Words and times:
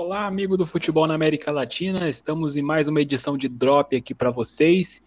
Olá, 0.00 0.28
amigo 0.28 0.56
do 0.56 0.64
futebol 0.64 1.08
na 1.08 1.14
América 1.14 1.50
Latina. 1.50 2.08
Estamos 2.08 2.56
em 2.56 2.62
mais 2.62 2.86
uma 2.86 3.00
edição 3.00 3.36
de 3.36 3.48
Drop 3.48 3.96
aqui 3.96 4.14
para 4.14 4.30
vocês. 4.30 5.02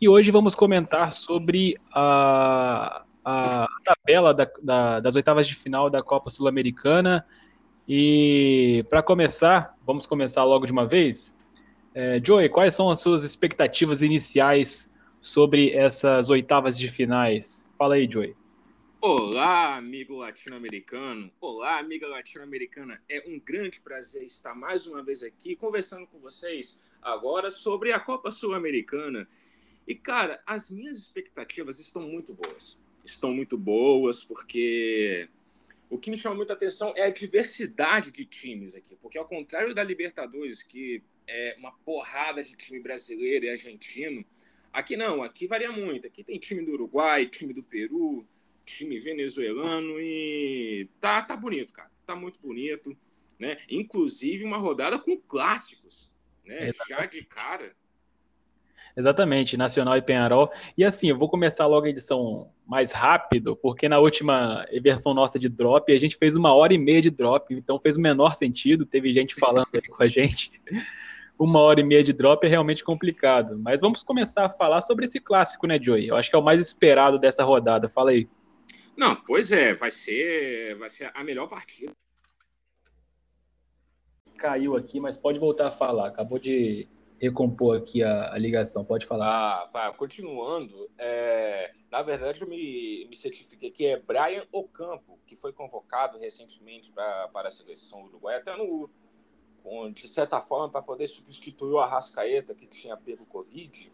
E 0.00 0.08
hoje 0.08 0.30
vamos 0.30 0.54
comentar 0.54 1.12
sobre 1.12 1.76
a, 1.92 3.02
a 3.24 3.66
tabela 3.84 4.32
da, 4.32 4.48
da, 4.62 5.00
das 5.00 5.16
oitavas 5.16 5.44
de 5.48 5.56
final 5.56 5.90
da 5.90 6.04
Copa 6.04 6.30
Sul-Americana. 6.30 7.26
E 7.88 8.86
para 8.88 9.02
começar, 9.02 9.74
vamos 9.84 10.06
começar 10.06 10.44
logo 10.44 10.66
de 10.66 10.72
uma 10.72 10.86
vez. 10.86 11.36
É, 11.92 12.20
Joey, 12.24 12.48
quais 12.48 12.76
são 12.76 12.90
as 12.90 13.00
suas 13.00 13.24
expectativas 13.24 14.02
iniciais 14.02 14.94
sobre 15.20 15.72
essas 15.72 16.30
oitavas 16.30 16.78
de 16.78 16.86
finais? 16.86 17.68
Fala 17.76 17.96
aí, 17.96 18.08
Joey. 18.08 18.36
Olá, 19.00 19.76
amigo 19.76 20.16
latino-americano. 20.16 21.30
Olá, 21.40 21.78
amiga 21.78 22.08
latino-americana. 22.08 23.00
É 23.08 23.22
um 23.28 23.38
grande 23.38 23.80
prazer 23.80 24.24
estar 24.24 24.56
mais 24.56 24.88
uma 24.88 25.04
vez 25.04 25.22
aqui 25.22 25.54
conversando 25.54 26.04
com 26.08 26.18
vocês 26.18 26.82
agora 27.00 27.48
sobre 27.48 27.92
a 27.92 28.00
Copa 28.00 28.32
Sul-Americana. 28.32 29.28
E, 29.86 29.94
cara, 29.94 30.42
as 30.44 30.68
minhas 30.68 30.98
expectativas 30.98 31.78
estão 31.78 32.02
muito 32.08 32.34
boas. 32.34 32.82
Estão 33.04 33.32
muito 33.32 33.56
boas 33.56 34.24
porque 34.24 35.28
o 35.88 35.96
que 35.96 36.10
me 36.10 36.18
chama 36.18 36.34
muita 36.34 36.54
atenção 36.54 36.92
é 36.96 37.02
a 37.02 37.10
diversidade 37.10 38.10
de 38.10 38.24
times 38.24 38.74
aqui. 38.74 38.96
Porque, 38.96 39.16
ao 39.16 39.28
contrário 39.28 39.76
da 39.76 39.82
Libertadores, 39.84 40.60
que 40.60 41.04
é 41.24 41.54
uma 41.56 41.70
porrada 41.84 42.42
de 42.42 42.56
time 42.56 42.80
brasileiro 42.80 43.44
e 43.44 43.50
argentino, 43.50 44.24
aqui 44.72 44.96
não, 44.96 45.22
aqui 45.22 45.46
varia 45.46 45.70
muito. 45.70 46.04
Aqui 46.08 46.24
tem 46.24 46.36
time 46.36 46.64
do 46.64 46.72
Uruguai, 46.72 47.26
time 47.26 47.54
do 47.54 47.62
Peru 47.62 48.26
time 48.68 48.98
venezuelano 49.00 49.98
e 49.98 50.88
tá, 51.00 51.22
tá 51.22 51.36
bonito, 51.36 51.72
cara. 51.72 51.90
Tá 52.06 52.14
muito 52.14 52.38
bonito, 52.38 52.96
né? 53.38 53.56
Inclusive 53.68 54.44
uma 54.44 54.58
rodada 54.58 54.98
com 54.98 55.16
clássicos, 55.16 56.10
né? 56.44 56.70
Já 56.88 57.06
de 57.06 57.24
cara. 57.24 57.74
Exatamente, 58.96 59.56
Nacional 59.56 59.96
e 59.96 60.02
Penharol. 60.02 60.50
E 60.76 60.84
assim, 60.84 61.08
eu 61.08 61.16
vou 61.16 61.28
começar 61.28 61.66
logo 61.66 61.86
a 61.86 61.90
edição 61.90 62.50
mais 62.66 62.92
rápido, 62.92 63.56
porque 63.56 63.88
na 63.88 64.00
última 64.00 64.66
versão 64.82 65.14
nossa 65.14 65.38
de 65.38 65.48
drop, 65.48 65.92
a 65.92 65.98
gente 65.98 66.16
fez 66.16 66.34
uma 66.34 66.52
hora 66.52 66.74
e 66.74 66.78
meia 66.78 67.00
de 67.00 67.10
drop, 67.10 67.54
então 67.54 67.78
fez 67.78 67.96
o 67.96 68.00
menor 68.00 68.34
sentido, 68.34 68.84
teve 68.84 69.12
gente 69.12 69.36
falando 69.36 69.68
aí 69.72 69.82
com 69.82 70.02
a 70.02 70.08
gente. 70.08 70.60
Uma 71.38 71.60
hora 71.60 71.80
e 71.80 71.84
meia 71.84 72.02
de 72.02 72.12
drop 72.12 72.44
é 72.44 72.48
realmente 72.50 72.82
complicado. 72.82 73.56
Mas 73.56 73.80
vamos 73.80 74.02
começar 74.02 74.46
a 74.46 74.48
falar 74.48 74.80
sobre 74.80 75.04
esse 75.04 75.20
clássico, 75.20 75.68
né, 75.68 75.78
Joey? 75.80 76.08
Eu 76.08 76.16
acho 76.16 76.28
que 76.28 76.34
é 76.34 76.38
o 76.38 76.42
mais 76.42 76.58
esperado 76.58 77.16
dessa 77.16 77.44
rodada. 77.44 77.88
Fala 77.88 78.10
aí. 78.10 78.28
Não, 78.98 79.14
pois 79.14 79.52
é, 79.52 79.74
vai 79.74 79.92
ser, 79.92 80.76
vai 80.76 80.90
ser 80.90 81.12
a 81.14 81.22
melhor 81.22 81.46
partida. 81.48 81.92
Caiu 84.36 84.74
aqui, 84.74 84.98
mas 84.98 85.16
pode 85.16 85.38
voltar 85.38 85.68
a 85.68 85.70
falar. 85.70 86.08
Acabou 86.08 86.36
de 86.36 86.88
recompor 87.20 87.78
aqui 87.78 88.02
a, 88.02 88.32
a 88.34 88.36
ligação, 88.36 88.84
pode 88.84 89.06
falar. 89.06 89.28
Ah, 89.28 89.70
vai, 89.72 89.94
continuando, 89.94 90.90
é, 90.98 91.72
na 91.88 92.02
verdade 92.02 92.42
eu 92.42 92.48
me, 92.48 93.06
me 93.08 93.16
certifiquei 93.16 93.70
que 93.70 93.86
é 93.86 94.00
Brian 94.00 94.44
Ocampo, 94.50 95.16
que 95.28 95.36
foi 95.36 95.52
convocado 95.52 96.18
recentemente 96.18 96.90
pra, 96.90 97.28
para 97.28 97.48
a 97.48 97.52
seleção 97.52 98.02
uruguaia, 98.02 98.38
até 98.38 98.56
no, 98.56 98.90
de 99.92 100.08
certa 100.08 100.40
forma, 100.40 100.70
para 100.70 100.82
poder 100.82 101.06
substituir 101.06 101.72
o 101.72 101.78
Arrascaeta, 101.78 102.52
que 102.52 102.66
tinha 102.66 102.96
pego 102.96 103.24
Covid 103.26 103.92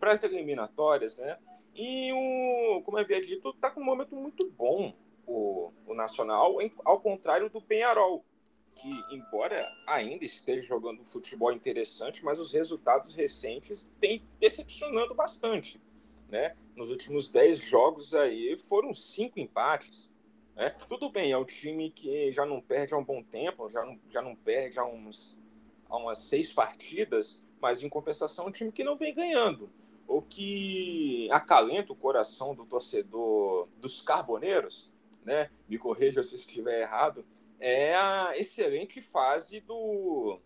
para 0.00 0.12
as 0.12 0.24
eliminatórias, 0.24 1.18
né? 1.18 1.38
E 1.74 2.10
o, 2.12 2.82
como 2.82 2.96
havia 2.96 3.20
dito, 3.20 3.50
está 3.50 3.70
com 3.70 3.80
um 3.80 3.84
momento 3.84 4.16
muito 4.16 4.50
bom 4.50 4.94
o, 5.26 5.70
o 5.86 5.94
Nacional, 5.94 6.56
ao 6.84 7.00
contrário 7.00 7.50
do 7.50 7.60
Penharol, 7.60 8.24
que 8.74 8.90
embora 9.10 9.70
ainda 9.86 10.24
esteja 10.24 10.66
jogando 10.66 11.02
um 11.02 11.04
futebol 11.04 11.52
interessante, 11.52 12.24
mas 12.24 12.38
os 12.38 12.52
resultados 12.52 13.14
recentes 13.14 13.88
têm 14.00 14.24
decepcionando 14.40 15.14
bastante, 15.14 15.80
né? 16.28 16.56
Nos 16.74 16.90
últimos 16.90 17.28
10 17.28 17.58
jogos 17.58 18.14
aí 18.14 18.56
foram 18.56 18.94
cinco 18.94 19.38
empates, 19.38 20.14
né? 20.56 20.74
Tudo 20.88 21.10
bem, 21.10 21.30
é 21.30 21.36
um 21.36 21.44
time 21.44 21.90
que 21.90 22.32
já 22.32 22.46
não 22.46 22.60
perde 22.60 22.94
há 22.94 22.96
um 22.96 23.04
bom 23.04 23.22
tempo, 23.22 23.68
já 23.68 23.84
não, 23.84 24.00
já 24.08 24.22
não 24.22 24.34
perde 24.34 24.78
há, 24.78 24.84
uns, 24.84 25.42
há 25.88 25.96
umas 25.96 26.18
seis 26.18 26.52
partidas, 26.52 27.44
mas 27.60 27.82
em 27.82 27.88
compensação 27.88 28.46
é 28.46 28.48
um 28.48 28.52
time 28.52 28.72
que 28.72 28.82
não 28.82 28.96
vem 28.96 29.14
ganhando 29.14 29.70
o 30.10 30.20
que 30.20 31.28
acalenta 31.30 31.92
o 31.92 31.96
coração 31.96 32.52
do 32.52 32.66
torcedor 32.66 33.68
dos 33.76 34.02
carboneiros, 34.02 34.92
né? 35.24 35.48
Me 35.68 35.78
corrija 35.78 36.20
se 36.20 36.34
estiver 36.34 36.80
errado, 36.80 37.24
é 37.60 37.94
a 37.94 38.32
excelente 38.36 39.00
fase 39.00 39.60
do 39.60 40.40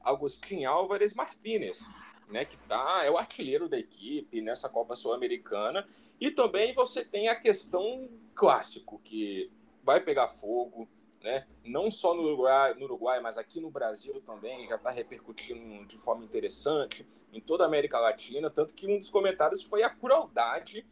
Agostinho 0.00 0.70
Álvares 0.70 1.12
Martínez, 1.12 1.90
né, 2.28 2.46
que 2.46 2.56
tá, 2.56 3.02
é 3.04 3.10
o 3.10 3.18
artilheiro 3.18 3.68
da 3.68 3.78
equipe 3.78 4.40
nessa 4.40 4.68
Copa 4.68 4.96
Sul-Americana. 4.96 5.86
E 6.18 6.30
também 6.30 6.72
você 6.72 7.04
tem 7.04 7.28
a 7.28 7.36
questão 7.36 8.08
clássico, 8.34 8.98
que 9.04 9.50
vai 9.84 10.00
pegar 10.00 10.28
fogo, 10.28 10.88
né? 11.22 11.46
não 11.64 11.90
só 11.90 12.14
no 12.14 12.22
Uruguai, 12.22 12.74
no 12.74 12.84
Uruguai, 12.84 13.20
mas 13.20 13.38
aqui 13.38 13.60
no 13.60 13.70
Brasil 13.70 14.20
também 14.22 14.66
já 14.66 14.76
está 14.76 14.90
repercutindo 14.90 15.86
de 15.86 15.96
forma 15.96 16.24
interessante 16.24 17.06
em 17.32 17.40
toda 17.40 17.64
a 17.64 17.66
América 17.66 17.98
Latina, 17.98 18.50
tanto 18.50 18.74
que 18.74 18.86
um 18.86 18.98
dos 18.98 19.10
comentários 19.10 19.62
foi 19.62 19.82
a 19.82 19.90
crueldade 19.90 20.86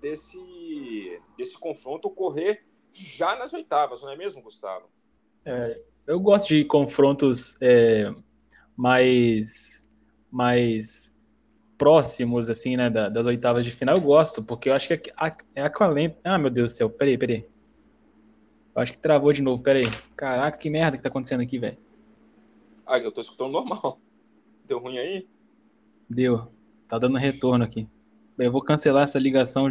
desse, 0.00 1.20
desse 1.36 1.58
confronto 1.58 2.08
ocorrer 2.08 2.64
já 2.90 3.36
nas 3.36 3.52
oitavas, 3.52 4.02
não 4.02 4.10
é 4.10 4.16
mesmo, 4.16 4.42
Gustavo? 4.42 4.90
É, 5.44 5.80
eu 6.06 6.20
gosto 6.20 6.48
de 6.48 6.64
confrontos 6.64 7.56
é, 7.60 8.12
mais, 8.76 9.86
mais 10.30 11.14
próximos, 11.78 12.50
assim, 12.50 12.76
né, 12.76 12.90
das 12.90 13.26
oitavas 13.26 13.64
de 13.64 13.70
final. 13.70 13.96
Eu 13.96 14.02
gosto, 14.02 14.42
porque 14.42 14.68
eu 14.68 14.74
acho 14.74 14.88
que 14.88 15.10
é, 15.10 15.36
é 15.54 15.62
acalenta. 15.62 16.18
Ah, 16.22 16.38
meu 16.38 16.50
Deus 16.50 16.72
do 16.72 16.76
céu, 16.76 16.90
peraí, 16.90 17.16
peraí. 17.16 17.51
Eu 18.74 18.80
acho 18.80 18.92
que 18.92 18.98
travou 18.98 19.32
de 19.32 19.42
novo, 19.42 19.62
pera 19.62 19.78
aí. 19.78 19.84
Caraca, 20.16 20.56
que 20.56 20.70
merda 20.70 20.96
que 20.96 21.02
tá 21.02 21.08
acontecendo 21.10 21.42
aqui, 21.42 21.58
velho. 21.58 21.76
Ah, 22.86 22.98
eu 22.98 23.12
tô 23.12 23.20
escutando 23.20 23.52
normal. 23.52 24.00
Deu 24.64 24.78
ruim 24.78 24.98
aí? 24.98 25.28
Deu. 26.08 26.50
Tá 26.88 26.98
dando 26.98 27.18
retorno 27.18 27.64
aqui. 27.64 27.88
Eu 28.38 28.50
vou 28.50 28.62
cancelar 28.62 29.04
essa 29.04 29.18
ligação, 29.18 29.66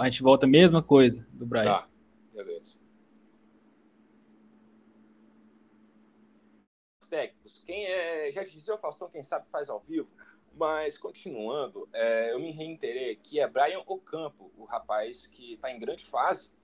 a 0.00 0.08
gente 0.08 0.22
volta 0.22 0.46
a 0.46 0.48
mesma 0.48 0.82
coisa 0.82 1.26
do 1.30 1.44
Brian. 1.44 1.64
Tá, 1.64 1.88
beleza. 2.32 2.78
Técnicos, 7.08 7.62
quem 7.64 7.86
é, 7.86 8.32
já 8.32 8.42
dizia 8.42 8.74
o 8.74 8.78
Faustão, 8.78 9.08
quem 9.08 9.22
sabe 9.22 9.48
faz 9.48 9.68
ao 9.68 9.78
vivo, 9.80 10.08
mas 10.54 10.98
continuando, 10.98 11.88
é, 11.92 12.32
eu 12.32 12.40
me 12.40 12.50
reiterei 12.50 13.14
que 13.16 13.38
é 13.38 13.46
Brian 13.46 13.80
Ocampo, 13.86 14.50
o 14.56 14.64
rapaz 14.64 15.26
que 15.26 15.52
está 15.52 15.70
em 15.70 15.78
grande 15.78 16.04
fase 16.04 16.55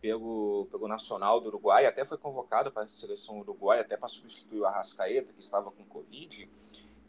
pelo, 0.00 0.66
pelo 0.70 0.88
Nacional 0.88 1.40
do 1.40 1.48
Uruguai, 1.48 1.86
até 1.86 2.04
foi 2.04 2.16
convocado 2.16 2.72
para 2.72 2.84
a 2.84 2.88
seleção 2.88 3.38
uruguaia, 3.40 3.82
até 3.82 3.96
para 3.96 4.08
substituir 4.08 4.60
o 4.60 4.66
Arrascaeta, 4.66 5.32
que 5.32 5.40
estava 5.40 5.70
com 5.70 5.84
Covid. 5.84 6.48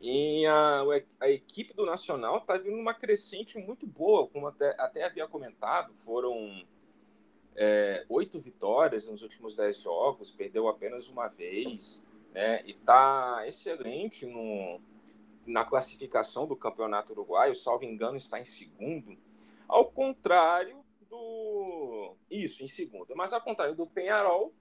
E 0.01 0.45
a, 0.45 0.83
a 1.19 1.29
equipe 1.29 1.73
do 1.73 1.85
Nacional 1.85 2.39
está 2.39 2.57
vindo 2.57 2.77
uma 2.77 2.93
crescente 2.93 3.57
muito 3.59 3.85
boa, 3.85 4.27
como 4.27 4.47
até, 4.47 4.75
até 4.79 5.03
havia 5.03 5.27
comentado, 5.27 5.93
foram 5.95 6.65
é, 7.55 8.05
oito 8.09 8.39
vitórias 8.39 9.07
nos 9.07 9.21
últimos 9.21 9.55
dez 9.55 9.77
jogos, 9.77 10.31
perdeu 10.31 10.67
apenas 10.67 11.07
uma 11.07 11.27
vez, 11.27 12.05
né? 12.33 12.63
E 12.65 12.71
está 12.71 13.43
excelente 13.45 14.25
no, 14.25 14.79
na 15.45 15.63
classificação 15.63 16.47
do 16.47 16.55
campeonato 16.55 17.13
uruguaio, 17.13 17.53
salvo 17.53 17.85
engano, 17.85 18.17
está 18.17 18.39
em 18.39 18.45
segundo. 18.45 19.17
Ao 19.67 19.85
contrário 19.85 20.80
do. 21.11 22.15
Isso, 22.29 22.63
em 22.63 22.67
segunda. 22.67 23.13
Mas 23.13 23.33
ao 23.33 23.41
contrário 23.41 23.75
do 23.75 23.85
Penharol, 23.85 24.53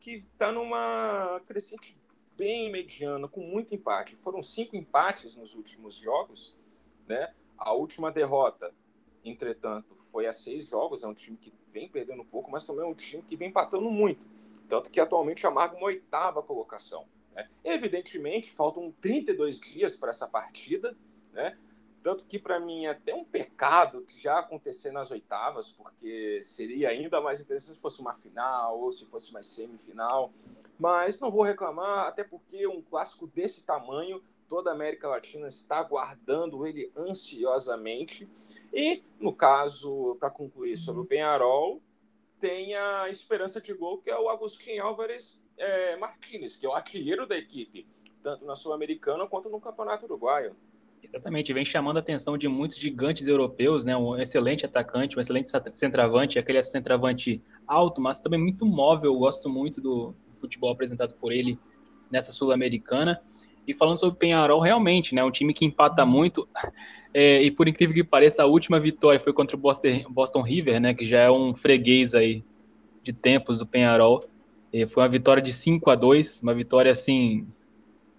que 0.00 0.16
está 0.16 0.52
numa 0.52 1.40
crescente 1.46 1.96
bem 2.36 2.70
mediana, 2.70 3.28
com 3.28 3.40
muito 3.40 3.74
empate. 3.74 4.16
Foram 4.16 4.42
cinco 4.42 4.76
empates 4.76 5.36
nos 5.36 5.54
últimos 5.54 5.94
jogos. 5.94 6.58
Né? 7.06 7.32
A 7.56 7.72
última 7.72 8.10
derrota, 8.10 8.74
entretanto, 9.24 9.96
foi 9.96 10.26
a 10.26 10.32
seis 10.32 10.68
jogos. 10.68 11.04
É 11.04 11.08
um 11.08 11.14
time 11.14 11.38
que 11.38 11.52
vem 11.68 11.88
perdendo 11.88 12.22
um 12.22 12.26
pouco, 12.26 12.50
mas 12.50 12.66
também 12.66 12.84
é 12.84 12.88
um 12.88 12.94
time 12.94 13.22
que 13.22 13.36
vem 13.36 13.48
empatando 13.48 13.90
muito. 13.90 14.26
Tanto 14.68 14.90
que 14.90 15.00
atualmente 15.00 15.46
amarga 15.46 15.76
uma 15.76 15.86
oitava 15.86 16.42
colocação. 16.42 17.06
Né? 17.32 17.48
Evidentemente, 17.62 18.52
faltam 18.52 18.92
32 19.00 19.60
dias 19.60 19.96
para 19.96 20.10
essa 20.10 20.26
partida. 20.26 20.96
Né? 21.32 21.56
Tanto 22.04 22.26
que, 22.26 22.38
para 22.38 22.60
mim, 22.60 22.84
é 22.84 22.90
até 22.90 23.14
um 23.14 23.24
pecado 23.24 24.04
já 24.14 24.38
acontecer 24.38 24.92
nas 24.92 25.10
oitavas, 25.10 25.70
porque 25.70 26.38
seria 26.42 26.90
ainda 26.90 27.18
mais 27.18 27.40
interessante 27.40 27.76
se 27.76 27.80
fosse 27.80 28.02
uma 28.02 28.12
final 28.12 28.78
ou 28.78 28.92
se 28.92 29.06
fosse 29.06 29.30
uma 29.30 29.42
semifinal. 29.42 30.30
Mas 30.78 31.18
não 31.18 31.30
vou 31.30 31.42
reclamar, 31.42 32.06
até 32.06 32.22
porque 32.22 32.66
um 32.66 32.82
clássico 32.82 33.26
desse 33.26 33.64
tamanho, 33.64 34.22
toda 34.50 34.68
a 34.68 34.74
América 34.74 35.08
Latina 35.08 35.48
está 35.48 35.78
aguardando 35.78 36.66
ele 36.66 36.92
ansiosamente. 36.94 38.28
E, 38.70 39.02
no 39.18 39.34
caso, 39.34 40.14
para 40.20 40.28
concluir 40.28 40.76
sobre 40.76 41.00
o 41.00 41.06
Penharol, 41.06 41.80
tem 42.38 42.76
a 42.76 43.08
esperança 43.08 43.62
de 43.62 43.72
gol, 43.72 43.96
que 43.96 44.10
é 44.10 44.18
o 44.18 44.28
Agostinho 44.28 44.84
Álvares 44.84 45.42
é, 45.56 45.96
Martinez, 45.96 46.54
que 46.54 46.66
é 46.66 46.68
o 46.68 46.74
artilheiro 46.74 47.26
da 47.26 47.38
equipe, 47.38 47.88
tanto 48.22 48.44
na 48.44 48.54
Sul-Americana 48.54 49.26
quanto 49.26 49.48
no 49.48 49.58
Campeonato 49.58 50.04
Uruguaio. 50.04 50.54
Exatamente, 51.04 51.52
vem 51.52 51.64
chamando 51.64 51.98
a 51.98 52.00
atenção 52.00 52.38
de 52.38 52.48
muitos 52.48 52.78
gigantes 52.78 53.28
europeus, 53.28 53.84
né? 53.84 53.94
Um 53.94 54.16
excelente 54.16 54.64
atacante, 54.64 55.18
um 55.18 55.20
excelente 55.20 55.50
centroavante, 55.74 56.38
aquele 56.38 56.62
centroavante 56.62 57.42
alto, 57.66 58.00
mas 58.00 58.20
também 58.20 58.40
muito 58.40 58.64
móvel. 58.64 59.12
Eu 59.12 59.18
gosto 59.18 59.50
muito 59.50 59.82
do 59.82 60.14
futebol 60.32 60.70
apresentado 60.70 61.14
por 61.14 61.30
ele 61.30 61.58
nessa 62.10 62.32
Sul-Americana. 62.32 63.20
E 63.66 63.74
falando 63.74 63.98
sobre 63.98 64.14
o 64.14 64.18
Penharol, 64.18 64.60
realmente, 64.60 65.14
né, 65.14 65.22
um 65.22 65.30
time 65.30 65.52
que 65.52 65.64
empata 65.64 66.04
muito. 66.04 66.48
É, 67.16 67.40
e 67.40 67.48
por 67.48 67.68
incrível 67.68 67.94
que 67.94 68.02
pareça, 68.02 68.42
a 68.42 68.46
última 68.46 68.80
vitória 68.80 69.20
foi 69.20 69.32
contra 69.32 69.56
o 69.56 69.60
Boston, 69.60 70.02
Boston 70.10 70.42
River, 70.42 70.80
né, 70.80 70.94
que 70.94 71.04
já 71.04 71.20
é 71.20 71.30
um 71.30 71.54
freguês 71.54 72.12
aí 72.12 72.42
de 73.04 73.12
tempos 73.12 73.60
do 73.60 73.66
Penharol. 73.66 74.24
E 74.72 74.84
foi 74.84 75.04
uma 75.04 75.08
vitória 75.08 75.40
de 75.40 75.52
5 75.52 75.88
a 75.90 75.94
2 75.94 76.42
uma 76.42 76.52
vitória 76.52 76.90
assim 76.90 77.46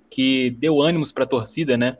que 0.09 0.49
deu 0.51 0.81
ânimos 0.81 1.11
para 1.11 1.25
a 1.25 1.27
torcida, 1.27 1.75
né? 1.75 1.97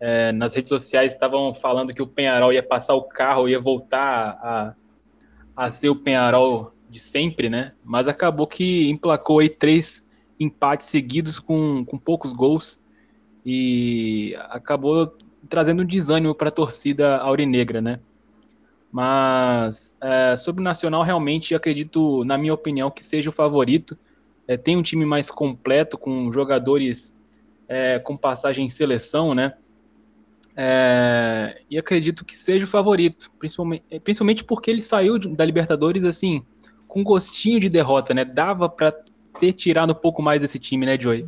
É, 0.00 0.32
nas 0.32 0.54
redes 0.54 0.68
sociais 0.68 1.12
estavam 1.12 1.54
falando 1.54 1.94
que 1.94 2.02
o 2.02 2.06
Penharol 2.06 2.52
ia 2.52 2.62
passar 2.62 2.94
o 2.94 3.02
carro, 3.02 3.48
ia 3.48 3.60
voltar 3.60 4.38
a, 4.42 4.74
a 5.56 5.70
ser 5.70 5.88
o 5.88 5.96
Penharol 5.96 6.72
de 6.90 6.98
sempre, 6.98 7.48
né? 7.48 7.72
Mas 7.84 8.06
acabou 8.06 8.46
que 8.46 8.88
emplacou 8.90 9.38
aí 9.38 9.48
três 9.48 10.04
empates 10.38 10.88
seguidos 10.88 11.38
com, 11.38 11.84
com 11.84 11.98
poucos 11.98 12.32
gols 12.32 12.78
e 13.44 14.34
acabou 14.48 15.16
trazendo 15.48 15.82
um 15.82 15.86
desânimo 15.86 16.34
para 16.34 16.48
a 16.48 16.52
torcida 16.52 17.18
aurinegra, 17.18 17.80
né? 17.80 18.00
Mas 18.90 19.94
é, 20.00 20.36
sobre 20.36 20.60
o 20.60 20.64
Nacional, 20.64 21.02
realmente 21.02 21.54
acredito, 21.54 22.24
na 22.24 22.38
minha 22.38 22.54
opinião, 22.54 22.90
que 22.90 23.04
seja 23.04 23.28
o 23.28 23.32
favorito. 23.32 23.98
É, 24.46 24.56
tem 24.56 24.76
um 24.76 24.82
time 24.82 25.04
mais 25.04 25.30
completo, 25.30 25.98
com 25.98 26.30
jogadores 26.32 27.16
é, 27.68 27.98
com 27.98 28.16
passagem 28.16 28.66
em 28.66 28.68
seleção, 28.68 29.34
né? 29.34 29.54
É, 30.56 31.60
e 31.68 31.76
acredito 31.76 32.24
que 32.24 32.36
seja 32.36 32.64
o 32.64 32.68
favorito, 32.68 33.30
principalmente, 33.38 33.84
principalmente 34.00 34.44
porque 34.44 34.70
ele 34.70 34.82
saiu 34.82 35.18
da 35.18 35.44
Libertadores 35.44 36.04
assim, 36.04 36.44
com 36.86 37.02
gostinho 37.02 37.58
de 37.58 37.68
derrota, 37.68 38.14
né? 38.14 38.24
Dava 38.24 38.68
para 38.68 38.92
ter 39.40 39.52
tirado 39.52 39.92
um 39.92 39.96
pouco 39.96 40.22
mais 40.22 40.40
desse 40.40 40.58
time, 40.58 40.86
né, 40.86 40.98
Joey? 41.00 41.26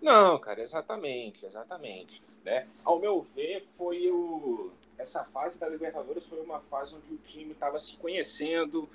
Não, 0.00 0.38
cara, 0.38 0.62
exatamente, 0.62 1.44
exatamente. 1.44 2.22
Né? 2.44 2.68
Ao 2.84 3.00
meu 3.00 3.20
ver, 3.20 3.60
foi 3.60 4.08
o. 4.10 4.70
Essa 4.96 5.24
fase 5.24 5.58
da 5.58 5.68
Libertadores 5.68 6.24
foi 6.24 6.40
uma 6.40 6.60
fase 6.60 6.94
onde 6.94 7.12
o 7.12 7.18
time 7.18 7.50
estava 7.50 7.78
se 7.78 7.96
conhecendo, 7.96 8.88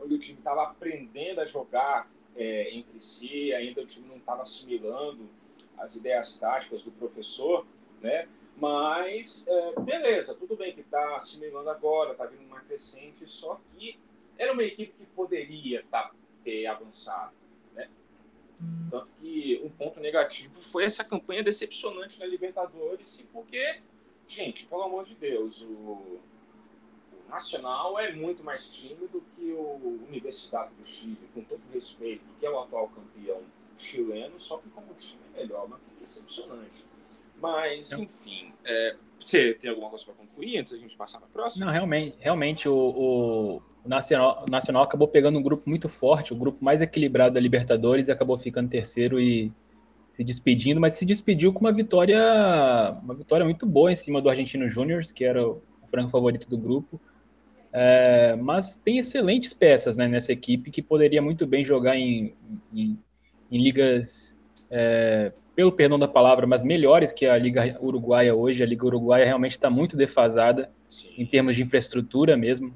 onde 0.00 0.14
o 0.14 0.18
time 0.18 0.38
estava 0.38 0.64
aprendendo 0.64 1.40
a 1.40 1.44
jogar 1.44 2.10
é, 2.36 2.74
entre 2.74 3.00
si, 3.00 3.54
ainda 3.54 3.82
o 3.82 3.86
time 3.86 4.08
não 4.08 4.16
estava 4.16 4.42
assimilando 4.42 5.28
as 5.78 5.96
ideias 5.96 6.36
táticas 6.38 6.82
do 6.82 6.90
professor, 6.90 7.64
né? 8.00 8.26
Mas, 8.56 9.46
é, 9.48 9.80
beleza, 9.80 10.34
tudo 10.34 10.56
bem 10.56 10.74
que 10.74 10.80
está 10.82 11.16
assimilando 11.16 11.70
agora, 11.70 12.12
está 12.12 12.26
vindo 12.26 12.44
uma 12.44 12.60
crescente, 12.60 13.28
só 13.28 13.60
que 13.74 13.98
era 14.38 14.52
uma 14.52 14.62
equipe 14.62 14.92
que 14.96 15.06
poderia 15.06 15.84
tá, 15.90 16.12
ter 16.44 16.66
avançado. 16.66 17.32
Tanto 18.90 19.08
que 19.20 19.60
um 19.64 19.70
ponto 19.70 19.98
negativo 20.00 20.60
foi 20.60 20.84
essa 20.84 21.02
campanha 21.02 21.42
decepcionante 21.42 22.18
na 22.18 22.26
Libertadores, 22.26 23.26
porque, 23.32 23.80
gente, 24.28 24.66
pelo 24.66 24.82
amor 24.82 25.04
de 25.04 25.14
Deus, 25.14 25.62
o, 25.62 25.66
o 25.66 26.20
Nacional 27.28 27.98
é 27.98 28.12
muito 28.12 28.44
mais 28.44 28.70
time 28.70 29.06
do 29.08 29.22
que 29.34 29.50
o 29.52 30.04
Universidade 30.08 30.74
do 30.74 30.86
Chile, 30.86 31.28
com 31.34 31.42
todo 31.42 31.60
respeito, 31.72 32.22
que 32.38 32.46
é 32.46 32.50
o 32.50 32.60
atual 32.60 32.88
campeão 32.88 33.42
chileno, 33.76 34.38
só 34.38 34.58
que 34.58 34.68
como 34.70 34.94
time 34.94 35.22
é 35.34 35.40
melhor, 35.40 35.66
mas 35.68 35.80
foi 35.80 36.00
decepcionante. 36.00 36.84
Mas, 37.42 37.90
enfim, 37.90 38.52
é, 38.64 38.94
você 39.18 39.54
tem 39.54 39.68
alguma 39.68 39.90
coisa 39.90 40.04
para 40.04 40.14
concluir 40.14 40.58
antes 40.58 40.70
da 40.70 40.78
gente 40.78 40.96
passar 40.96 41.18
para 41.18 41.26
a 41.26 41.30
próxima? 41.30 41.66
Não, 41.66 41.72
realmente, 41.72 42.16
realmente 42.20 42.68
o, 42.68 42.74
o, 42.74 43.62
o 43.84 43.88
Nacional, 43.88 44.44
o 44.48 44.50
Nacional 44.50 44.84
acabou 44.84 45.08
pegando 45.08 45.40
um 45.40 45.42
grupo 45.42 45.68
muito 45.68 45.88
forte, 45.88 46.32
o 46.32 46.36
grupo 46.36 46.64
mais 46.64 46.80
equilibrado 46.80 47.34
da 47.34 47.40
Libertadores, 47.40 48.06
e 48.06 48.12
acabou 48.12 48.38
ficando 48.38 48.68
terceiro 48.68 49.18
e 49.18 49.52
se 50.10 50.22
despedindo, 50.22 50.80
mas 50.80 50.92
se 50.92 51.04
despediu 51.04 51.52
com 51.52 51.60
uma 51.60 51.72
vitória, 51.72 52.20
uma 53.02 53.14
vitória 53.14 53.44
muito 53.44 53.66
boa 53.66 53.90
em 53.90 53.96
cima 53.96 54.22
do 54.22 54.30
Argentino 54.30 54.68
Júnior, 54.68 55.02
que 55.12 55.24
era 55.24 55.44
o 55.44 55.60
franco 55.90 56.10
favorito 56.10 56.48
do 56.48 56.56
grupo. 56.56 57.00
É, 57.72 58.36
mas 58.36 58.76
tem 58.76 58.98
excelentes 58.98 59.52
peças 59.52 59.96
né, 59.96 60.06
nessa 60.06 60.30
equipe 60.30 60.70
que 60.70 60.82
poderia 60.82 61.22
muito 61.22 61.44
bem 61.44 61.64
jogar 61.64 61.96
em, 61.96 62.34
em, 62.72 62.98
em 63.50 63.62
ligas, 63.62 64.38
é, 64.72 65.30
pelo 65.54 65.70
perdão 65.70 65.98
da 65.98 66.08
palavra, 66.08 66.46
mas 66.46 66.62
melhores 66.62 67.12
que 67.12 67.26
a 67.26 67.36
Liga 67.36 67.78
Uruguaia 67.80 68.34
hoje. 68.34 68.62
A 68.62 68.66
Liga 68.66 68.86
Uruguaia 68.86 69.24
realmente 69.24 69.52
está 69.52 69.68
muito 69.68 69.96
defasada. 69.96 70.70
Sim. 70.92 71.08
em 71.16 71.24
termos 71.24 71.56
de 71.56 71.62
infraestrutura 71.62 72.36
mesmo. 72.36 72.74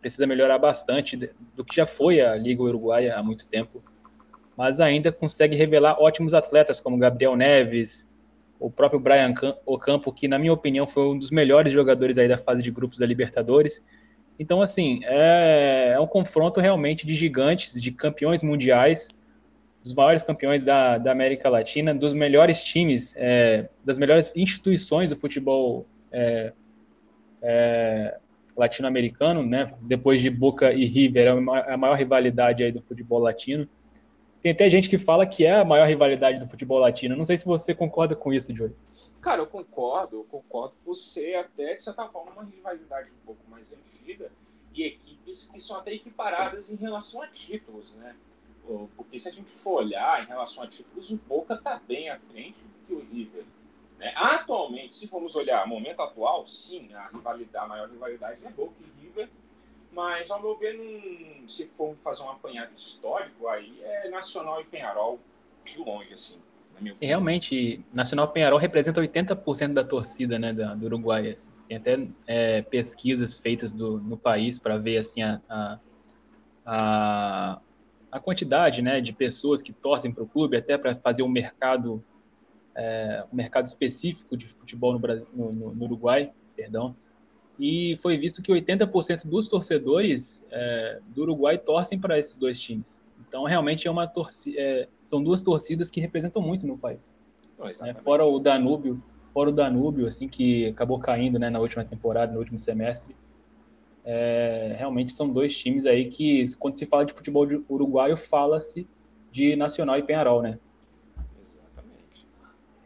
Precisa 0.00 0.24
melhorar 0.24 0.56
bastante 0.58 1.16
do 1.56 1.64
que 1.64 1.74
já 1.74 1.84
foi 1.84 2.20
a 2.20 2.36
Liga 2.36 2.62
Uruguaia 2.62 3.16
há 3.16 3.22
muito 3.22 3.44
tempo. 3.48 3.82
Mas 4.56 4.78
ainda 4.78 5.10
consegue 5.10 5.56
revelar 5.56 6.00
ótimos 6.00 6.32
atletas, 6.32 6.80
como 6.80 6.96
Gabriel 6.96 7.34
Neves, 7.34 8.08
o 8.60 8.70
próprio 8.70 9.00
Brian 9.00 9.34
Ocampo, 9.66 10.12
que, 10.12 10.28
na 10.28 10.38
minha 10.38 10.52
opinião, 10.52 10.86
foi 10.86 11.08
um 11.08 11.18
dos 11.18 11.30
melhores 11.32 11.72
jogadores 11.72 12.18
aí 12.18 12.28
da 12.28 12.38
fase 12.38 12.62
de 12.62 12.70
grupos 12.70 13.00
da 13.00 13.06
Libertadores. 13.06 13.84
Então, 14.38 14.62
assim, 14.62 15.00
é, 15.02 15.92
é 15.94 16.00
um 16.00 16.06
confronto 16.06 16.60
realmente 16.60 17.04
de 17.04 17.14
gigantes, 17.14 17.80
de 17.80 17.90
campeões 17.90 18.44
mundiais, 18.44 19.10
dos 19.86 19.94
maiores 19.94 20.24
campeões 20.24 20.64
da, 20.64 20.98
da 20.98 21.12
América 21.12 21.48
Latina, 21.48 21.94
dos 21.94 22.12
melhores 22.12 22.60
times, 22.64 23.14
é, 23.16 23.68
das 23.84 23.98
melhores 23.98 24.34
instituições 24.34 25.10
do 25.10 25.16
futebol 25.16 25.86
é, 26.10 26.52
é, 27.40 28.18
latino-americano, 28.56 29.44
né? 29.44 29.64
Depois 29.82 30.20
de 30.20 30.28
Boca 30.28 30.72
e 30.72 30.84
River, 30.86 31.28
é 31.28 31.72
a 31.72 31.76
maior 31.76 31.96
rivalidade 31.96 32.64
aí 32.64 32.72
do 32.72 32.82
futebol 32.82 33.20
latino. 33.20 33.68
Tem 34.42 34.50
até 34.50 34.68
gente 34.68 34.90
que 34.90 34.98
fala 34.98 35.24
que 35.24 35.46
é 35.46 35.60
a 35.60 35.64
maior 35.64 35.86
rivalidade 35.86 36.40
do 36.40 36.48
futebol 36.48 36.80
latino. 36.80 37.14
Não 37.14 37.24
sei 37.24 37.36
se 37.36 37.46
você 37.46 37.72
concorda 37.72 38.16
com 38.16 38.34
isso, 38.34 38.54
Joey. 38.56 38.72
Cara, 39.20 39.40
eu 39.40 39.46
concordo, 39.46 40.16
eu 40.16 40.24
concordo 40.24 40.74
por 40.84 40.96
ser 40.96 41.36
até, 41.36 41.74
de 41.74 41.82
certa 41.82 42.08
forma, 42.08 42.32
uma 42.32 42.44
rivalidade 42.44 43.10
um 43.10 43.24
pouco 43.24 43.48
mais 43.48 43.72
antiga 43.72 44.32
e 44.74 44.82
equipes 44.82 45.48
que 45.48 45.60
são 45.60 45.78
até 45.78 45.94
equiparadas 45.94 46.72
em 46.72 46.76
relação 46.76 47.22
a 47.22 47.28
títulos, 47.28 47.94
né? 47.98 48.16
Porque 48.96 49.18
se 49.18 49.28
a 49.28 49.32
gente 49.32 49.52
for 49.52 49.82
olhar 49.82 50.22
em 50.22 50.26
relação 50.26 50.64
a 50.64 50.66
títulos, 50.66 51.10
o 51.10 51.18
Boca 51.18 51.54
está 51.54 51.80
bem 51.86 52.10
à 52.10 52.18
frente 52.18 52.58
do 52.58 52.86
que 52.86 52.94
o 52.94 53.00
River. 53.00 53.44
Né? 53.98 54.12
Atualmente, 54.16 54.94
se 54.94 55.08
formos 55.08 55.36
olhar 55.36 55.66
momento 55.66 56.00
atual, 56.02 56.46
sim, 56.46 56.92
a, 56.92 57.08
rivalidade, 57.08 57.64
a 57.64 57.68
maior 57.68 57.88
rivalidade 57.88 58.44
é 58.44 58.50
Boca 58.50 58.74
e 58.80 59.02
River, 59.02 59.28
mas 59.92 60.30
ao 60.30 60.42
meu 60.42 60.56
ver, 60.56 60.76
se 61.48 61.66
formos 61.68 62.02
fazer 62.02 62.22
um 62.22 62.30
apanhado 62.30 62.72
histórico, 62.76 63.48
aí 63.48 63.80
é 63.82 64.08
Nacional 64.10 64.60
e 64.60 64.64
Penharol 64.64 65.18
de 65.64 65.78
longe, 65.78 66.12
assim. 66.12 66.40
Realmente, 67.00 67.82
Nacional 67.92 68.28
Penharol 68.28 68.58
representa 68.58 69.00
80% 69.00 69.72
da 69.72 69.82
torcida 69.82 70.38
né, 70.38 70.52
do, 70.52 70.76
do 70.76 70.86
Uruguai. 70.86 71.30
Assim. 71.30 71.48
Tem 71.66 71.76
até 71.76 72.08
é, 72.26 72.62
pesquisas 72.62 73.38
feitas 73.38 73.72
do, 73.72 73.98
no 73.98 74.16
país 74.16 74.58
para 74.58 74.76
ver 74.76 74.98
assim, 74.98 75.22
a, 75.22 75.40
a, 75.48 75.78
a, 76.66 77.60
a 78.16 78.20
quantidade 78.20 78.80
né, 78.80 79.00
de 79.00 79.12
pessoas 79.12 79.62
que 79.62 79.72
torcem 79.72 80.10
para 80.10 80.22
o 80.22 80.26
clube, 80.26 80.56
até 80.56 80.78
para 80.78 80.96
fazer 80.96 81.22
um 81.22 81.28
mercado 81.28 82.02
é, 82.74 83.24
um 83.32 83.36
mercado 83.36 83.66
específico 83.66 84.36
de 84.36 84.46
futebol 84.46 84.92
no, 84.92 84.98
Brasil, 84.98 85.28
no, 85.32 85.50
no, 85.50 85.84
Uruguai, 85.84 86.32
perdão, 86.54 86.94
e 87.58 87.96
foi 88.02 88.18
visto 88.18 88.42
que 88.42 88.52
80% 88.52 89.26
dos 89.26 89.48
torcedores 89.48 90.44
é, 90.50 91.00
do 91.14 91.22
Uruguai 91.22 91.56
torcem 91.56 91.98
para 91.98 92.18
esses 92.18 92.36
dois 92.38 92.60
times. 92.60 93.02
Então, 93.26 93.44
realmente 93.44 93.88
é 93.88 93.90
uma 93.90 94.06
torcida, 94.06 94.60
é, 94.60 94.88
são 95.06 95.22
duas 95.22 95.40
torcidas 95.40 95.90
que 95.90 96.00
representam 96.00 96.42
muito 96.42 96.66
no 96.66 96.76
país. 96.76 97.16
É, 97.82 97.94
fora 97.94 98.26
o 98.26 98.38
Danúbio, 98.38 99.02
fora 99.32 99.48
o 99.48 99.52
Danúbio, 99.52 100.06
assim 100.06 100.28
que 100.28 100.66
acabou 100.66 100.98
caindo, 100.98 101.38
né, 101.38 101.48
na 101.48 101.58
última 101.58 101.82
temporada, 101.82 102.32
no 102.32 102.38
último 102.38 102.58
semestre. 102.58 103.16
É, 104.08 104.76
realmente 104.78 105.10
são 105.10 105.28
dois 105.28 105.56
times 105.58 105.84
aí 105.84 106.08
que, 106.08 106.44
quando 106.58 106.76
se 106.76 106.86
fala 106.86 107.04
de 107.04 107.12
futebol 107.12 107.44
de 107.44 107.60
uruguaio, 107.68 108.16
fala-se 108.16 108.88
de 109.32 109.56
Nacional 109.56 109.98
e 109.98 110.02
Penharol, 110.04 110.40
né? 110.40 110.60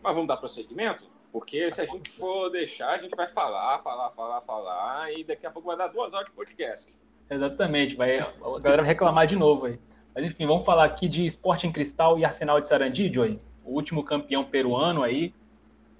Mas 0.02 0.14
vamos 0.14 0.26
dar 0.26 0.38
prosseguimento? 0.38 1.04
Porque 1.30 1.70
se 1.70 1.82
a 1.82 1.84
gente 1.84 2.10
for 2.10 2.48
deixar, 2.48 2.92
a 2.92 2.98
gente 2.98 3.14
vai 3.14 3.28
falar, 3.28 3.78
falar, 3.80 4.10
falar, 4.10 4.40
falar, 4.40 5.12
e 5.12 5.22
daqui 5.22 5.46
a 5.46 5.50
pouco 5.50 5.68
vai 5.68 5.76
dar 5.76 5.88
duas 5.88 6.10
horas 6.12 6.26
de 6.26 6.32
podcast. 6.32 6.96
Exatamente, 7.28 7.94
vai, 7.94 8.18
a 8.18 8.58
galera 8.60 8.82
vai 8.82 8.86
reclamar 8.86 9.26
de 9.26 9.36
novo 9.36 9.66
aí. 9.66 9.78
Mas 10.14 10.24
enfim, 10.24 10.46
vamos 10.46 10.64
falar 10.64 10.84
aqui 10.84 11.06
de 11.06 11.26
Sporting 11.26 11.70
Cristal 11.70 12.18
e 12.18 12.24
Arsenal 12.24 12.58
de 12.58 12.66
Sarandi, 12.66 13.12
Joey. 13.12 13.38
O 13.64 13.74
último 13.74 14.02
campeão 14.02 14.42
peruano 14.42 15.02
aí, 15.02 15.34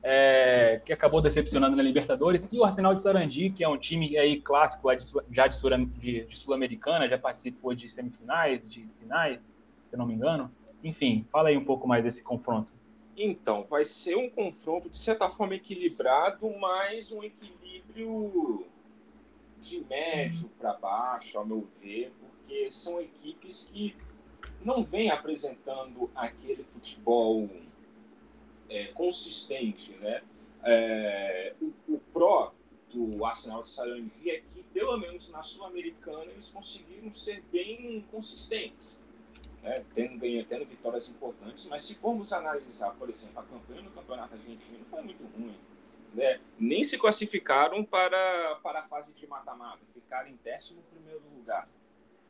é, 0.03 0.81
que 0.85 0.93
acabou 0.93 1.21
decepcionando 1.21 1.77
na 1.77 1.83
Libertadores, 1.83 2.49
e 2.51 2.59
o 2.59 2.65
Arsenal 2.65 2.95
de 2.95 3.03
Sarandi, 3.03 3.51
que 3.51 3.63
é 3.63 3.69
um 3.69 3.77
time 3.77 4.17
aí 4.17 4.41
clássico 4.41 4.89
já 5.31 5.47
de, 5.47 5.87
de, 5.97 6.25
de 6.25 6.37
Sul-Americana, 6.37 7.09
já 7.09 7.19
participou 7.19 7.75
de 7.75 7.91
semifinais, 7.91 8.69
de 8.69 8.89
finais, 8.99 9.59
se 9.83 9.97
não 9.97 10.07
me 10.07 10.15
engano. 10.15 10.51
Enfim, 10.83 11.27
fala 11.31 11.51
aí 11.51 11.57
um 11.57 11.65
pouco 11.65 11.87
mais 11.87 12.03
desse 12.03 12.23
confronto. 12.23 12.73
Então, 13.17 13.65
vai 13.65 13.85
ser 13.85 14.17
um 14.17 14.31
confronto 14.31 14.89
de 14.89 14.97
certa 14.97 15.29
forma 15.29 15.55
equilibrado, 15.55 16.51
mas 16.59 17.13
um 17.13 17.23
equilíbrio 17.23 18.65
de 19.61 19.85
médio 19.85 20.49
para 20.59 20.73
baixo, 20.73 21.37
ao 21.37 21.45
meu 21.45 21.69
ver, 21.79 22.13
porque 22.19 22.71
são 22.71 22.99
equipes 22.99 23.71
que 23.71 23.95
não 24.65 24.83
vêm 24.83 25.11
apresentando 25.11 26.11
aquele 26.15 26.65
futebol 26.65 27.49
é, 28.71 28.87
consistente, 28.87 29.95
né? 29.97 30.23
É, 30.63 31.55
o, 31.61 31.73
o 31.89 31.99
pró 32.13 32.55
do 32.93 33.25
Arsenal 33.25 33.63
de 33.63 33.69
Sarandi 33.69 34.31
é 34.31 34.41
que, 34.41 34.63
pelo 34.73 34.97
menos 34.97 35.31
na 35.31 35.43
Sul-Americana, 35.43 36.25
eles 36.25 36.51
conseguiram 36.51 37.13
ser 37.13 37.43
bem 37.53 38.05
consistentes, 38.11 39.03
né? 39.63 39.85
tendo, 39.95 40.21
tendo 40.47 40.65
vitórias 40.67 41.09
importantes. 41.09 41.67
Mas 41.67 41.85
se 41.85 41.95
formos 41.95 42.33
analisar, 42.33 42.95
por 42.97 43.09
exemplo, 43.09 43.41
a 43.41 43.43
campanha 43.43 43.83
no 43.83 43.91
Campeonato 43.91 44.35
Argentino, 44.35 44.85
foi 44.87 45.03
muito 45.03 45.25
ruim. 45.37 45.57
Né? 46.15 46.41
Nem 46.59 46.83
se 46.83 46.99
classificaram 46.99 47.85
para, 47.85 48.57
para 48.63 48.81
a 48.81 48.85
fase 48.85 49.13
de 49.13 49.27
mata-mata, 49.27 49.81
ficaram 49.95 50.29
em 50.29 50.39
11 50.45 50.81
lugar. 51.37 51.69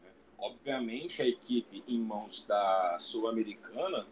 Né? 0.03 0.11
Obviamente, 0.39 1.23
a 1.23 1.27
equipe 1.27 1.83
em 1.89 1.99
mãos 1.99 2.47
da 2.47 2.97
Sul-Americana, 2.99 4.07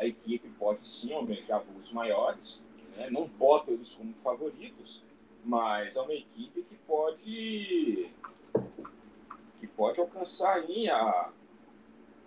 a 0.00 0.06
equipe 0.06 0.48
pode 0.58 0.86
sim 0.88 1.12
almejar 1.12 1.62
voos 1.62 1.92
maiores, 1.92 2.66
né? 2.96 3.10
não 3.10 3.28
boto 3.28 3.70
eles 3.70 3.94
como 3.94 4.14
favoritos, 4.14 5.04
mas 5.44 5.94
é 5.94 6.00
uma 6.00 6.14
equipe 6.14 6.62
que 6.62 6.74
pode 6.86 8.10
que 9.60 9.66
pode 9.66 10.00
alcançar 10.00 10.54
aí 10.54 10.88
a 10.88 11.30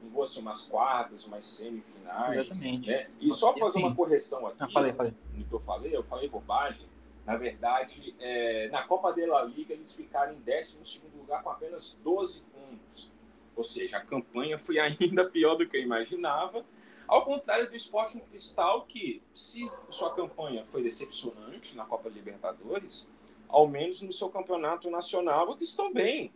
não 0.04 0.22
assim, 0.22 0.42
umas 0.42 0.68
quartas, 0.68 1.26
umas 1.26 1.46
semifinais. 1.46 2.48
Exatamente. 2.48 2.90
Né? 2.90 3.10
E 3.20 3.32
só 3.32 3.54
fazer 3.54 3.64
assim, 3.64 3.80
uma 3.80 3.96
correção 3.96 4.46
aqui 4.46 4.58
ah, 4.60 4.70
falei, 4.70 4.94
falei. 4.94 5.14
no 5.34 5.46
que 5.46 5.54
eu 5.54 5.60
falei, 5.62 5.96
eu 5.96 6.04
falei 6.04 6.30
bobagem. 6.30 6.86
Na 7.26 7.38
verdade, 7.38 8.14
é, 8.20 8.68
na 8.70 8.84
Copa 8.84 9.14
de 9.14 9.26
La 9.26 9.44
Liga 9.44 9.74
eles 9.74 9.96
ficaram 9.96 10.34
em 10.34 10.42
12 10.42 11.02
lugar 11.18 11.42
com 11.42 11.50
apenas 11.50 12.00
12 12.04 12.46
pontos. 12.48 13.14
Ou 13.56 13.64
seja, 13.64 13.98
a 13.98 14.02
campanha 14.02 14.60
foi 14.60 14.78
ainda 14.80 15.26
pior 15.26 15.56
do 15.56 15.68
que 15.68 15.78
eu 15.78 15.82
imaginava. 15.82 16.66
Ao 17.08 17.24
contrário 17.26 17.70
do 17.70 17.76
Sporting 17.76 18.20
Cristal, 18.20 18.86
que 18.86 19.22
se 19.34 19.70
sua 19.90 20.14
campanha 20.16 20.66
foi 20.66 20.82
decepcionante 20.84 21.76
na 21.76 21.86
Copa 21.86 22.10
Libertadores, 22.10 23.12
ao 23.48 23.68
menos 23.68 24.02
no 24.02 24.12
seu 24.12 24.30
campeonato 24.30 24.90
nacional 24.90 25.52
eles 25.52 25.70
estão 25.70 25.94
bem. 25.94 26.34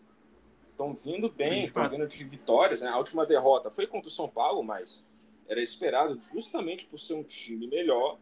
Estão 0.71 0.93
vindo 0.93 1.29
bem, 1.29 1.65
estão 1.65 1.89
vindo 1.89 2.07
de 2.07 2.23
vitórias. 2.23 2.81
Né? 2.81 2.89
A 2.89 2.97
última 2.97 3.25
derrota 3.25 3.71
foi 3.71 3.87
contra 3.87 4.07
o 4.07 4.11
São 4.11 4.29
Paulo, 4.29 4.61
mas 4.61 5.09
era 5.47 5.61
esperado 5.61 6.19
justamente 6.31 6.85
por 6.85 6.99
ser 6.99 7.15
um 7.15 7.23
time 7.23 7.67
melhor. 7.67 8.19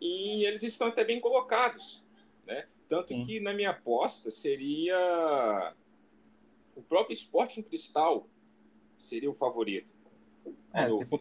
E 0.00 0.44
eles 0.46 0.62
estão 0.62 0.88
até 0.88 1.02
bem 1.02 1.18
colocados. 1.20 2.04
Né? 2.46 2.68
Tanto 2.88 3.06
Sim. 3.06 3.22
que 3.22 3.40
na 3.40 3.52
minha 3.52 3.70
aposta 3.70 4.30
seria 4.30 5.74
o 6.76 6.82
próprio 6.82 7.14
Sporting 7.14 7.62
Cristal 7.62 8.26
seria 8.96 9.30
o 9.30 9.34
favorito. 9.34 9.88
É, 10.72 10.90
se 10.90 11.04
for, 11.04 11.20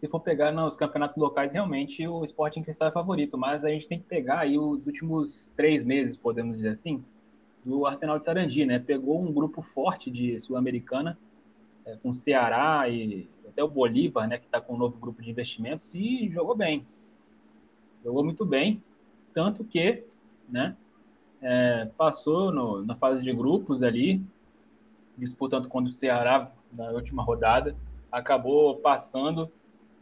se 0.00 0.08
for 0.08 0.20
pegar 0.20 0.50
nos 0.50 0.78
campeonatos 0.78 1.14
locais, 1.16 1.52
realmente 1.52 2.08
o 2.08 2.24
Sporting 2.24 2.62
Cristal 2.62 2.88
é 2.88 2.90
favorito, 2.90 3.36
mas 3.36 3.66
a 3.66 3.68
gente 3.68 3.86
tem 3.86 3.98
que 3.98 4.06
pegar 4.06 4.38
aí 4.38 4.58
os 4.58 4.86
últimos 4.86 5.52
três 5.54 5.84
meses, 5.84 6.16
podemos 6.16 6.56
dizer 6.56 6.70
assim, 6.70 7.04
do 7.62 7.84
Arsenal 7.84 8.16
de 8.16 8.24
Sarandi, 8.24 8.64
né? 8.64 8.78
Pegou 8.78 9.20
um 9.20 9.30
grupo 9.30 9.60
forte 9.60 10.10
de 10.10 10.40
Sul-Americana, 10.40 11.18
é, 11.84 11.96
com 11.96 12.14
Ceará 12.14 12.88
e 12.88 13.28
até 13.46 13.62
o 13.62 13.68
Bolívar, 13.68 14.26
né, 14.26 14.38
que 14.38 14.46
está 14.46 14.58
com 14.58 14.72
um 14.72 14.78
novo 14.78 14.96
grupo 14.96 15.20
de 15.20 15.30
investimentos, 15.30 15.94
e 15.94 16.30
jogou 16.30 16.56
bem. 16.56 16.86
Jogou 18.02 18.24
muito 18.24 18.46
bem, 18.46 18.82
tanto 19.34 19.64
que, 19.64 20.02
né, 20.48 20.74
é, 21.42 21.90
passou 21.98 22.50
no, 22.50 22.82
na 22.86 22.96
fase 22.96 23.22
de 23.22 23.34
grupos 23.34 23.82
ali, 23.82 24.24
disputando 25.18 25.68
contra 25.68 25.90
o 25.90 25.92
Ceará 25.92 26.50
na 26.74 26.88
última 26.88 27.22
rodada, 27.22 27.76
acabou 28.10 28.76
passando 28.76 29.52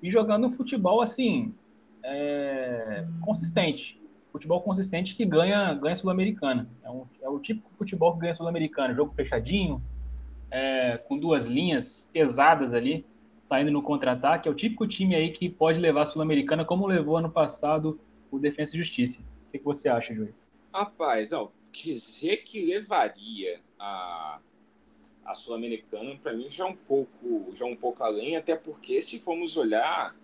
e 0.02 0.10
jogando 0.10 0.46
um 0.46 0.50
futebol 0.50 1.00
assim 1.00 1.54
é, 2.02 3.06
consistente. 3.20 4.00
Futebol 4.30 4.60
consistente 4.60 5.14
que 5.14 5.24
ganha, 5.24 5.72
ganha 5.74 5.96
Sul-Americana. 5.96 6.68
É, 6.82 6.90
um, 6.90 7.06
é 7.20 7.28
o 7.28 7.38
típico 7.38 7.70
futebol 7.72 8.14
que 8.14 8.20
ganha 8.20 8.34
Sul-Americana. 8.34 8.94
Jogo 8.94 9.14
fechadinho, 9.14 9.82
é, 10.50 10.98
com 10.98 11.18
duas 11.18 11.46
linhas 11.46 12.08
pesadas 12.12 12.74
ali, 12.74 13.04
saindo 13.40 13.70
no 13.70 13.82
contra-ataque. 13.82 14.48
É 14.48 14.50
o 14.50 14.54
típico 14.54 14.86
time 14.86 15.14
aí 15.14 15.30
que 15.30 15.48
pode 15.48 15.78
levar 15.78 16.02
a 16.02 16.06
Sul-Americana, 16.06 16.64
como 16.64 16.86
levou 16.86 17.16
ano 17.16 17.30
passado 17.30 17.98
o 18.30 18.38
Defensa 18.38 18.74
e 18.74 18.78
Justiça. 18.78 19.20
O 19.46 19.50
que, 19.50 19.58
que 19.58 19.64
você 19.64 19.88
acha, 19.88 20.14
Júlio? 20.14 20.34
Rapaz, 20.72 21.30
não, 21.30 21.50
dizer 21.72 22.38
que 22.38 22.64
levaria 22.64 23.60
a 23.78 24.38
a 25.28 25.34
sul-americana 25.34 26.18
para 26.22 26.32
mim 26.32 26.48
já 26.48 26.64
é 26.64 26.68
um 26.68 26.74
pouco 26.74 27.52
já 27.54 27.66
é 27.66 27.68
um 27.68 27.76
pouco 27.76 28.02
além 28.02 28.36
até 28.36 28.56
porque 28.56 29.00
se 29.02 29.18
formos 29.18 29.58
olhar 29.58 30.16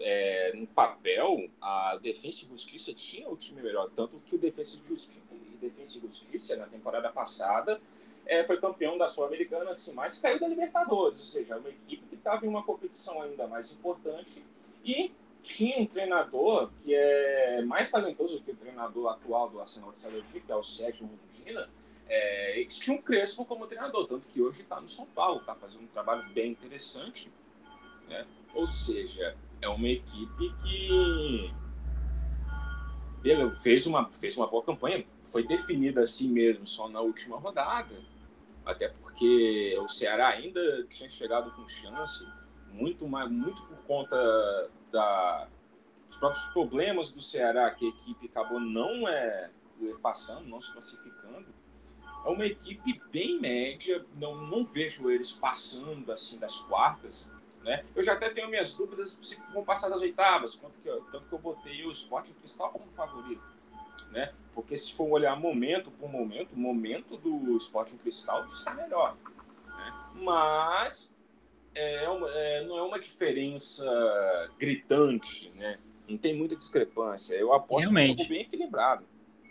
é, 0.00 0.52
no 0.54 0.66
papel 0.66 1.50
a 1.60 1.98
Defensa 2.00 2.44
e 2.44 2.48
Justiça 2.48 2.94
tinha 2.94 3.28
o 3.28 3.36
time 3.36 3.60
melhor 3.60 3.90
tanto 3.94 4.16
que 4.16 4.34
o 4.34 4.38
Defensa 4.38 4.78
e 4.82 4.88
Justiça, 4.88 5.20
e 5.60 6.00
Justiça 6.00 6.56
na 6.56 6.66
temporada 6.66 7.10
passada 7.10 7.78
é, 8.24 8.42
foi 8.42 8.58
campeão 8.58 8.96
da 8.96 9.06
sul-americana 9.06 9.70
assim 9.70 9.92
mas 9.92 10.18
caiu 10.18 10.40
da 10.40 10.48
Libertadores 10.48 11.20
ou 11.20 11.26
seja 11.26 11.54
é 11.54 11.56
uma 11.58 11.68
equipe 11.68 12.06
que 12.08 12.14
estava 12.14 12.46
em 12.46 12.48
uma 12.48 12.64
competição 12.64 13.20
ainda 13.20 13.46
mais 13.46 13.70
importante 13.72 14.42
e 14.82 15.12
tinha 15.42 15.78
um 15.78 15.86
treinador 15.86 16.70
que 16.82 16.94
é 16.94 17.62
mais 17.62 17.90
talentoso 17.90 18.42
que 18.42 18.50
o 18.50 18.56
treinador 18.56 19.12
atual 19.12 19.50
do 19.50 19.60
Arsenal 19.60 19.92
de 19.92 19.98
Saladí, 19.98 20.40
que 20.40 20.52
é 20.52 20.56
o 20.56 20.62
Sérgio 20.62 21.06
Rondina, 21.06 21.68
é, 22.08 22.66
um 22.88 22.98
Crespo 22.98 23.44
como 23.44 23.66
treinador, 23.66 24.06
tanto 24.06 24.28
que 24.28 24.40
hoje 24.40 24.62
está 24.62 24.80
no 24.80 24.88
São 24.88 25.06
Paulo, 25.06 25.40
está 25.40 25.54
fazendo 25.54 25.84
um 25.84 25.88
trabalho 25.88 26.28
bem 26.30 26.52
interessante. 26.52 27.30
Né? 28.08 28.26
Ou 28.54 28.66
seja, 28.66 29.36
é 29.60 29.68
uma 29.68 29.88
equipe 29.88 30.54
que 30.62 31.52
fez 33.62 33.86
uma, 33.86 34.10
fez 34.10 34.36
uma 34.36 34.46
boa 34.46 34.62
campanha, 34.62 35.04
foi 35.24 35.46
definida 35.46 36.02
assim 36.02 36.30
mesmo 36.30 36.66
só 36.66 36.88
na 36.88 37.00
última 37.00 37.36
rodada, 37.36 37.94
até 38.64 38.88
porque 38.88 39.76
o 39.80 39.88
Ceará 39.88 40.28
ainda 40.28 40.84
tinha 40.84 41.08
chegado 41.08 41.50
com 41.52 41.68
chance, 41.68 42.26
muito, 42.72 43.06
mais, 43.06 43.30
muito 43.30 43.60
por 43.62 43.76
conta 43.78 44.70
da, 44.90 45.48
dos 46.06 46.16
próprios 46.16 46.44
problemas 46.52 47.12
do 47.12 47.20
Ceará, 47.20 47.70
que 47.70 47.84
a 47.84 47.88
equipe 47.88 48.26
acabou 48.26 48.60
não 48.60 49.06
é, 49.08 49.50
passando, 50.00 50.46
não 50.46 50.60
se 50.60 50.72
classificando 50.72 51.57
é 52.28 52.30
uma 52.30 52.46
equipe 52.46 53.00
bem 53.10 53.40
média, 53.40 54.04
não, 54.16 54.36
não 54.46 54.64
vejo 54.64 55.10
eles 55.10 55.32
passando 55.32 56.12
assim 56.12 56.38
das 56.38 56.60
quartas. 56.60 57.32
Né? 57.62 57.84
Eu 57.94 58.04
já 58.04 58.12
até 58.12 58.30
tenho 58.30 58.48
minhas 58.48 58.74
dúvidas 58.74 59.10
se 59.10 59.42
vão 59.52 59.64
passar 59.64 59.88
das 59.88 60.00
oitavas, 60.02 60.54
quanto 60.54 60.78
que 60.80 60.88
eu, 60.88 61.02
tanto 61.12 61.26
que 61.26 61.32
eu 61.32 61.38
botei 61.38 61.84
o 61.84 61.90
Sport 61.90 62.30
Cristal 62.32 62.70
como 62.70 62.86
favorito. 62.92 63.42
Né? 64.10 64.32
Porque 64.54 64.76
se 64.76 64.92
for 64.92 65.08
olhar 65.10 65.38
momento 65.38 65.90
por 65.90 66.10
momento, 66.10 66.52
o 66.52 66.58
momento 66.58 67.16
do 67.16 67.56
Sporting 67.56 67.96
Cristal 67.96 68.46
está 68.46 68.74
melhor. 68.74 69.16
Né? 69.66 69.94
Mas 70.14 71.16
é, 71.74 72.04
é, 72.04 72.64
não 72.64 72.78
é 72.78 72.82
uma 72.82 72.98
diferença 72.98 73.84
gritante, 74.58 75.50
né? 75.50 75.78
Não 76.08 76.16
tem 76.16 76.34
muita 76.34 76.56
discrepância. 76.56 77.34
Eu 77.34 77.52
aposto 77.52 77.90
Realmente. 77.90 78.14
um 78.14 78.18
jogo 78.18 78.28
bem 78.30 78.42
equilibrado. 78.42 79.04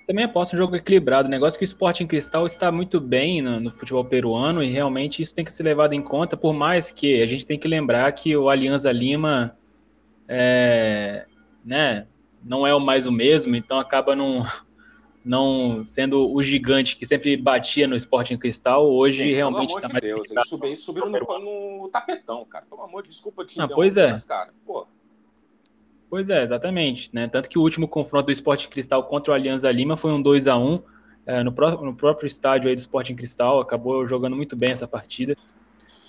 Também 0.08 0.24
aposto 0.24 0.54
um 0.54 0.58
jogo 0.58 0.74
equilibrado. 0.74 1.28
O 1.28 1.32
negócio 1.32 1.58
é 1.58 1.60
que 1.60 1.66
o 1.66 1.68
Sporting 1.68 2.08
Cristal 2.08 2.46
está 2.46 2.72
muito 2.72 3.02
bem 3.02 3.42
no, 3.42 3.60
no, 3.60 3.70
futebol 3.70 4.06
peruano 4.06 4.64
e 4.64 4.68
realmente 4.68 5.22
isso 5.22 5.36
tem 5.36 5.44
que 5.44 5.52
ser 5.52 5.64
levado 5.64 5.92
em 5.92 6.02
conta, 6.02 6.38
por 6.38 6.54
mais 6.54 6.90
que 6.92 7.22
a 7.22 7.28
gente 7.28 7.46
tem 7.46 7.60
que 7.60 7.68
lembrar 7.68 8.10
que 8.14 8.36
o 8.36 8.50
Alianza 8.50 8.90
Lima 8.90 9.58
é, 10.26 11.26
né, 11.64 12.08
não 12.42 12.66
é 12.66 12.74
o 12.74 12.80
mais 12.80 13.06
o 13.06 13.12
mesmo, 13.12 13.54
então 13.58 13.78
acaba 13.80 14.16
não, 14.16 14.46
não 15.26 15.84
sendo 15.84 16.34
o 16.34 16.42
gigante 16.42 16.96
que 16.96 17.06
sempre 17.06 17.36
batia 17.36 17.86
no 17.86 17.96
Sporting 17.98 18.38
Cristal, 18.38 18.90
hoje 18.90 19.24
gente, 19.24 19.36
realmente 19.36 19.76
está 19.76 19.90
mais... 19.90 20.02
Deus, 20.02 20.32
eles 20.64 20.80
subiram, 20.80 21.10
no, 21.10 21.82
no, 21.82 21.90
tapetão, 21.90 22.46
cara. 22.46 22.66
Pelo 22.66 22.82
amor 22.82 23.04
de 23.04 23.10
desculpa 23.10 23.44
te 23.44 23.60
ah, 23.60 23.68
pois 23.68 23.98
é. 23.98 24.16
cara. 24.26 24.54
Pô. 24.66 24.88
Pois 26.10 26.30
é, 26.30 26.42
exatamente. 26.42 27.10
Né? 27.14 27.28
Tanto 27.28 27.50
que 27.50 27.60
o 27.60 27.62
último 27.62 27.88
confronto 27.88 28.28
do 28.28 28.32
Esporte 28.32 28.68
Cristal 28.68 29.04
contra 29.04 29.32
o 29.32 29.36
Alianza 29.36 29.72
Lima 29.72 29.98
foi 29.98 30.12
um 30.12 30.22
2 30.22 30.48
a 30.48 30.58
1 30.58 30.82
é, 31.28 31.44
no, 31.44 31.52
pró 31.52 31.72
no, 31.72 31.94
próprio 31.94 32.26
estádio 32.26 32.70
aí 32.70 32.76
do 32.76 32.80
Sporting 32.80 33.14
Cristal, 33.16 33.60
acabou 33.60 34.06
jogando 34.06 34.36
muito 34.36 34.56
bem 34.56 34.72
essa 34.72 34.88
partida. 34.88 35.36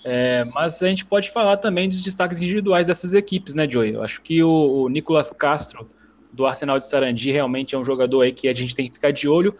É, 0.05 0.45
mas 0.53 0.81
a 0.81 0.87
gente 0.87 1.05
pode 1.05 1.29
falar 1.29 1.57
também 1.57 1.89
dos 1.89 2.01
destaques 2.01 2.39
individuais 2.39 2.87
dessas 2.87 3.13
equipes, 3.13 3.53
né, 3.53 3.69
Joey? 3.69 3.93
Eu 3.93 4.01
acho 4.01 4.21
que 4.21 4.41
o, 4.41 4.83
o 4.83 4.89
Nicolas 4.89 5.29
Castro, 5.29 5.89
do 6.31 6.45
Arsenal 6.45 6.79
de 6.79 6.87
Sarandi, 6.87 7.31
realmente 7.31 7.75
é 7.75 7.77
um 7.77 7.83
jogador 7.83 8.21
aí 8.21 8.31
que 8.31 8.47
a 8.47 8.53
gente 8.53 8.73
tem 8.73 8.87
que 8.87 8.93
ficar 8.93 9.11
de 9.11 9.27
olho, 9.27 9.53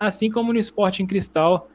assim 0.00 0.28
como 0.28 0.52
no 0.52 0.58
Sporting 0.58 1.06
Cristal, 1.06 1.68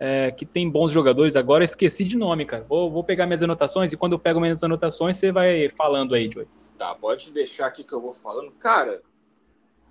é, 0.00 0.30
que 0.30 0.46
tem 0.46 0.70
bons 0.70 0.90
jogadores. 0.90 1.36
Agora 1.36 1.64
esqueci 1.64 2.02
de 2.02 2.16
nome, 2.16 2.46
cara. 2.46 2.64
Vou, 2.66 2.90
vou 2.90 3.04
pegar 3.04 3.26
minhas 3.26 3.42
anotações 3.42 3.92
e 3.92 3.96
quando 3.96 4.12
eu 4.12 4.18
pego 4.18 4.40
minhas 4.40 4.64
anotações, 4.64 5.18
você 5.18 5.30
vai 5.30 5.68
falando 5.68 6.14
aí, 6.14 6.30
Joey. 6.32 6.46
Tá, 6.76 6.94
pode 6.94 7.32
deixar 7.32 7.66
aqui 7.66 7.82
que 7.82 7.92
eu 7.92 8.00
vou 8.00 8.12
falando. 8.12 8.52
Cara, 8.52 9.02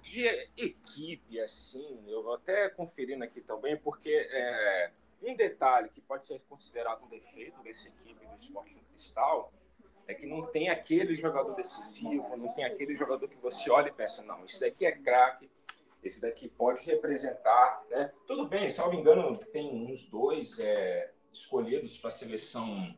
de 0.02 0.28
equipe, 0.56 1.40
assim, 1.40 2.04
eu 2.08 2.22
vou 2.22 2.36
até 2.36 2.70
conferindo 2.70 3.24
aqui 3.24 3.42
também, 3.42 3.76
porque 3.76 4.12
é, 4.12 4.92
um 5.24 5.36
detalhe 5.36 5.90
que 5.90 6.00
pode 6.00 6.26
ser 6.26 6.40
considerado 6.48 7.04
um 7.04 7.08
defeito 7.08 7.62
dessa 7.64 7.88
equipe 7.88 8.26
do 8.26 8.36
Sporting 8.36 8.82
Cristal 8.92 9.52
é 10.08 10.14
que 10.14 10.28
não 10.28 10.46
tem 10.46 10.70
aquele 10.70 11.16
jogador 11.16 11.56
decisivo, 11.56 12.38
não 12.38 12.54
tem 12.54 12.66
aquele 12.66 12.94
jogador 12.94 13.28
que 13.28 13.38
você 13.38 13.72
olha 13.72 13.90
e 13.90 13.92
pensa, 13.92 14.22
não, 14.22 14.46
esse 14.46 14.60
daqui 14.60 14.86
é 14.86 14.92
craque, 14.92 15.50
esse 16.04 16.22
daqui 16.22 16.48
pode 16.48 16.86
representar, 16.86 17.84
né? 17.90 18.14
Tudo 18.28 18.48
bem, 18.48 18.70
me 18.92 18.98
engano, 18.98 19.36
tem 19.38 19.90
uns 19.90 20.06
dois 20.06 20.60
é, 20.60 21.12
escolhidos 21.34 21.98
para 21.98 22.10
a 22.10 22.12
seleção 22.12 22.96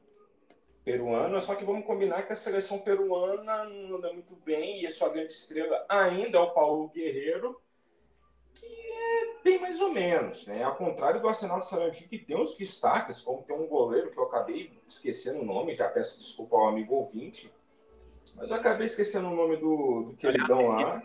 peruana, 0.87 1.41
só 1.41 1.53
que 1.53 1.65
vamos 1.65 1.85
combinar 1.85 2.25
que 2.25 2.31
a 2.31 2.35
seleção 2.35 2.79
peruana 2.79 3.65
não 3.65 3.97
anda 3.97 4.13
muito 4.13 4.37
bem 4.37 4.81
e 4.81 4.87
a 4.87 4.89
sua 4.89 5.09
grande 5.09 5.33
estrela 5.33 5.85
ainda 5.89 6.37
é 6.37 6.41
o 6.41 6.51
Paulo 6.51 6.87
Guerreiro, 6.87 7.59
que 8.55 8.65
é 8.65 9.43
bem 9.43 9.59
mais 9.59 9.81
ou 9.81 9.91
menos, 9.91 10.47
né? 10.47 10.63
Ao 10.63 10.77
contrário 10.77 11.19
do 11.19 11.27
Arsenal 11.27 11.59
de 11.59 11.67
Sarandi, 11.67 12.07
que 12.07 12.17
tem 12.17 12.37
uns 12.37 12.55
destaques, 12.55 13.19
como 13.19 13.43
tem 13.43 13.53
um 13.53 13.67
goleiro 13.67 14.11
que 14.11 14.17
eu 14.17 14.23
acabei 14.23 14.71
esquecendo 14.87 15.41
o 15.41 15.45
nome, 15.45 15.73
já 15.73 15.89
peço 15.89 16.19
desculpa 16.19 16.55
ao 16.55 16.69
amigo 16.69 16.95
ouvinte, 16.95 17.51
mas 18.37 18.49
eu 18.49 18.55
acabei 18.55 18.85
esquecendo 18.85 19.27
o 19.27 19.35
nome 19.35 19.57
do, 19.57 20.03
do 20.03 20.15
queridão 20.15 20.69
lá. 20.69 21.03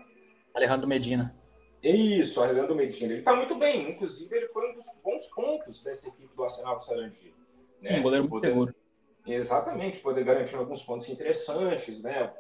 Alejandro 0.55 0.87
Medina. 0.87 1.35
Isso, 1.83 2.41
Arlindo 2.41 2.73
Medina. 2.77 3.11
Ele 3.11 3.19
está 3.23 3.35
muito 3.35 3.57
bem. 3.57 3.91
Inclusive, 3.91 4.33
ele 4.37 4.47
foi 4.47 4.71
um 4.71 4.75
dos 4.75 4.85
bons 5.03 5.27
pontos 5.31 5.83
dessa 5.83 6.09
equipe 6.09 6.33
do 6.37 6.45
Arsenal 6.45 6.77
do 6.77 6.85
Sarandi. 6.85 7.35
Né? 7.83 7.97
Sim, 7.97 8.03
goleiro 8.03 8.23
muito 8.23 8.35
poder... 8.35 8.47
seguro. 8.47 8.82
Exatamente, 9.27 10.01
poder 10.01 10.25
garantir 10.25 10.57
alguns 10.57 10.83
pontos 10.83 11.09
interessantes, 11.09 12.03
né? 12.03 12.33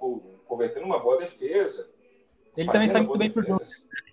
Convertendo 0.46 0.86
uma 0.86 0.98
boa 0.98 1.18
defesa. 1.18 1.92
Ele 2.56 2.70
também 2.70 2.88
sai 2.88 3.02
muito 3.02 3.18
bem 3.18 3.30
pro 3.30 3.46
jogo. 3.46 3.62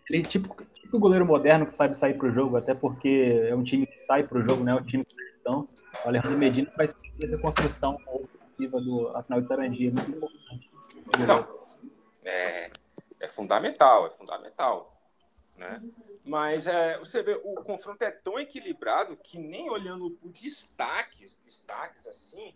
Ele 0.10 0.20
é 0.20 0.26
tipo, 0.26 0.56
tipo 0.74 1.00
goleiro 1.00 1.26
moderno 1.26 1.66
que 1.66 1.74
sabe 1.74 1.98
sair 1.98 2.16
pro 2.16 2.32
jogo, 2.32 2.58
até 2.58 2.74
porque 2.74 3.48
é 3.48 3.56
um 3.56 3.64
time 3.64 3.86
que 3.86 4.02
sai 4.02 4.24
pro 4.24 4.44
jogo, 4.44 4.64
né? 4.64 4.74
O 4.76 4.84
time 4.84 5.04
que 5.04 5.16
então, 5.42 5.68
o 6.06 6.08
Alejandro 6.08 6.38
Medina 6.38 6.72
faz 6.76 6.94
essa 7.22 7.38
construção 7.38 7.98
ofensiva 8.08 8.80
do 8.80 9.08
Arsenal 9.10 9.42
de 9.42 9.48
Sarandi. 9.48 9.88
É 9.88 9.92
muito 9.92 10.12
importante. 10.12 10.72
Não, 11.28 11.48
é, 12.24 12.70
é 13.20 13.28
fundamental, 13.28 14.08
é 14.08 14.10
fundamental 14.12 15.00
né? 15.60 15.82
Mas 16.30 16.68
é, 16.68 16.96
você 17.00 17.24
vê, 17.24 17.42
o 17.44 17.56
confronto 17.56 18.04
é 18.04 18.12
tão 18.12 18.40
equilibrado 18.40 19.18
que 19.18 19.40
nem 19.40 19.68
olhando 19.68 20.12
por 20.12 20.32
destaques, 20.32 21.42
destaques 21.44 22.06
assim, 22.06 22.54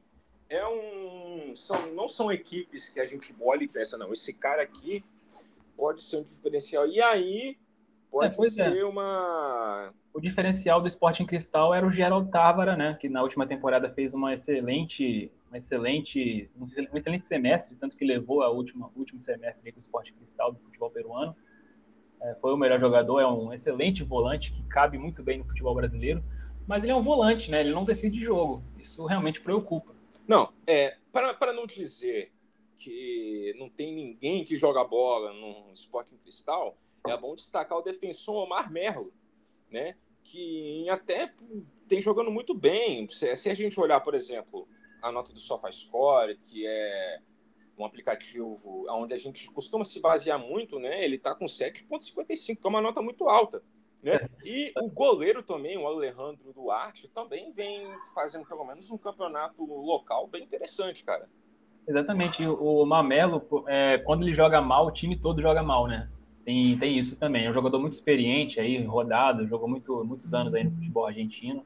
é 0.48 0.64
um, 0.68 1.56
são, 1.56 1.92
não 1.92 2.08
são 2.08 2.32
equipes 2.32 2.90
que 2.90 3.00
a 3.00 3.06
gente 3.08 3.36
olha 3.42 3.64
e 3.64 3.68
pensa, 3.68 3.98
não, 3.98 4.14
esse 4.14 4.32
cara 4.32 4.62
aqui 4.62 5.04
pode 5.76 6.04
ser 6.04 6.18
um 6.18 6.24
diferencial. 6.24 6.86
E 6.88 7.02
aí 7.02 7.58
pode 8.12 8.36
é, 8.40 8.46
é. 8.46 8.52
ser 8.52 8.78
é. 8.78 8.86
uma. 8.86 9.92
O 10.14 10.22
diferencial 10.22 10.80
do 10.80 10.88
Sporting 10.88 11.26
Cristal 11.26 11.74
era 11.74 11.84
o 11.84 11.90
Gerald 11.90 12.30
Távara, 12.30 12.78
né? 12.78 12.96
Que 13.02 13.10
na 13.10 13.24
última 13.24 13.48
temporada 13.48 13.90
fez 13.90 14.14
uma 14.14 14.34
excelente, 14.34 15.32
uma 15.50 15.58
excelente, 15.58 16.48
um 16.56 16.96
excelente 16.96 17.26
semestre, 17.26 17.76
tanto 17.76 17.98
que 17.98 18.06
levou 18.06 18.44
a 18.44 18.52
última, 18.52 18.92
último 18.96 19.20
semestre 19.20 19.72
com 19.72 19.80
o 19.80 19.82
Sporting 19.82 20.14
Cristal 20.14 20.52
do 20.52 20.60
futebol 20.60 20.92
peruano 20.92 21.36
foi 22.40 22.54
o 22.54 22.58
melhor 22.58 22.80
jogador, 22.80 23.20
é 23.20 23.28
um 23.28 23.52
excelente 23.52 24.04
volante 24.04 24.52
que 24.52 24.64
cabe 24.64 24.98
muito 24.98 25.22
bem 25.22 25.40
no 25.40 25.46
futebol 25.46 25.76
brasileiro, 25.76 26.24
mas 26.68 26.84
ele 26.84 26.94
é 26.94 26.96
um 26.96 27.02
volante, 27.02 27.52
né? 27.52 27.60
Ele 27.60 27.74
não 27.74 27.84
decide 27.84 28.20
jogo. 28.20 28.64
Isso 28.80 29.06
realmente 29.06 29.42
preocupa. 29.42 29.94
Não, 30.28 30.54
é, 30.66 30.98
para, 31.12 31.34
para 31.34 31.52
não 31.52 31.66
dizer 31.66 32.32
que 32.78 33.54
não 33.58 33.70
tem 33.70 33.94
ninguém 33.94 34.46
que 34.46 34.56
joga 34.56 34.84
bola 34.84 35.34
no 35.34 35.72
esporte 35.74 36.16
em 36.16 36.18
cristal, 36.18 36.78
é 37.08 37.18
bom 37.18 37.36
destacar 37.36 37.78
o 37.78 37.82
defensor 37.82 38.44
Omar 38.44 38.72
Merlo, 38.72 39.14
né? 39.70 39.96
Que 40.24 40.88
até 40.90 41.34
tem 41.88 42.00
jogando 42.00 42.32
muito 42.32 42.54
bem. 42.54 43.08
Se, 43.10 43.36
se 43.36 43.50
a 43.50 43.54
gente 43.54 43.80
olhar, 43.80 44.00
por 44.00 44.16
exemplo, 44.16 44.68
a 45.02 45.12
nota 45.12 45.34
do 45.34 45.40
SofaScore, 45.40 46.38
que 46.38 46.66
é 46.66 47.20
um 47.78 47.86
aplicativo 47.86 48.86
onde 48.90 49.14
a 49.14 49.18
gente 49.18 49.50
costuma 49.52 49.84
se 49.84 50.00
basear 50.00 50.40
muito, 50.40 50.80
né? 50.80 51.04
Ele 51.04 51.16
está 51.16 51.34
com 51.34 51.46
7,55, 51.46 52.60
que 52.60 52.68
é 52.68 52.70
uma 52.70 52.82
nota 52.82 53.02
muito 53.02 53.28
alta. 53.28 53.64
Né? 54.02 54.16
É. 54.16 54.30
E 54.44 54.72
o 54.78 54.90
goleiro 54.90 55.42
também, 55.42 55.78
o 55.78 55.88
Alejandro 55.88 56.52
Duarte, 56.54 57.08
também 57.08 57.52
vem 57.52 57.88
fazendo 58.14 58.46
pelo 58.46 58.66
menos 58.66 58.92
um 58.92 58.98
campeonato 58.98 59.64
local 59.64 60.28
bem 60.28 60.44
interessante, 60.44 61.04
cara. 61.04 61.28
Exatamente. 61.88 62.46
O 62.46 62.86
Mamelo, 62.86 63.46
é, 63.68 63.98
quando 63.98 64.24
ele 64.24 64.34
joga 64.34 64.62
mal, 64.62 64.88
o 64.88 64.92
time 64.92 65.18
todo 65.18 65.42
joga 65.42 65.64
mal, 65.64 65.88
né? 65.88 66.10
Tem, 66.46 66.78
tem 66.78 66.98
isso 66.98 67.18
também. 67.18 67.46
É 67.46 67.50
um 67.50 67.54
jogador 67.54 67.80
muito 67.80 67.94
experiente 67.94 68.60
aí, 68.60 68.84
rodado, 68.84 69.48
jogou 69.48 69.68
muito, 69.68 70.04
muitos 70.04 70.34
anos 70.34 70.54
aí 70.54 70.64
no 70.64 70.72
futebol 70.72 71.06
argentino. 71.06 71.64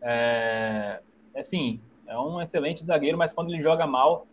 É, 0.00 1.00
assim, 1.34 1.80
é 2.06 2.16
um 2.16 2.40
excelente 2.40 2.84
zagueiro, 2.84 3.18
mas 3.18 3.32
quando 3.32 3.52
ele 3.52 3.62
joga 3.62 3.86
mal, 3.86 4.26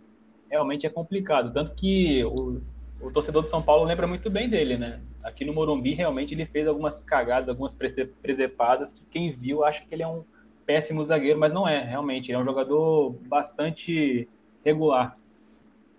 realmente 0.53 0.85
é 0.85 0.89
complicado. 0.89 1.51
Tanto 1.51 1.73
que 1.73 2.23
o, 2.23 2.61
o 3.01 3.11
torcedor 3.11 3.41
do 3.41 3.49
São 3.49 3.61
Paulo 3.61 3.83
lembra 3.83 4.05
muito 4.05 4.29
bem 4.29 4.47
dele, 4.47 4.77
né? 4.77 5.01
Aqui 5.23 5.43
no 5.43 5.51
Morumbi, 5.51 5.93
realmente, 5.93 6.35
ele 6.35 6.45
fez 6.45 6.67
algumas 6.67 7.01
cagadas, 7.01 7.49
algumas 7.49 7.75
presepadas, 8.21 8.93
que 8.93 9.03
quem 9.05 9.31
viu 9.31 9.63
acha 9.63 9.83
que 9.83 9.95
ele 9.95 10.03
é 10.03 10.07
um 10.07 10.23
péssimo 10.63 11.03
zagueiro, 11.03 11.39
mas 11.39 11.51
não 11.51 11.67
é, 11.67 11.83
realmente. 11.83 12.29
Ele 12.29 12.37
é 12.37 12.39
um 12.39 12.45
jogador 12.45 13.15
bastante 13.25 14.29
regular. 14.63 15.17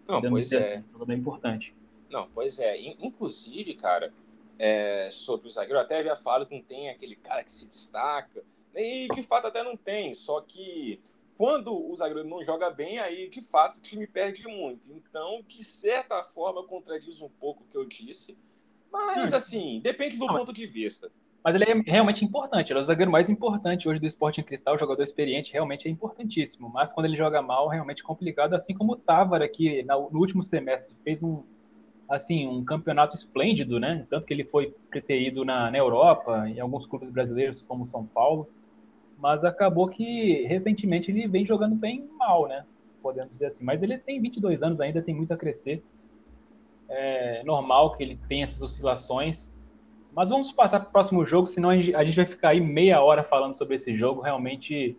Não, 0.07 0.23
pois 0.23 0.53
é. 0.53 0.59
Assim, 0.59 0.79
um 0.79 0.93
jogador 0.93 1.13
importante. 1.13 1.75
Não, 2.09 2.29
pois 2.33 2.61
é. 2.61 2.79
Inclusive, 3.01 3.75
cara, 3.75 4.13
é, 4.57 5.09
sobre 5.11 5.49
o 5.49 5.51
zagueiro, 5.51 5.81
até 5.81 5.99
havia 5.99 6.15
falado 6.15 6.47
que 6.47 6.55
não 6.55 6.63
tem 6.63 6.91
aquele 6.91 7.17
cara 7.17 7.43
que 7.43 7.53
se 7.53 7.67
destaca. 7.67 8.45
E 8.73 9.09
de 9.09 9.23
fato 9.25 9.49
até 9.49 9.65
não 9.65 9.77
tem, 9.77 10.15
só 10.15 10.41
que 10.41 11.01
quando 11.37 11.75
o 11.75 11.95
zagueiro 11.95 12.29
não 12.29 12.43
joga 12.43 12.71
bem, 12.71 12.99
aí 12.99 13.29
de 13.29 13.43
fato 13.43 13.79
o 13.79 13.81
time 13.81 14.07
perde 14.07 14.47
muito. 14.47 14.91
Então, 14.93 15.43
de 15.47 15.65
certa 15.65 16.23
forma, 16.23 16.65
contradiz 16.65 17.21
um 17.21 17.29
pouco 17.29 17.65
o 17.65 17.67
que 17.67 17.77
eu 17.77 17.85
disse. 17.85 18.39
Mas, 18.93 19.31
Sim. 19.31 19.37
assim, 19.37 19.81
depende 19.81 20.17
do 20.17 20.27
não, 20.27 20.37
ponto 20.37 20.53
de 20.53 20.67
vista. 20.67 21.11
Mas 21.43 21.57
ele 21.57 21.65
é 21.65 21.75
realmente 21.85 22.25
importante. 22.25 22.73
Ele 22.73 22.79
é 22.79 22.83
o 22.83 22.85
zagueiro 22.85 23.11
mais 23.11 23.29
importante 23.29 23.89
hoje 23.89 23.99
do 23.99 24.07
esporte 24.07 24.41
em 24.41 24.45
cristal. 24.45 24.77
O 24.77 24.79
jogador 24.79 25.03
experiente 25.03 25.53
realmente 25.53 25.89
é 25.89 25.91
importantíssimo. 25.91 26.71
Mas 26.73 26.93
quando 26.93 27.07
ele 27.07 27.17
joga 27.17 27.43
mal, 27.43 27.69
realmente 27.69 28.03
é 28.03 28.07
complicado. 28.07 28.55
Assim 28.55 28.73
como 28.73 28.93
o 28.93 28.97
Távara, 28.97 29.49
que 29.49 29.83
no 29.83 30.21
último 30.21 30.43
semestre 30.43 30.95
fez 31.03 31.23
um, 31.25 31.43
assim, 32.09 32.47
um 32.47 32.65
campeonato 32.65 33.17
esplêndido, 33.17 33.81
né? 33.81 34.07
Tanto 34.09 34.27
que 34.27 34.33
ele 34.33 34.45
foi 34.45 34.75
preterido 34.89 35.45
na, 35.45 35.71
na 35.71 35.77
Europa, 35.77 36.49
em 36.49 36.61
alguns 36.61 36.87
clubes 36.87 37.11
brasileiros, 37.11 37.61
como 37.61 37.87
São 37.87 38.07
Paulo 38.07 38.49
mas 39.19 39.45
acabou 39.45 39.89
que 39.89 40.43
recentemente 40.47 41.11
ele 41.11 41.27
vem 41.27 41.45
jogando 41.45 41.75
bem 41.75 42.09
mal, 42.19 42.47
né? 42.47 42.65
Podemos 43.03 43.33
dizer 43.33 43.47
assim. 43.47 43.65
Mas 43.65 43.83
ele 43.83 43.99
tem 43.99 44.21
22 44.21 44.63
anos 44.63 44.81
ainda, 44.81 45.03
tem 45.03 45.15
muito 45.15 45.33
a 45.33 45.37
crescer. 45.37 45.83
É 46.89 47.43
normal 47.45 47.93
que 47.93 48.03
ele 48.03 48.17
tenha 48.29 48.45
essas 48.45 48.63
oscilações. 48.63 49.59
Mas 50.15 50.29
vamos 50.29 50.53
passar 50.53 50.81
para 50.81 50.89
o 50.89 50.93
próximo 50.93 51.25
jogo, 51.25 51.47
senão 51.47 51.71
a 51.71 51.77
gente 51.77 52.17
vai 52.17 52.25
ficar 52.25 52.51
aí 52.51 52.61
meia 52.61 53.03
hora 53.03 53.25
falando 53.25 53.55
sobre 53.55 53.75
esse 53.75 53.97
jogo. 53.97 54.21
Realmente 54.21 54.97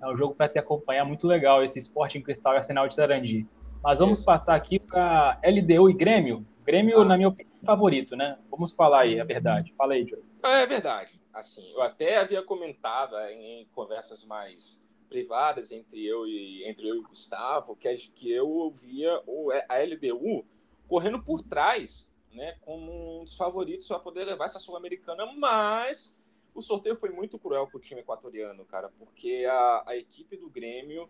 é 0.00 0.08
um 0.08 0.16
jogo 0.16 0.34
para 0.34 0.48
se 0.48 0.58
acompanhar 0.58 1.04
muito 1.04 1.26
legal, 1.26 1.62
esse 1.62 1.78
esporte 1.78 2.18
em 2.18 2.22
cristal 2.22 2.54
e 2.54 2.56
Arsenal 2.56 2.88
de 2.88 2.94
Sarandi. 2.94 3.46
Mas 3.82 4.00
vamos 4.00 4.18
Isso. 4.18 4.26
passar 4.26 4.54
aqui 4.54 4.78
para 4.78 5.40
LDU 5.44 5.90
e 5.90 5.94
Grêmio. 5.94 6.44
Grêmio, 6.68 7.00
ah. 7.00 7.04
na 7.06 7.16
minha 7.16 7.30
opinião, 7.30 7.56
é 7.62 7.64
favorito, 7.64 8.14
né? 8.14 8.38
Vamos 8.50 8.72
falar 8.72 9.00
aí 9.00 9.18
a 9.18 9.24
verdade. 9.24 9.72
Fala 9.74 9.94
aí, 9.94 10.04
Diogo. 10.04 10.22
É 10.42 10.66
verdade. 10.66 11.18
Assim, 11.32 11.66
eu 11.72 11.80
até 11.80 12.18
havia 12.18 12.42
comentado 12.42 13.16
em 13.30 13.66
conversas 13.72 14.22
mais 14.26 14.86
privadas 15.08 15.72
entre 15.72 16.04
eu 16.06 16.26
e 16.26 16.68
entre 16.68 16.86
eu 16.86 16.96
e 16.96 16.98
o 16.98 17.08
Gustavo 17.08 17.74
que, 17.74 17.88
que 18.10 18.30
eu 18.30 18.46
ouvia 18.46 19.18
o, 19.26 19.50
a 19.50 19.78
LDU 19.78 20.44
correndo 20.86 21.22
por 21.22 21.40
trás, 21.40 22.12
né, 22.30 22.58
como 22.60 23.22
um 23.22 23.24
dos 23.24 23.34
favoritos 23.34 23.88
para 23.88 23.98
poder 23.98 24.24
levar 24.24 24.44
essa 24.44 24.58
sul-americana, 24.58 25.24
mas 25.38 26.20
o 26.54 26.60
sorteio 26.60 26.96
foi 26.96 27.08
muito 27.08 27.38
cruel 27.38 27.66
para 27.66 27.78
o 27.78 27.80
time 27.80 28.02
equatoriano, 28.02 28.66
cara, 28.66 28.90
porque 28.98 29.46
a, 29.48 29.84
a 29.86 29.96
equipe 29.96 30.36
do 30.36 30.50
Grêmio 30.50 31.08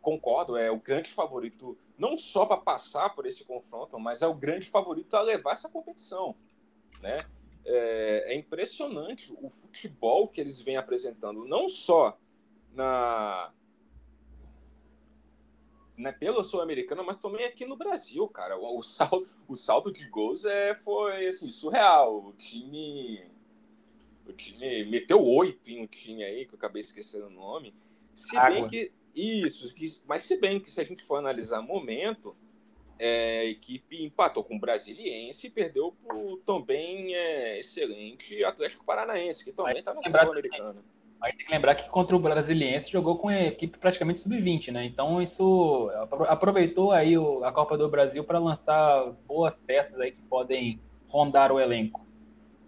concordo, 0.00 0.56
é 0.56 0.70
o 0.70 0.78
grande 0.78 1.10
favorito 1.10 1.76
não 1.98 2.18
só 2.18 2.44
para 2.44 2.56
passar 2.56 3.10
por 3.14 3.26
esse 3.26 3.44
confronto, 3.44 3.98
mas 3.98 4.22
é 4.22 4.26
o 4.26 4.34
grande 4.34 4.68
favorito 4.68 5.14
a 5.14 5.20
levar 5.20 5.52
essa 5.52 5.68
competição, 5.68 6.34
né? 7.00 7.26
É, 7.64 8.32
é 8.32 8.34
impressionante 8.34 9.32
o 9.40 9.48
futebol 9.48 10.26
que 10.26 10.40
eles 10.40 10.60
vêm 10.60 10.76
apresentando, 10.76 11.44
não 11.44 11.68
só 11.68 12.18
na 12.72 13.52
né, 15.96 16.10
pela 16.10 16.42
Sul-Americana, 16.42 17.02
mas 17.02 17.18
também 17.18 17.44
aqui 17.44 17.64
no 17.64 17.76
Brasil, 17.76 18.26
cara. 18.28 18.58
O, 18.58 18.78
o, 18.78 18.82
salto, 18.82 19.28
o 19.46 19.54
salto 19.54 19.92
de 19.92 20.08
gols 20.08 20.44
é, 20.44 20.74
foi 20.74 21.26
assim, 21.26 21.50
surreal. 21.50 22.26
O 22.26 22.32
time, 22.32 23.24
O 24.26 24.32
time 24.32 24.84
meteu 24.84 25.24
oito 25.24 25.70
em 25.70 25.80
um 25.82 25.86
time 25.86 26.24
aí, 26.24 26.46
que 26.46 26.54
eu 26.54 26.58
acabei 26.58 26.80
esquecendo 26.80 27.26
o 27.26 27.30
nome. 27.30 27.74
Se 28.14 28.36
Água. 28.36 28.60
bem 28.60 28.68
que. 28.68 28.92
Isso, 29.14 29.74
que, 29.74 29.84
mas 30.06 30.22
se 30.22 30.40
bem 30.40 30.58
que 30.58 30.70
se 30.70 30.80
a 30.80 30.84
gente 30.84 31.04
for 31.04 31.16
analisar 31.16 31.60
momento, 31.60 32.34
é, 32.98 33.40
a 33.40 33.44
equipe 33.44 34.04
empatou 34.04 34.44
com 34.44 34.56
o 34.56 34.60
Brasiliense 34.60 35.46
e 35.46 35.50
perdeu 35.50 35.94
para 36.06 36.16
o 36.16 36.36
também 36.38 37.14
é, 37.14 37.58
excelente 37.58 38.42
Atlético 38.44 38.84
Paranaense, 38.84 39.44
que 39.44 39.52
também 39.52 39.78
está 39.78 39.92
na 39.92 40.02
Sul-Americana. 40.02 40.82
Mas 41.20 41.36
tem 41.36 41.46
que 41.46 41.52
lembrar 41.52 41.76
que 41.76 41.88
contra 41.88 42.16
o 42.16 42.18
Brasiliense 42.18 42.90
jogou 42.90 43.16
com 43.16 43.28
a 43.28 43.42
equipe 43.42 43.78
praticamente 43.78 44.18
sub-20, 44.20 44.72
né? 44.72 44.84
Então 44.84 45.22
isso 45.22 45.88
aproveitou 46.26 46.90
aí 46.90 47.14
a 47.44 47.52
Copa 47.52 47.78
do 47.78 47.88
Brasil 47.88 48.24
para 48.24 48.40
lançar 48.40 49.12
boas 49.26 49.56
peças 49.56 50.00
aí 50.00 50.10
que 50.10 50.22
podem 50.22 50.80
rondar 51.06 51.52
o 51.52 51.60
elenco. 51.60 52.04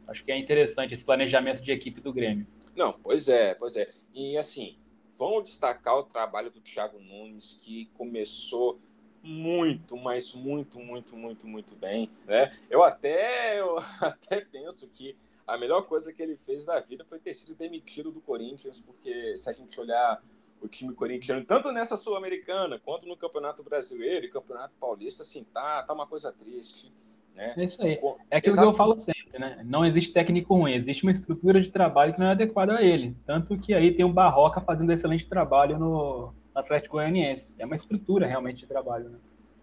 Acho 0.07 0.25
que 0.25 0.31
é 0.31 0.39
interessante 0.39 0.95
esse 0.95 1.05
planejamento 1.05 1.63
de 1.63 1.73
equipe 1.73 2.01
do 2.01 2.13
Grêmio. 2.13 2.47
Não, 2.77 2.93
pois 2.93 3.29
é, 3.29 3.55
pois 3.55 3.77
é. 3.77 3.89
E 4.15 4.37
assim, 4.37 4.77
vamos 5.17 5.45
destacar 5.45 5.97
o 5.97 6.05
trabalho 6.05 6.51
do 6.51 6.61
Thiago 6.61 6.99
Nunes, 6.99 7.61
que 7.63 7.87
começou 7.95 8.81
muito, 9.23 9.97
mas 9.97 10.35
muito, 10.35 10.79
muito, 10.79 11.17
muito, 11.17 11.47
muito 11.47 11.75
bem. 11.75 12.11
Né? 12.27 12.51
Eu 12.69 12.83
até 12.83 13.59
eu 13.59 13.79
até 14.01 14.41
penso 14.41 14.89
que 14.89 15.17
a 15.47 15.57
melhor 15.57 15.83
coisa 15.83 16.13
que 16.13 16.23
ele 16.23 16.37
fez 16.37 16.65
da 16.65 16.81
vida 16.81 17.05
foi 17.05 17.19
ter 17.19 17.35
sido 17.35 17.55
demitido 17.55 18.11
do 18.11 18.21
Corinthians, 18.21 18.79
porque 18.79 19.37
se 19.37 19.49
a 19.49 19.53
gente 19.53 19.79
olhar 19.81 20.23
o 20.61 20.69
time 20.69 20.95
corintiano, 20.95 21.45
tanto 21.45 21.71
nessa 21.71 21.97
Sul-Americana 21.97 22.79
quanto 22.79 23.07
no 23.07 23.17
Campeonato 23.17 23.63
Brasileiro 23.63 24.25
e 24.25 24.31
Campeonato 24.31 24.75
Paulista, 24.81 25.23
assim, 25.23 25.45
tá, 25.45 25.83
tá 25.83 25.93
uma 25.93 26.07
coisa 26.07 26.33
triste. 26.33 26.91
Né? 27.35 27.55
É 27.57 27.65
isso 27.65 27.83
aí. 27.83 27.99
É 28.31 28.37
aquilo 28.37 28.55
Exato. 28.55 28.69
que 28.69 28.73
eu 28.73 28.77
falo 28.77 28.97
sempre, 28.97 29.39
né? 29.39 29.61
Não 29.65 29.85
existe 29.85 30.13
técnico 30.13 30.55
ruim, 30.55 30.73
existe 30.73 31.03
uma 31.03 31.13
estrutura 31.13 31.61
de 31.61 31.69
trabalho 31.69 32.15
que 32.15 32.21
não 32.21 32.29
é 32.29 32.31
adequada 32.31 32.77
a 32.77 32.83
ele. 32.83 33.17
Tanto 33.27 33.59
que 33.59 33.75
aí 33.75 33.93
tem 33.93 34.05
o 34.05 34.13
Barroca 34.13 34.61
fazendo 34.61 34.93
excelente 34.93 35.29
trabalho 35.29 35.79
no 35.79 36.33
Atlético 36.55 36.97
Goianiense. 36.97 37.57
É 37.59 37.67
uma 37.67 37.77
estrutura 37.77 38.27
realmente 38.27 38.59
de 38.59 38.67
trabalho, 38.67 39.11
né? 39.11 39.19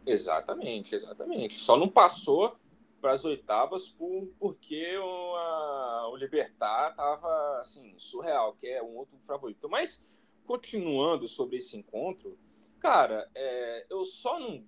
Exatamente, 0.05 0.95
exatamente. 0.95 1.53
Só 1.55 1.77
não 1.77 1.87
passou 1.87 2.55
para 2.99 3.13
as 3.13 3.23
oitavas 3.23 3.87
por, 3.87 4.27
porque 4.37 4.97
o, 4.97 5.35
a, 5.35 6.09
o 6.11 6.15
Libertar 6.17 6.91
estava 6.91 7.59
assim, 7.59 7.93
surreal, 7.97 8.53
que 8.53 8.67
é 8.67 8.83
um 8.83 8.97
outro 8.97 9.17
favorito. 9.21 9.69
Mas, 9.69 10.05
continuando 10.45 11.27
sobre 11.27 11.57
esse 11.57 11.77
encontro, 11.77 12.37
cara, 12.79 13.27
é, 13.33 13.87
eu 13.89 14.03
só 14.03 14.39
não 14.39 14.63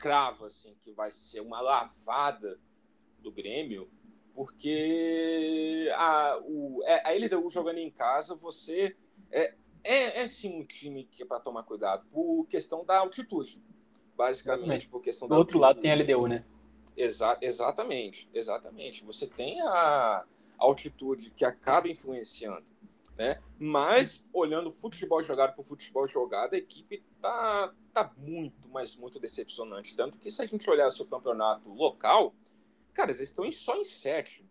cravo 0.00 0.46
assim, 0.46 0.74
que 0.82 0.90
vai 0.90 1.12
ser 1.12 1.40
uma 1.40 1.60
lavada 1.60 2.58
do 3.18 3.30
Grêmio, 3.30 3.88
porque 4.34 5.90
a, 5.94 6.40
o, 6.42 6.82
é, 6.84 7.08
a 7.08 7.12
LDU 7.12 7.50
jogando 7.50 7.78
em 7.78 7.90
casa, 7.90 8.34
você. 8.34 8.96
É, 9.30 9.54
é, 9.84 10.22
é 10.22 10.26
sim 10.26 10.60
um 10.60 10.64
time 10.64 11.04
que 11.04 11.22
é 11.22 11.26
para 11.26 11.40
tomar 11.40 11.62
cuidado, 11.62 12.06
por 12.10 12.46
questão 12.46 12.84
da 12.84 12.98
altitude. 12.98 13.62
Basicamente, 14.16 14.88
por 14.88 15.00
questão 15.00 15.28
da. 15.28 15.34
Do 15.34 15.38
outro 15.38 15.62
altitude. 15.62 15.76
lado 15.76 15.80
tem 15.80 15.92
a 15.92 16.16
LDU, 16.16 16.26
né? 16.26 16.44
Exa 16.96 17.38
exatamente, 17.40 18.28
exatamente. 18.32 19.04
Você 19.04 19.26
tem 19.26 19.60
a 19.62 20.24
altitude 20.58 21.30
que 21.30 21.44
acaba 21.44 21.88
influenciando, 21.88 22.66
né? 23.16 23.40
Mas 23.58 24.26
olhando 24.32 24.70
futebol 24.70 25.22
jogado 25.22 25.54
por 25.54 25.64
futebol 25.64 26.06
jogado, 26.06 26.54
a 26.54 26.58
equipe 26.58 27.02
tá, 27.20 27.72
tá 27.92 28.10
muito, 28.16 28.68
mas 28.68 28.96
muito 28.96 29.18
decepcionante. 29.18 29.96
Tanto 29.96 30.18
que 30.18 30.30
se 30.30 30.40
a 30.42 30.46
gente 30.46 30.68
olhar 30.68 30.88
o 30.88 30.92
seu 30.92 31.06
campeonato 31.06 31.68
local, 31.68 32.34
cara, 32.92 33.10
eles 33.10 33.20
estão 33.20 33.44
em, 33.44 33.52
só 33.52 33.76
em 33.76 33.84
sétimo. 33.84 34.48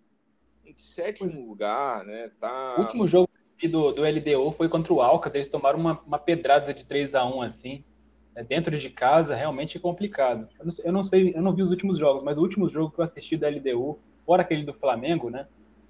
Em 0.66 0.78
sétimo 0.78 1.48
lugar, 1.48 2.06
né? 2.06 2.32
Tá... 2.40 2.76
O 2.78 2.82
último 2.82 3.08
jogo 3.08 3.30
do, 3.70 3.92
do 3.92 4.04
LDO 4.04 4.52
foi 4.52 4.70
contra 4.70 4.94
o 4.94 5.02
Alcas, 5.02 5.36
eles 5.36 5.50
tomaram 5.50 5.80
uma, 5.80 6.00
uma 6.06 6.20
pedrada 6.20 6.74
de 6.74 6.86
3 6.86 7.16
a 7.16 7.26
1 7.26 7.42
assim. 7.42 7.84
É, 8.36 8.44
dentro 8.44 8.78
de 8.78 8.90
casa 8.90 9.36
realmente 9.36 9.78
é 9.78 9.82
complicado. 9.82 10.48
Eu 10.84 10.94
não, 10.94 11.04
sei, 11.04 11.34
eu 11.36 11.42
não 11.42 11.54
vi 11.54 11.64
os 11.64 11.72
últimos 11.72 12.00
jogos, 12.00 12.24
mas 12.24 12.38
o 12.38 12.42
último 12.42 12.70
jogo 12.70 12.92
que 12.92 13.00
eu 13.00 13.04
assisti 13.04 13.36
da 13.36 13.50
LDU, 13.50 14.00
fora 14.26 14.44
aquele 14.44 14.64
do 14.64 14.74
Flamengo, 14.74 15.30
né? 15.30 15.48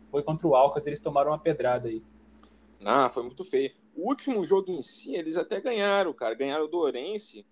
Foi 0.10 0.24
contra 0.24 0.48
o 0.48 0.56
Alcas, 0.56 0.88
eles 0.88 1.00
tomaram 1.00 1.32
uma 1.32 1.38
pedrada 1.38 1.90
aí. 1.90 2.02
Ah, 2.84 3.10
foi 3.10 3.24
muito 3.24 3.44
feio. 3.44 3.72
O 4.00 4.08
último 4.08 4.46
jogo 4.46 4.72
em 4.72 4.82
si, 4.82 5.14
eles 5.14 5.36
até 5.36 5.60
ganharam, 5.60 6.14
cara. 6.14 6.34
Ganharam 6.34 6.70
do 6.70 6.78
Orense. 6.78 7.46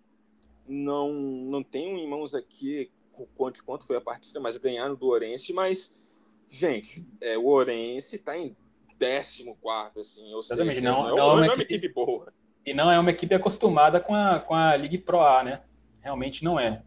Não, 0.65 1.11
não 1.11 1.61
tenho 1.61 1.97
em 1.97 2.07
mãos 2.07 2.33
aqui 2.33 2.89
quanto, 3.35 3.63
quanto 3.65 3.85
foi 3.85 3.97
a 3.97 4.01
partida, 4.01 4.39
mas 4.39 4.55
ganharam 4.57 4.95
do 4.95 5.07
Orense. 5.07 5.51
Mas, 5.51 6.01
gente, 6.47 7.05
é, 7.19 7.37
o 7.37 7.47
Orense 7.47 8.17
tá 8.17 8.37
em 8.37 8.55
14, 8.97 9.53
assim. 9.97 10.33
Ou 10.33 10.41
seja, 10.41 10.81
não, 10.81 11.03
não, 11.03 11.09
não, 11.09 11.09
é 11.09 11.13
uma, 11.13 11.45
é 11.45 11.49
uma 11.49 11.63
equipe, 11.63 11.75
equipe 11.75 11.93
boa. 11.93 12.33
E 12.65 12.73
não 12.73 12.89
é 12.89 12.97
uma 12.97 13.11
equipe 13.11 13.35
acostumada 13.35 13.99
com 13.99 14.15
a, 14.15 14.39
com 14.39 14.55
a 14.55 14.75
Ligue 14.77 14.97
Pro 14.97 15.19
A, 15.19 15.43
né? 15.43 15.63
Realmente 16.01 16.45
não 16.45 16.57
é. 16.57 16.81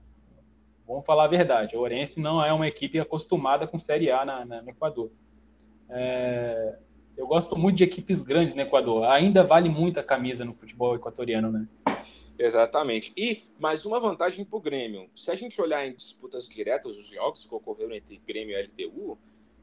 Vamos 0.86 1.04
falar 1.04 1.24
a 1.24 1.28
verdade. 1.28 1.76
O 1.76 1.80
Orense 1.80 2.18
não 2.18 2.42
é 2.42 2.50
uma 2.50 2.66
equipe 2.66 2.98
acostumada 2.98 3.66
com 3.66 3.78
Série 3.78 4.10
A 4.10 4.24
na, 4.24 4.44
na 4.46 4.62
no 4.62 4.70
Equador. 4.70 5.10
É, 5.90 6.78
eu 7.20 7.26
gosto 7.26 7.54
muito 7.54 7.76
de 7.76 7.84
equipes 7.84 8.22
grandes 8.22 8.54
no 8.54 8.62
Equador. 8.62 9.04
Ainda 9.04 9.44
vale 9.44 9.68
muito 9.68 10.00
a 10.00 10.02
camisa 10.02 10.42
no 10.42 10.54
futebol 10.54 10.96
equatoriano, 10.96 11.52
né? 11.52 11.68
Exatamente. 12.38 13.12
E 13.14 13.42
mais 13.58 13.84
uma 13.84 14.00
vantagem 14.00 14.42
para 14.42 14.56
o 14.56 14.60
Grêmio. 14.60 15.10
Se 15.14 15.30
a 15.30 15.34
gente 15.34 15.60
olhar 15.60 15.86
em 15.86 15.94
disputas 15.94 16.48
diretas, 16.48 16.96
os 16.96 17.08
jogos 17.08 17.44
que 17.44 17.54
ocorreram 17.54 17.94
entre 17.94 18.16
Grêmio 18.26 18.58
e 18.58 18.62
LDU, 18.62 19.18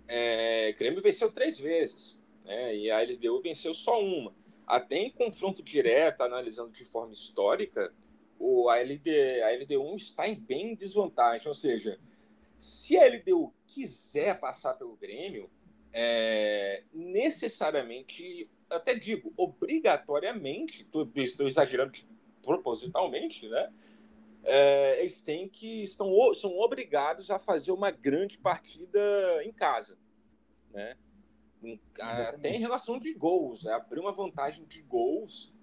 é, 0.08 0.72
Grêmio 0.74 1.02
venceu 1.02 1.32
três 1.32 1.60
vezes, 1.60 2.24
né? 2.46 2.76
E 2.76 2.92
a 2.92 3.02
LDU 3.02 3.42
venceu 3.42 3.74
só 3.74 4.00
uma 4.00 4.32
até 4.68 4.98
em 4.98 5.10
confronto 5.10 5.64
direto, 5.64 6.22
analisando 6.22 6.70
de 6.70 6.86
forma 6.86 7.14
histórica, 7.14 7.92
o, 8.38 8.70
a, 8.70 8.78
LD, 8.78 9.42
a 9.42 9.52
LDU 9.56 9.96
está 9.96 10.28
em 10.28 10.36
bem 10.36 10.76
desvantagem. 10.76 11.48
Ou 11.48 11.56
seja, 11.56 11.98
se 12.60 13.00
a 13.00 13.08
LDU 13.08 13.52
quiser 13.66 14.40
passar 14.40 14.76
pelo 14.76 14.96
Grêmio, 14.96 15.50
é, 15.94 16.84
necessariamente, 16.94 18.50
até 18.70 18.94
digo, 18.94 19.34
obrigatoriamente, 19.36 20.88
estou 20.94 21.48
exagerando 21.48 21.98
propositalmente, 22.44 23.48
né? 23.48 23.72
É, 24.44 25.02
eles 25.02 25.20
têm 25.20 25.50
que 25.50 25.84
estão 25.84 26.10
são 26.34 26.58
obrigados 26.58 27.30
a 27.30 27.38
fazer 27.38 27.72
uma 27.72 27.92
grande 27.92 28.38
partida 28.38 29.00
em 29.44 29.52
casa, 29.52 29.98
né? 30.72 30.96
até 32.00 32.50
em 32.56 32.60
relação 32.60 33.00
de 33.00 33.14
gols, 33.14 33.66
é 33.66 33.74
abrir 33.74 34.00
uma 34.00 34.12
vantagem 34.12 34.64
de 34.66 34.82
gols, 34.84 35.54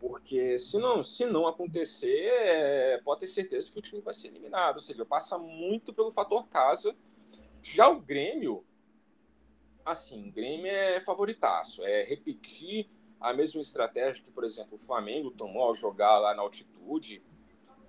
porque 0.00 0.58
se 0.58 0.76
não, 0.78 1.02
se 1.02 1.24
não 1.24 1.46
acontecer, 1.46 2.28
é, 2.28 2.98
pode 2.98 3.20
ter 3.20 3.26
certeza 3.26 3.72
que 3.72 3.78
o 3.78 3.82
time 3.82 4.02
vai 4.02 4.12
ser 4.12 4.28
eliminado. 4.28 4.74
Ou 4.74 4.80
seja, 4.80 5.04
passa 5.04 5.38
muito 5.38 5.94
pelo 5.94 6.12
fator 6.12 6.46
casa. 6.48 6.94
Já 7.62 7.88
o 7.88 8.00
Grêmio, 8.00 8.62
assim, 9.84 10.30
Grêmio 10.30 10.66
é 10.66 11.00
favoritaço, 11.00 11.84
é 11.84 12.04
repetir 12.04 12.88
a 13.20 13.32
mesma 13.32 13.60
estratégia 13.60 14.22
que, 14.22 14.30
por 14.30 14.44
exemplo, 14.44 14.76
o 14.76 14.78
Flamengo 14.78 15.30
tomou 15.30 15.62
ao 15.62 15.74
jogar 15.74 16.18
lá 16.18 16.34
na 16.34 16.42
altitude 16.42 17.22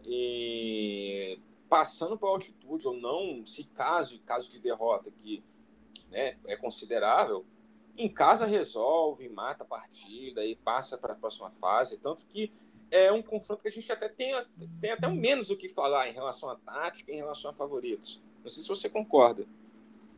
e 0.05 1.39
passando 1.67 2.17
para 2.17 2.29
altitude 2.29 2.87
ou 2.87 2.95
não, 2.95 3.45
se 3.45 3.63
caso, 3.65 4.19
caso 4.19 4.49
de 4.49 4.59
derrota 4.59 5.11
que 5.11 5.43
né, 6.09 6.37
é 6.45 6.55
considerável, 6.55 7.45
em 7.97 8.09
casa 8.09 8.45
resolve, 8.45 9.27
mata 9.29 9.63
a 9.63 9.67
partida 9.67 10.45
e 10.45 10.55
passa 10.55 10.97
para 10.97 11.13
a 11.13 11.15
próxima 11.15 11.49
fase. 11.51 11.97
Tanto 11.97 12.25
que 12.25 12.51
é 12.91 13.11
um 13.11 13.21
confronto 13.21 13.61
que 13.61 13.67
a 13.67 13.71
gente 13.71 13.91
até 13.91 14.09
tem, 14.09 14.33
tem 14.79 14.91
até 14.91 15.07
menos 15.07 15.49
o 15.49 15.57
que 15.57 15.67
falar 15.67 16.09
em 16.09 16.13
relação 16.13 16.49
à 16.49 16.55
tática, 16.55 17.11
em 17.11 17.17
relação 17.17 17.51
a 17.51 17.53
favoritos. 17.53 18.21
Não 18.43 18.49
sei 18.49 18.63
se 18.63 18.69
você 18.69 18.89
concorda. 18.89 19.45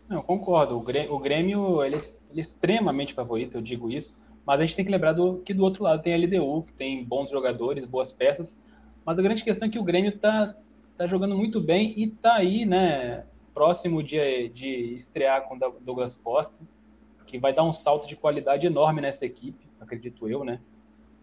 Não, 0.07 0.21
concordo. 0.21 0.77
O 0.77 0.81
Grêmio, 1.19 1.61
o 1.61 1.83
ele 1.83 1.95
é, 1.95 1.99
ele 2.29 2.37
é, 2.37 2.39
extremamente 2.39 3.13
favorito, 3.13 3.57
eu 3.57 3.61
digo 3.61 3.89
isso. 3.89 4.17
Mas 4.45 4.59
a 4.59 4.65
gente 4.65 4.75
tem 4.75 4.85
que 4.85 4.91
lembrar 4.91 5.11
do, 5.11 5.39
que 5.39 5.53
do 5.53 5.63
outro 5.63 5.83
lado 5.83 6.01
tem 6.01 6.13
a 6.13 6.17
LDU, 6.17 6.63
que 6.63 6.73
tem 6.73 7.03
bons 7.03 7.29
jogadores, 7.29 7.85
boas 7.85 8.11
peças. 8.11 8.61
Mas 9.05 9.19
a 9.19 9.21
grande 9.21 9.43
questão 9.43 9.67
é 9.67 9.71
que 9.71 9.79
o 9.79 9.83
Grêmio 9.83 10.09
está 10.09 10.55
tá 10.95 11.05
jogando 11.05 11.35
muito 11.35 11.59
bem 11.59 11.93
e 11.97 12.05
está 12.05 12.35
aí, 12.35 12.65
né? 12.65 13.25
próximo 13.57 14.03
de, 14.03 14.49
de 14.49 14.93
estrear 14.93 15.47
com 15.47 15.57
Douglas 15.57 16.15
Costa, 16.15 16.61
que 17.25 17.39
vai 17.39 17.51
dar 17.51 17.63
um 17.63 17.73
salto 17.73 18.07
de 18.07 18.15
qualidade 18.15 18.67
enorme 18.67 19.01
nessa 19.01 19.25
equipe, 19.25 19.67
acredito 19.79 20.29
eu, 20.29 20.43
né? 20.43 20.61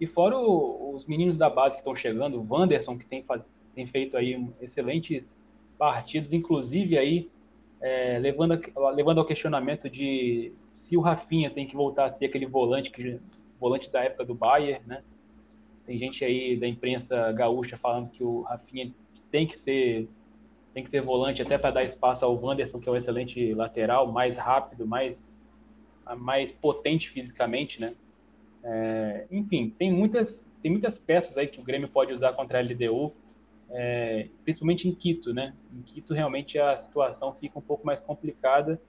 E 0.01 0.07
fora 0.07 0.37
o, 0.37 0.93
os 0.93 1.07
meninos 1.07 1.37
da 1.37 1.49
base 1.49 1.77
que 1.77 1.83
estão 1.83 1.95
chegando, 1.95 2.41
o 2.41 2.47
Wanderson, 2.53 2.99
que 2.99 3.07
tem, 3.07 3.23
faz, 3.23 3.53
tem 3.73 3.87
feito 3.87 4.17
aí 4.17 4.45
excelentes 4.61 5.41
partidas, 5.79 6.33
inclusive 6.33 6.99
aí 6.99 7.31
é, 7.85 8.19
levando, 8.19 8.59
levando 8.95 9.19
ao 9.19 9.27
questionamento 9.27 9.91
de 9.91 10.51
se 10.75 10.97
o 10.97 11.03
Rafinha 11.03 11.51
tem 11.51 11.67
que 11.67 11.77
voltar 11.77 12.07
a 12.07 12.11
ser 12.11 12.25
aquele 12.25 12.47
volante, 12.47 12.91
que, 12.91 13.21
volante 13.61 13.93
da 13.93 14.03
época 14.03 14.25
do 14.25 14.35
Bayern, 14.35 14.83
né? 14.87 15.03
Tem 15.85 15.99
gente 15.99 16.25
aí 16.25 16.57
da 16.57 16.67
imprensa 16.67 17.31
gaúcha 17.33 17.77
falando 17.77 18.09
que 18.09 18.25
o 18.25 18.41
Rafinha 18.41 18.91
tem 19.31 19.47
que 19.47 19.57
ser 19.57 20.09
tem 20.73 20.83
que 20.83 20.89
ser 20.89 21.03
volante 21.03 21.43
até 21.43 21.57
para 21.57 21.71
dar 21.71 21.85
espaço 21.85 22.25
ao 22.25 22.35
Wanderson, 22.35 22.81
que 22.81 22.89
é 22.89 22.93
um 22.93 22.97
excelente 22.97 23.53
lateral, 23.53 24.11
mais 24.11 24.39
rápido, 24.39 24.87
mais 24.87 25.39
mais 26.17 26.53
potente 26.53 27.11
fisicamente, 27.11 27.83
né? 27.83 27.95
É, 28.65 29.27
enfim, 29.31 29.75
tem 29.79 29.93
muitas, 29.93 30.51
tem 30.63 30.71
muitas 30.71 30.99
peças 30.99 31.37
aí 31.37 31.47
que 31.47 31.61
o 31.61 31.63
Grêmio 31.63 31.89
pode 31.89 32.15
usar 32.15 32.33
contra 32.33 32.59
a 32.59 32.63
LDU, 32.63 33.13
é, 33.71 34.29
principalmente 34.43 34.89
em 34.89 34.95
Quito, 34.95 35.33
né? 35.33 35.55
Em 35.73 35.83
Quito 35.83 36.15
realmente 36.15 36.59
a 36.59 36.77
situação 36.77 37.33
fica 37.33 37.59
um 37.59 37.63
pouco 37.63 37.87
mais 37.87 38.01
complicada, 38.01 38.81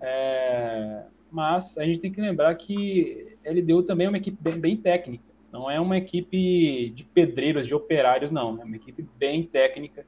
é, 0.00 1.04
mas 1.30 1.76
a 1.78 1.84
gente 1.84 2.00
tem 2.00 2.12
que 2.12 2.20
lembrar 2.20 2.54
que 2.54 3.36
a 3.46 3.50
LDU 3.50 3.82
também 3.82 4.06
é 4.06 4.08
uma 4.08 4.18
equipe 4.18 4.36
bem, 4.40 4.58
bem, 4.58 4.76
técnica, 4.76 5.24
não 5.52 5.70
é 5.70 5.80
uma 5.80 5.96
equipe 5.96 6.90
de 6.90 7.04
pedreiros, 7.04 7.66
de 7.66 7.74
operários, 7.74 8.30
não, 8.30 8.60
é 8.60 8.64
uma 8.64 8.76
equipe 8.76 9.06
bem 9.16 9.42
técnica 9.42 10.06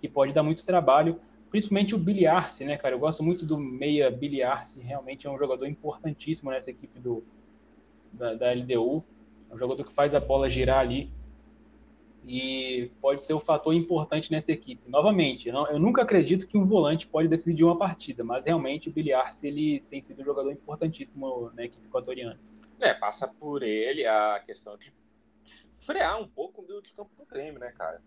que 0.00 0.08
pode 0.08 0.32
dar 0.32 0.42
muito 0.42 0.66
trabalho, 0.66 1.20
principalmente 1.50 1.94
o 1.94 1.98
Biliarce, 1.98 2.64
né, 2.64 2.76
cara? 2.76 2.94
Eu 2.94 2.98
gosto 2.98 3.22
muito 3.22 3.44
do 3.44 3.58
meia 3.58 4.10
Biliarce, 4.10 4.80
realmente 4.80 5.26
é 5.26 5.30
um 5.30 5.38
jogador 5.38 5.66
importantíssimo 5.66 6.50
nessa 6.50 6.70
equipe 6.70 6.98
do, 6.98 7.22
da, 8.12 8.34
da 8.34 8.52
LDU. 8.52 9.04
É 9.50 9.54
um 9.54 9.58
jogador 9.58 9.84
que 9.84 9.92
faz 9.92 10.14
a 10.14 10.20
bola 10.20 10.48
girar 10.48 10.78
ali 10.78 11.10
e 12.24 12.90
pode 13.00 13.22
ser 13.22 13.34
um 13.34 13.40
fator 13.40 13.74
importante 13.74 14.30
nessa 14.30 14.52
equipe. 14.52 14.88
Novamente, 14.88 15.48
eu, 15.48 15.54
não, 15.54 15.66
eu, 15.66 15.78
nunca 15.78 16.02
acredito 16.02 16.46
que 16.46 16.56
um 16.56 16.64
volante 16.64 17.06
pode 17.06 17.28
decidir 17.28 17.64
uma 17.64 17.76
partida, 17.76 18.22
mas 18.22 18.46
realmente 18.46 18.88
o 18.88 18.92
Billy 18.92 19.12
Arce, 19.12 19.48
ele 19.48 19.80
tem 19.90 20.00
sido 20.00 20.22
um 20.22 20.24
jogador 20.24 20.52
importantíssimo 20.52 21.50
na 21.54 21.64
equipe 21.64 21.86
equatoriana. 21.86 22.38
É, 22.80 22.94
passa 22.94 23.28
por 23.28 23.62
ele 23.62 24.06
a 24.06 24.40
questão 24.44 24.76
de 24.76 24.92
frear 25.72 26.20
um 26.20 26.28
pouco 26.28 26.62
o 26.62 26.66
meio 26.66 26.80
de 26.80 26.94
campo 26.94 27.10
do 27.16 27.26
Grêmio, 27.26 27.58
né, 27.58 27.72
cara? 27.72 28.00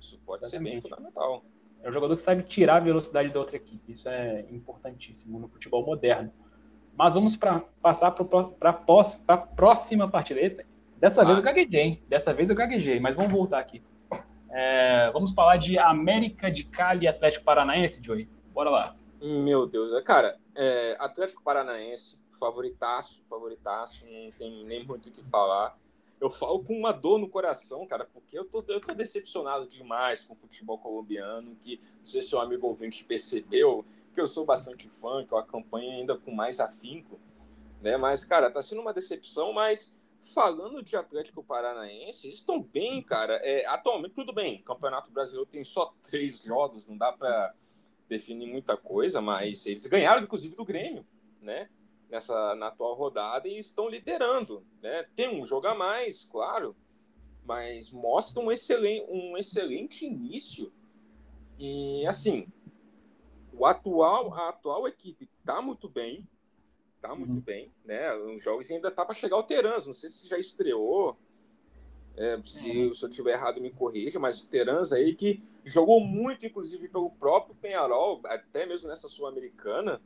Isso 0.00 0.18
pode 0.24 0.44
Exatamente. 0.44 0.68
ser 0.68 0.72
bem 0.72 0.80
fundamental. 0.80 1.44
É 1.82 1.88
um 1.88 1.92
jogador 1.92 2.16
que 2.16 2.22
sabe 2.22 2.42
tirar 2.42 2.76
a 2.76 2.80
velocidade 2.80 3.32
da 3.32 3.38
outra 3.38 3.56
equipe. 3.56 3.92
Isso 3.92 4.08
é 4.08 4.46
importantíssimo 4.50 5.38
no 5.38 5.46
futebol 5.46 5.84
moderno. 5.84 6.32
Mas 6.96 7.14
vamos 7.14 7.36
pra, 7.36 7.60
passar 7.82 8.12
para 8.12 8.70
a 8.70 9.36
próxima 9.36 10.08
partida. 10.08 10.40
Eita, 10.40 10.64
dessa 11.04 11.20
ah. 11.20 11.24
vez 11.26 11.36
eu 11.36 11.44
gaguejei, 11.44 11.80
hein? 11.80 12.02
Dessa 12.08 12.32
vez 12.32 12.48
eu 12.48 12.56
gaguejei, 12.56 12.98
mas 12.98 13.14
vamos 13.14 13.30
voltar 13.30 13.58
aqui. 13.58 13.82
É, 14.50 15.10
vamos 15.12 15.34
falar 15.34 15.58
de 15.58 15.78
América 15.78 16.50
de 16.50 16.64
Cali 16.64 17.04
e 17.04 17.08
Atlético 17.08 17.44
Paranaense, 17.44 18.02
Joey. 18.02 18.26
Bora 18.54 18.70
lá. 18.70 18.96
Meu 19.20 19.66
Deus, 19.66 19.92
é, 19.92 20.00
cara, 20.00 20.38
é, 20.54 20.96
Atlético 20.98 21.42
Paranaense, 21.42 22.18
favoritaço, 22.40 23.22
favoritaço, 23.28 24.06
não 24.06 24.30
tem 24.32 24.64
nem 24.64 24.86
muito 24.86 25.10
o 25.10 25.12
que 25.12 25.22
falar. 25.24 25.78
Eu 26.18 26.30
falo 26.30 26.64
com 26.64 26.74
uma 26.74 26.92
dor 26.92 27.18
no 27.18 27.28
coração, 27.28 27.86
cara, 27.86 28.06
porque 28.10 28.38
eu 28.38 28.46
tô, 28.46 28.64
eu 28.68 28.80
tô 28.80 28.94
decepcionado 28.94 29.66
demais 29.66 30.24
com 30.24 30.32
o 30.32 30.36
futebol 30.36 30.78
colombiano, 30.78 31.54
que 31.60 31.78
não 31.98 32.06
sei 32.06 32.22
se 32.22 32.34
o 32.34 32.40
amigo 32.40 32.66
ouvinte 32.66 33.04
percebeu, 33.04 33.84
que 34.14 34.20
eu 34.20 34.26
sou 34.26 34.46
bastante 34.46 34.88
fã, 34.88 35.22
que 35.22 35.34
eu 35.34 35.38
acompanho 35.38 35.90
ainda 35.90 36.16
com 36.16 36.30
mais 36.30 36.60
afinco, 36.60 37.20
né? 37.82 37.98
Mas, 37.98 38.24
cara, 38.24 38.50
tá 38.50 38.62
sendo 38.62 38.80
uma 38.80 38.94
decepção, 38.94 39.52
mas 39.52 39.94
falando 40.32 40.82
de 40.82 40.96
Atlético 40.96 41.42
Paranaense, 41.42 42.26
eles 42.26 42.38
estão 42.38 42.62
bem, 42.62 43.02
cara. 43.02 43.34
É, 43.42 43.66
atualmente, 43.66 44.14
tudo 44.14 44.32
bem, 44.32 44.62
Campeonato 44.62 45.10
Brasileiro 45.10 45.48
tem 45.50 45.64
só 45.64 45.94
três 46.02 46.42
jogos, 46.42 46.88
não 46.88 46.96
dá 46.96 47.12
para 47.12 47.54
definir 48.08 48.46
muita 48.46 48.76
coisa, 48.76 49.20
mas 49.20 49.66
eles 49.66 49.86
ganharam, 49.86 50.22
inclusive, 50.22 50.56
do 50.56 50.64
Grêmio, 50.64 51.06
né? 51.40 51.68
Nessa, 52.08 52.54
na 52.54 52.68
atual 52.68 52.94
rodada 52.94 53.48
e 53.48 53.58
estão 53.58 53.88
liderando, 53.88 54.64
né? 54.82 55.04
Tem 55.16 55.28
um 55.28 55.44
jogo 55.44 55.66
a 55.66 55.74
mais, 55.74 56.24
claro, 56.24 56.76
mas 57.44 57.90
mostra 57.90 58.42
um 58.42 58.52
excelente, 58.52 59.06
um 59.10 59.36
excelente 59.36 60.06
início. 60.06 60.72
E, 61.58 62.06
assim, 62.06 62.46
o 63.52 63.66
atual, 63.66 64.34
a 64.34 64.48
atual 64.48 64.88
equipe 64.88 65.28
está 65.40 65.60
muito 65.60 65.88
bem, 65.88 66.26
está 67.04 67.14
muito 67.14 67.34
uhum. 67.34 67.40
bem, 67.40 67.70
né? 67.84 68.14
Os 68.14 68.42
jogos 68.42 68.70
ainda 68.70 68.90
tá 68.90 69.04
para 69.04 69.14
chegar 69.14 69.36
o 69.36 69.42
Terans, 69.42 69.84
não 69.86 69.92
sei 69.92 70.08
se 70.08 70.26
já 70.26 70.38
estreou. 70.38 71.16
É, 72.16 72.40
se, 72.44 72.70
uhum. 72.70 72.94
se 72.94 73.04
eu 73.04 73.10
tiver 73.10 73.32
errado, 73.32 73.60
me 73.60 73.70
corrija, 73.70 74.18
mas 74.18 74.40
o 74.40 74.48
Terans 74.48 74.92
aí 74.92 75.14
que 75.14 75.42
jogou 75.64 76.00
muito, 76.00 76.46
inclusive, 76.46 76.88
pelo 76.88 77.10
próprio 77.10 77.56
Penharol, 77.56 78.20
até 78.24 78.64
mesmo 78.66 78.88
nessa 78.88 79.08
Sul-Americana. 79.08 80.00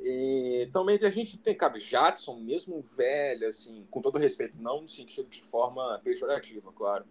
E 0.00 0.68
também 0.72 0.96
a 1.02 1.10
gente 1.10 1.36
tem, 1.38 1.56
cara, 1.56 1.76
Jadson, 1.76 2.36
mesmo 2.36 2.80
velho, 2.96 3.48
assim, 3.48 3.84
com 3.90 4.00
todo 4.00 4.16
respeito, 4.16 4.62
não 4.62 4.82
no 4.82 4.88
sentido 4.88 5.28
de 5.28 5.42
forma 5.42 6.00
pejorativa, 6.04 6.72
claro. 6.72 7.04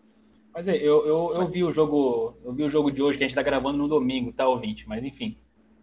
Mas 0.53 0.69
é, 0.69 0.77
eu, 0.77 1.05
eu, 1.05 1.31
eu 1.35 1.47
vi 1.49 1.63
o 1.63 1.71
jogo, 1.71 2.37
eu 2.45 2.53
vi 2.53 2.63
o 2.63 2.69
jogo 2.69 2.89
de 2.89 3.01
hoje 3.01 3.17
que 3.17 3.25
a 3.25 3.27
gente 3.27 3.33
está 3.33 3.43
gravando 3.43 3.77
no 3.77 3.89
domingo, 3.89 4.31
tá, 4.31 4.47
ouvinte? 4.47 4.87
Mas 4.87 5.03
enfim. 5.03 5.37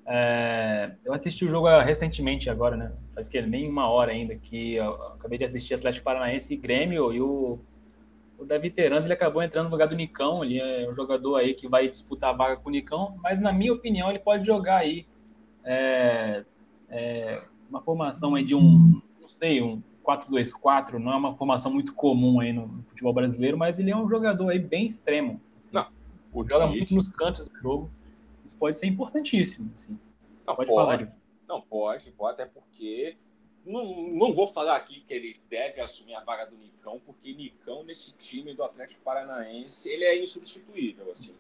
É, 0.07 0.91
eu 1.05 1.15
assisti 1.15 1.45
o 1.45 1.49
jogo 1.49 1.67
recentemente 1.81 2.51
agora, 2.51 2.77
né? 2.77 2.93
Faz 3.15 3.29
que 3.29 3.41
nem 3.41 3.69
uma 3.69 3.89
hora 3.89 4.13
ainda 4.13 4.35
que 4.35 4.75
eu 4.75 4.93
acabei 5.15 5.39
de 5.39 5.45
assistir 5.45 5.75
Atlético 5.75 6.05
Paranaense 6.05 6.53
e 6.53 6.57
Grêmio 6.57 7.13
e 7.13 7.21
o, 7.21 7.59
o 8.39 8.45
Davi 8.45 8.71
Teranz, 8.71 9.05
ele 9.05 9.15
acabou 9.15 9.43
entrando 9.43 9.67
no 9.67 9.71
lugar 9.71 9.89
do 9.89 9.97
Nicão, 9.97 10.45
ele 10.45 10.61
é 10.61 10.89
um 10.91 10.95
jogador 10.95 11.37
aí 11.37 11.55
que 11.55 11.67
vai 11.67 11.89
disputar 11.89 12.31
a 12.31 12.37
vaga 12.37 12.57
com 12.57 12.69
o 12.69 12.73
Nicão, 12.73 13.17
mas 13.23 13.41
na 13.41 13.53
minha 13.53 13.73
opinião 13.73 14.11
ele 14.11 14.19
pode 14.19 14.45
jogar 14.45 14.79
aí 14.79 15.07
é, 15.65 16.45
é, 16.91 17.43
uma 17.71 17.81
formação 17.81 18.35
aí 18.35 18.45
de 18.45 18.55
um, 18.55 19.01
não 19.21 19.29
sei, 19.29 19.63
um 19.63 19.83
4-2-4 20.05 20.95
não 20.95 21.13
é 21.13 21.17
uma 21.17 21.35
formação 21.35 21.73
muito 21.73 21.95
comum 21.95 22.41
aí 22.41 22.53
no 22.53 22.85
futebol 22.89 23.15
brasileiro, 23.15 23.57
mas 23.57 23.79
ele 23.79 23.91
é 23.91 23.97
um 23.97 24.09
jogador 24.09 24.51
aí 24.51 24.59
bem 24.59 24.87
extremo. 24.87 25.41
Assim. 25.59 25.75
Não, 25.75 25.87
o 26.31 26.47
joga 26.47 26.67
Tite... 26.67 26.79
muito 26.79 26.95
nos 26.95 27.09
cantos 27.09 27.49
do 27.49 27.59
jogo. 27.59 27.91
Isso 28.45 28.57
pode 28.57 28.77
ser 28.77 28.87
importantíssimo. 28.87 29.73
Assim. 29.75 29.99
Não, 30.47 30.55
pode, 30.55 30.71
pode 30.71 30.99
falar, 30.99 31.17
Não, 31.49 31.61
pode, 31.61 32.11
pode, 32.13 32.43
até 32.43 32.47
porque 32.47 33.17
não, 33.65 34.11
não 34.11 34.33
vou 34.33 34.47
falar 34.47 34.77
aqui 34.77 35.01
que 35.01 35.15
ele 35.15 35.41
deve 35.49 35.81
assumir 35.81 36.15
a 36.15 36.21
vaga 36.21 36.47
do 36.47 36.57
Nicão, 36.57 37.01
porque 37.05 37.33
Nicão, 37.33 37.83
nesse 37.83 38.13
time 38.13 38.55
do 38.55 38.63
Atlético 38.63 39.01
Paranaense, 39.03 39.89
ele 39.89 40.05
é 40.05 40.23
insubstituível. 40.23 41.11
Assim. 41.11 41.35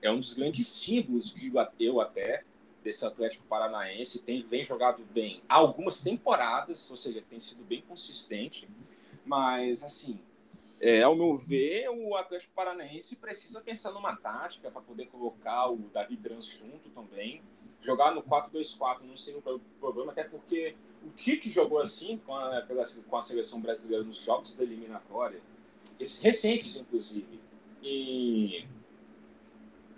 É 0.00 0.10
um 0.10 0.20
dos 0.20 0.34
grandes 0.34 0.66
símbolos, 0.66 1.32
digo 1.34 1.58
eu 1.78 2.00
até, 2.00 2.44
desse 2.82 3.04
Atlético 3.04 3.44
Paranaense, 3.46 4.22
tem, 4.22 4.42
vem 4.42 4.64
jogado 4.64 5.04
bem 5.12 5.42
algumas 5.48 6.02
temporadas, 6.02 6.90
ou 6.90 6.96
seja, 6.96 7.22
tem 7.28 7.38
sido 7.38 7.64
bem 7.64 7.82
consistente, 7.82 8.68
mas 9.26 9.82
assim, 9.82 10.18
é, 10.80 11.02
ao 11.02 11.16
meu 11.16 11.36
ver, 11.36 11.88
o 11.90 12.16
Atlético 12.16 12.52
Paranaense 12.54 13.16
precisa 13.16 13.60
pensar 13.60 13.92
numa 13.92 14.14
tática 14.16 14.70
para 14.70 14.80
poder 14.80 15.06
colocar 15.06 15.70
o 15.70 15.76
Davi 15.92 16.16
Trans 16.16 16.46
junto 16.46 16.88
também. 16.90 17.42
Jogar 17.80 18.14
no 18.14 18.22
4-2-4 18.22 19.02
não 19.02 19.16
seria 19.16 19.40
um 19.40 19.60
problema, 19.80 20.12
até 20.12 20.24
porque 20.24 20.74
o 21.04 21.10
Tite 21.10 21.50
jogou 21.50 21.78
assim 21.78 22.18
com 22.18 22.34
a, 22.34 22.66
com 23.08 23.16
a 23.16 23.22
seleção 23.22 23.60
brasileira 23.60 24.04
nos 24.04 24.24
jogos 24.24 24.56
da 24.56 24.64
eliminatória, 24.64 25.40
recentes, 25.98 26.76
inclusive. 26.76 27.40
E 27.82 28.66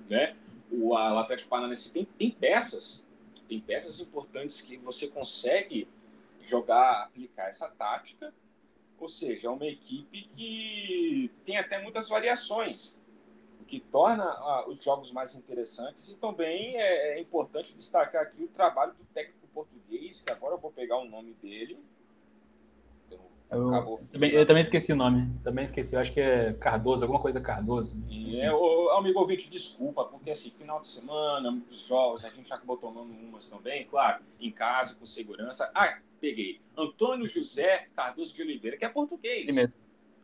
né, 0.09 0.37
o 0.71 0.97
Atlético 0.97 1.49
Paranaense 1.49 1.93
tem, 1.93 2.05
tem 2.05 2.31
peças, 2.31 3.09
tem 3.49 3.61
peças 3.61 4.01
importantes 4.01 4.61
que 4.61 4.77
você 4.77 5.09
consegue 5.09 5.88
jogar, 6.43 7.05
aplicar 7.05 7.49
essa 7.49 7.69
tática. 7.69 8.33
Ou 9.00 9.08
seja, 9.08 9.48
é 9.48 9.50
uma 9.50 9.66
equipe 9.66 10.28
que 10.34 11.30
tem 11.44 11.56
até 11.56 11.82
muitas 11.82 12.08
variações, 12.08 13.00
o 13.60 13.64
que 13.64 13.80
torna 13.80 14.24
ah, 14.24 14.66
os 14.68 14.82
jogos 14.82 15.10
mais 15.10 15.34
interessantes. 15.34 16.10
E 16.10 16.16
também 16.16 16.76
é, 16.76 17.18
é 17.18 17.20
importante 17.20 17.74
destacar 17.74 18.22
aqui 18.22 18.44
o 18.44 18.48
trabalho 18.48 18.92
do 18.92 19.04
técnico 19.14 19.48
português, 19.54 20.20
que 20.20 20.30
agora 20.30 20.54
eu 20.54 20.58
vou 20.58 20.70
pegar 20.70 20.98
o 20.98 21.04
nome 21.06 21.34
dele, 21.42 21.78
eu, 23.50 23.98
também, 24.12 24.30
eu 24.30 24.46
também 24.46 24.62
esqueci 24.62 24.92
o 24.92 24.96
nome. 24.96 25.28
Também 25.42 25.64
esqueci. 25.64 25.96
Eu 25.96 26.00
acho 26.00 26.12
que 26.12 26.20
é 26.20 26.52
Cardoso, 26.52 27.02
alguma 27.02 27.20
coisa 27.20 27.40
Cardoso. 27.40 27.96
E 28.08 28.40
é, 28.40 28.52
o, 28.52 28.90
amigo 28.90 29.18
ouvinte, 29.18 29.50
desculpa, 29.50 30.04
porque 30.04 30.30
assim, 30.30 30.50
final 30.50 30.80
de 30.80 30.86
semana, 30.86 31.50
muitos 31.50 31.80
jogos, 31.80 32.24
a 32.24 32.30
gente 32.30 32.52
acabou 32.52 32.76
tomando 32.76 33.12
umas 33.12 33.50
também, 33.50 33.84
claro, 33.86 34.22
em 34.38 34.52
casa, 34.52 34.94
com 34.94 35.04
segurança. 35.04 35.70
Ah, 35.74 35.98
peguei. 36.20 36.61
Antônio 36.76 37.26
José 37.26 37.88
Cardoso 37.94 38.35
de 38.35 38.42
Oliveira, 38.42 38.76
que 38.76 38.85
é 38.85 38.88
português. 38.88 39.44
Ele 39.48 39.52
mesmo. 39.52 39.80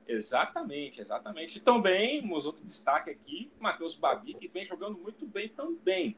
Exatamente, 0.06 1.00
exatamente. 1.00 1.58
E 1.58 1.60
também, 1.60 2.24
um 2.24 2.32
outro 2.32 2.64
destaque 2.64 3.10
aqui, 3.10 3.50
Matheus 3.58 3.96
Babi, 3.96 4.34
que 4.34 4.46
vem 4.46 4.64
jogando 4.64 4.96
muito 4.98 5.26
bem 5.26 5.48
também. 5.48 6.14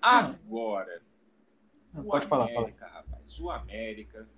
Agora, 0.00 1.00
Não, 1.94 2.04
pode 2.04 2.26
América, 2.26 2.28
falar, 2.28 2.48
fala. 2.48 2.92
rapaz, 2.92 3.40
o 3.40 3.50
América 3.50 4.28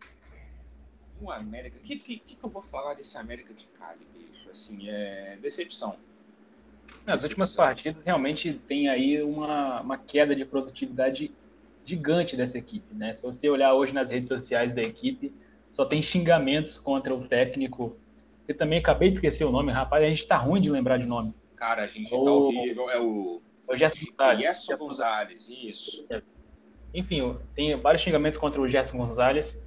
o 1.20 1.30
América. 1.30 1.78
O 1.78 1.80
que, 1.80 1.96
que, 1.96 2.18
que, 2.18 2.38
eu 2.42 2.48
vou 2.48 2.62
falar 2.62 2.94
desse 2.94 3.16
América 3.16 3.52
de 3.54 3.66
Cali, 3.68 4.06
bicho? 4.12 4.50
Assim, 4.50 4.88
é 4.88 5.38
decepção. 5.40 5.96
Nas 7.06 7.22
últimas 7.22 7.54
partidas, 7.54 8.04
realmente 8.04 8.52
tem 8.66 8.88
aí 8.88 9.22
uma, 9.22 9.80
uma 9.80 9.98
queda 9.98 10.34
de 10.34 10.44
produtividade 10.44 11.32
gigante 11.84 12.36
dessa 12.36 12.58
equipe, 12.58 12.94
né? 12.94 13.12
Se 13.12 13.22
você 13.22 13.48
olhar 13.48 13.74
hoje 13.74 13.92
nas 13.92 14.10
redes 14.10 14.28
sociais 14.28 14.74
da 14.74 14.82
equipe, 14.82 15.32
só 15.70 15.84
tem 15.84 16.00
xingamentos 16.00 16.78
contra 16.78 17.14
o 17.14 17.26
técnico. 17.26 17.96
Eu 18.46 18.56
também 18.56 18.78
acabei 18.78 19.08
de 19.08 19.16
esquecer 19.16 19.44
o 19.44 19.50
nome, 19.50 19.72
rapaz, 19.72 20.04
a 20.04 20.08
gente 20.08 20.26
tá 20.26 20.36
ruim 20.36 20.60
de 20.60 20.70
lembrar 20.70 20.98
de 20.98 21.06
nome. 21.06 21.34
Cara, 21.56 21.84
a 21.84 21.86
gente 21.86 22.14
o... 22.14 22.24
tá 22.24 22.30
horrível. 22.30 22.90
É 22.90 23.00
o. 23.00 23.42
É 23.68 23.74
o 23.74 23.76
Gerson 23.76 24.06
Gonzalez. 24.10 24.40
Gerson 24.42 24.76
Gonzalez, 24.76 25.48
isso. 25.48 26.06
Enfim, 26.92 27.36
tem 27.54 27.74
vários 27.76 28.02
xingamentos 28.02 28.38
contra 28.38 28.60
o 28.60 28.68
Gerson 28.68 28.98
Gonzalez. 28.98 29.66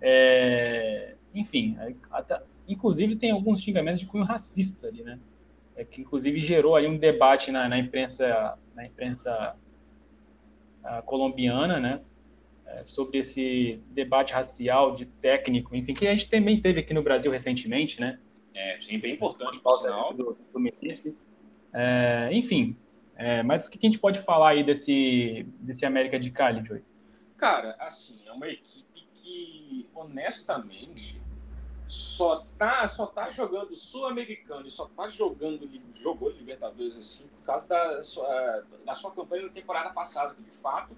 É, 0.00 1.14
enfim, 1.34 1.76
até, 2.10 2.42
inclusive 2.66 3.16
tem 3.16 3.30
alguns 3.30 3.60
xingamentos 3.60 4.00
de 4.00 4.06
cunho 4.06 4.24
racista 4.24 4.88
ali, 4.88 5.02
né? 5.02 5.18
É, 5.76 5.84
que 5.84 6.00
inclusive 6.00 6.40
gerou 6.40 6.76
aí 6.76 6.86
um 6.86 6.96
debate 6.96 7.50
na, 7.50 7.68
na 7.68 7.78
imprensa, 7.78 8.56
na 8.74 8.86
imprensa 8.86 9.56
colombiana, 11.02 11.80
né? 11.80 12.00
É, 12.66 12.84
sobre 12.84 13.18
esse 13.18 13.80
debate 13.90 14.32
racial 14.32 14.94
de 14.94 15.04
técnico, 15.04 15.76
enfim, 15.76 15.94
que 15.94 16.08
a 16.08 16.14
gente 16.14 16.28
também 16.28 16.60
teve 16.60 16.80
aqui 16.80 16.94
no 16.94 17.02
Brasil 17.02 17.30
recentemente, 17.30 18.00
né? 18.00 18.18
É, 18.54 18.80
sim, 18.80 18.98
bem 18.98 19.14
importante, 19.14 19.60
por 19.60 19.78
sinal. 19.78 20.14
Do, 20.14 20.38
do 20.52 20.60
é, 21.72 22.30
enfim, 22.32 22.76
é, 23.16 23.42
mas 23.42 23.66
o 23.66 23.70
que 23.70 23.78
a 23.78 23.86
gente 23.86 23.98
pode 23.98 24.20
falar 24.20 24.50
aí 24.50 24.62
desse, 24.62 25.46
desse 25.60 25.84
América 25.84 26.18
de 26.18 26.30
Cali, 26.30 26.64
Joey? 26.64 26.82
Cara, 27.36 27.76
assim, 27.80 28.20
é 28.26 28.32
uma 28.32 28.48
equipe 28.48 29.06
que, 29.14 29.88
honestamente, 29.94 31.20
só 31.94 32.36
tá, 32.58 32.88
só 32.88 33.06
tá 33.06 33.30
jogando 33.30 33.74
Sul-Americano 33.76 34.66
e 34.66 34.70
só 34.70 34.86
tá 34.86 35.08
jogando, 35.08 35.68
jogou 35.94 36.28
Libertadores 36.30 36.96
assim 36.96 37.28
por 37.28 37.44
causa 37.44 37.68
da 37.68 38.02
sua, 38.02 38.64
da 38.84 38.94
sua 38.94 39.14
campanha 39.14 39.44
na 39.44 39.52
temporada 39.52 39.90
passada, 39.90 40.34
que 40.34 40.42
de 40.42 40.50
fato 40.50 40.96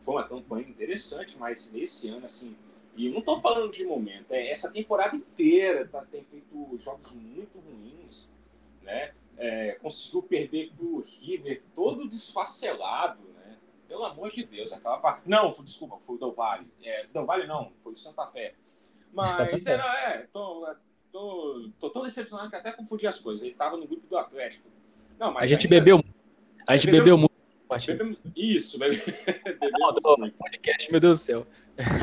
foi 0.00 0.14
uma 0.14 0.24
campanha 0.24 0.66
interessante, 0.66 1.36
mas 1.38 1.72
nesse 1.72 2.08
ano, 2.08 2.24
assim, 2.24 2.56
e 2.96 3.10
não 3.10 3.18
estou 3.18 3.40
falando 3.40 3.70
de 3.70 3.84
momento, 3.84 4.32
é 4.32 4.50
essa 4.50 4.72
temporada 4.72 5.14
inteira 5.14 5.86
tá, 5.86 6.04
tem 6.10 6.24
feito 6.24 6.78
jogos 6.78 7.14
muito 7.16 7.58
ruins, 7.58 8.34
né? 8.82 9.12
É, 9.36 9.72
conseguiu 9.82 10.22
perder 10.22 10.72
pro 10.76 11.00
River 11.00 11.62
todo 11.74 12.08
desfacelado, 12.08 13.22
né? 13.34 13.56
Pelo 13.88 14.04
amor 14.04 14.30
de 14.30 14.44
Deus, 14.44 14.72
aquela 14.72 14.98
parte. 14.98 15.28
Não, 15.28 15.50
foi, 15.50 15.64
desculpa, 15.64 15.98
foi 16.06 16.16
o 16.16 16.18
Del 16.18 16.32
Valle. 16.32 16.66
É, 16.82 17.06
Del 17.06 17.24
Valle 17.24 17.46
não, 17.46 17.72
foi 17.82 17.92
o 17.92 17.96
Santa 17.96 18.26
Fé. 18.26 18.54
Mas 19.12 19.66
era, 19.66 19.84
é, 20.10 20.26
tô, 20.32 20.66
tô, 21.12 21.70
tô 21.78 21.90
tão 21.90 22.02
decepcionado 22.02 22.50
que 22.50 22.56
até 22.56 22.72
confundi 22.72 23.06
as 23.06 23.20
coisas. 23.20 23.44
Ele 23.44 23.54
tava 23.54 23.76
no 23.76 23.86
grupo 23.86 24.06
do 24.06 24.16
Atlético. 24.16 24.68
Não, 25.18 25.32
mas 25.32 25.44
a 25.44 25.54
gente 25.54 25.68
bebeu. 25.68 25.98
Assim, 25.98 26.14
a 26.66 26.76
gente 26.76 26.86
bebeu, 26.86 27.00
bebeu 27.00 27.18
muito. 27.18 27.32
Bebemos, 27.86 28.18
isso, 28.36 28.78
bebe, 28.78 28.96
bebemos 29.60 30.32
podcast, 30.38 30.90
meu 30.90 31.00
Deus 31.00 31.20
do 31.20 31.22
céu. 31.22 31.46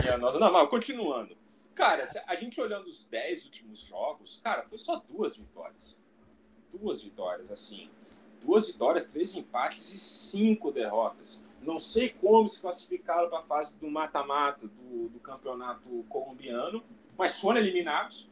E 0.05 0.09
a 0.09 0.17
nossa, 0.17 0.39
não, 0.39 0.51
mas 0.51 0.69
continuando. 0.69 1.37
Cara, 1.75 2.03
a 2.27 2.35
gente 2.35 2.59
olhando 2.59 2.87
os 2.87 3.07
10 3.07 3.45
últimos 3.45 3.79
jogos, 3.81 4.39
cara, 4.43 4.63
foi 4.63 4.77
só 4.77 5.01
duas 5.07 5.37
vitórias. 5.37 6.01
Duas 6.73 7.01
vitórias, 7.01 7.51
assim. 7.51 7.89
Duas 8.43 8.67
vitórias, 8.67 9.05
três 9.05 9.35
empates 9.35 9.93
e 9.93 9.99
cinco 9.99 10.71
derrotas. 10.71 11.47
Não 11.61 11.79
sei 11.79 12.09
como 12.09 12.47
se 12.49 12.61
classificaram 12.61 13.29
para 13.29 13.39
a 13.39 13.43
fase 13.43 13.77
do 13.79 13.89
mata-mata 13.89 14.67
do, 14.67 15.09
do 15.09 15.19
campeonato 15.19 16.05
colombiano, 16.09 16.83
mas 17.17 17.39
foram 17.39 17.59
eliminados. 17.59 18.29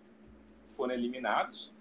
Foram 0.69 0.93
eliminados, 0.93 1.73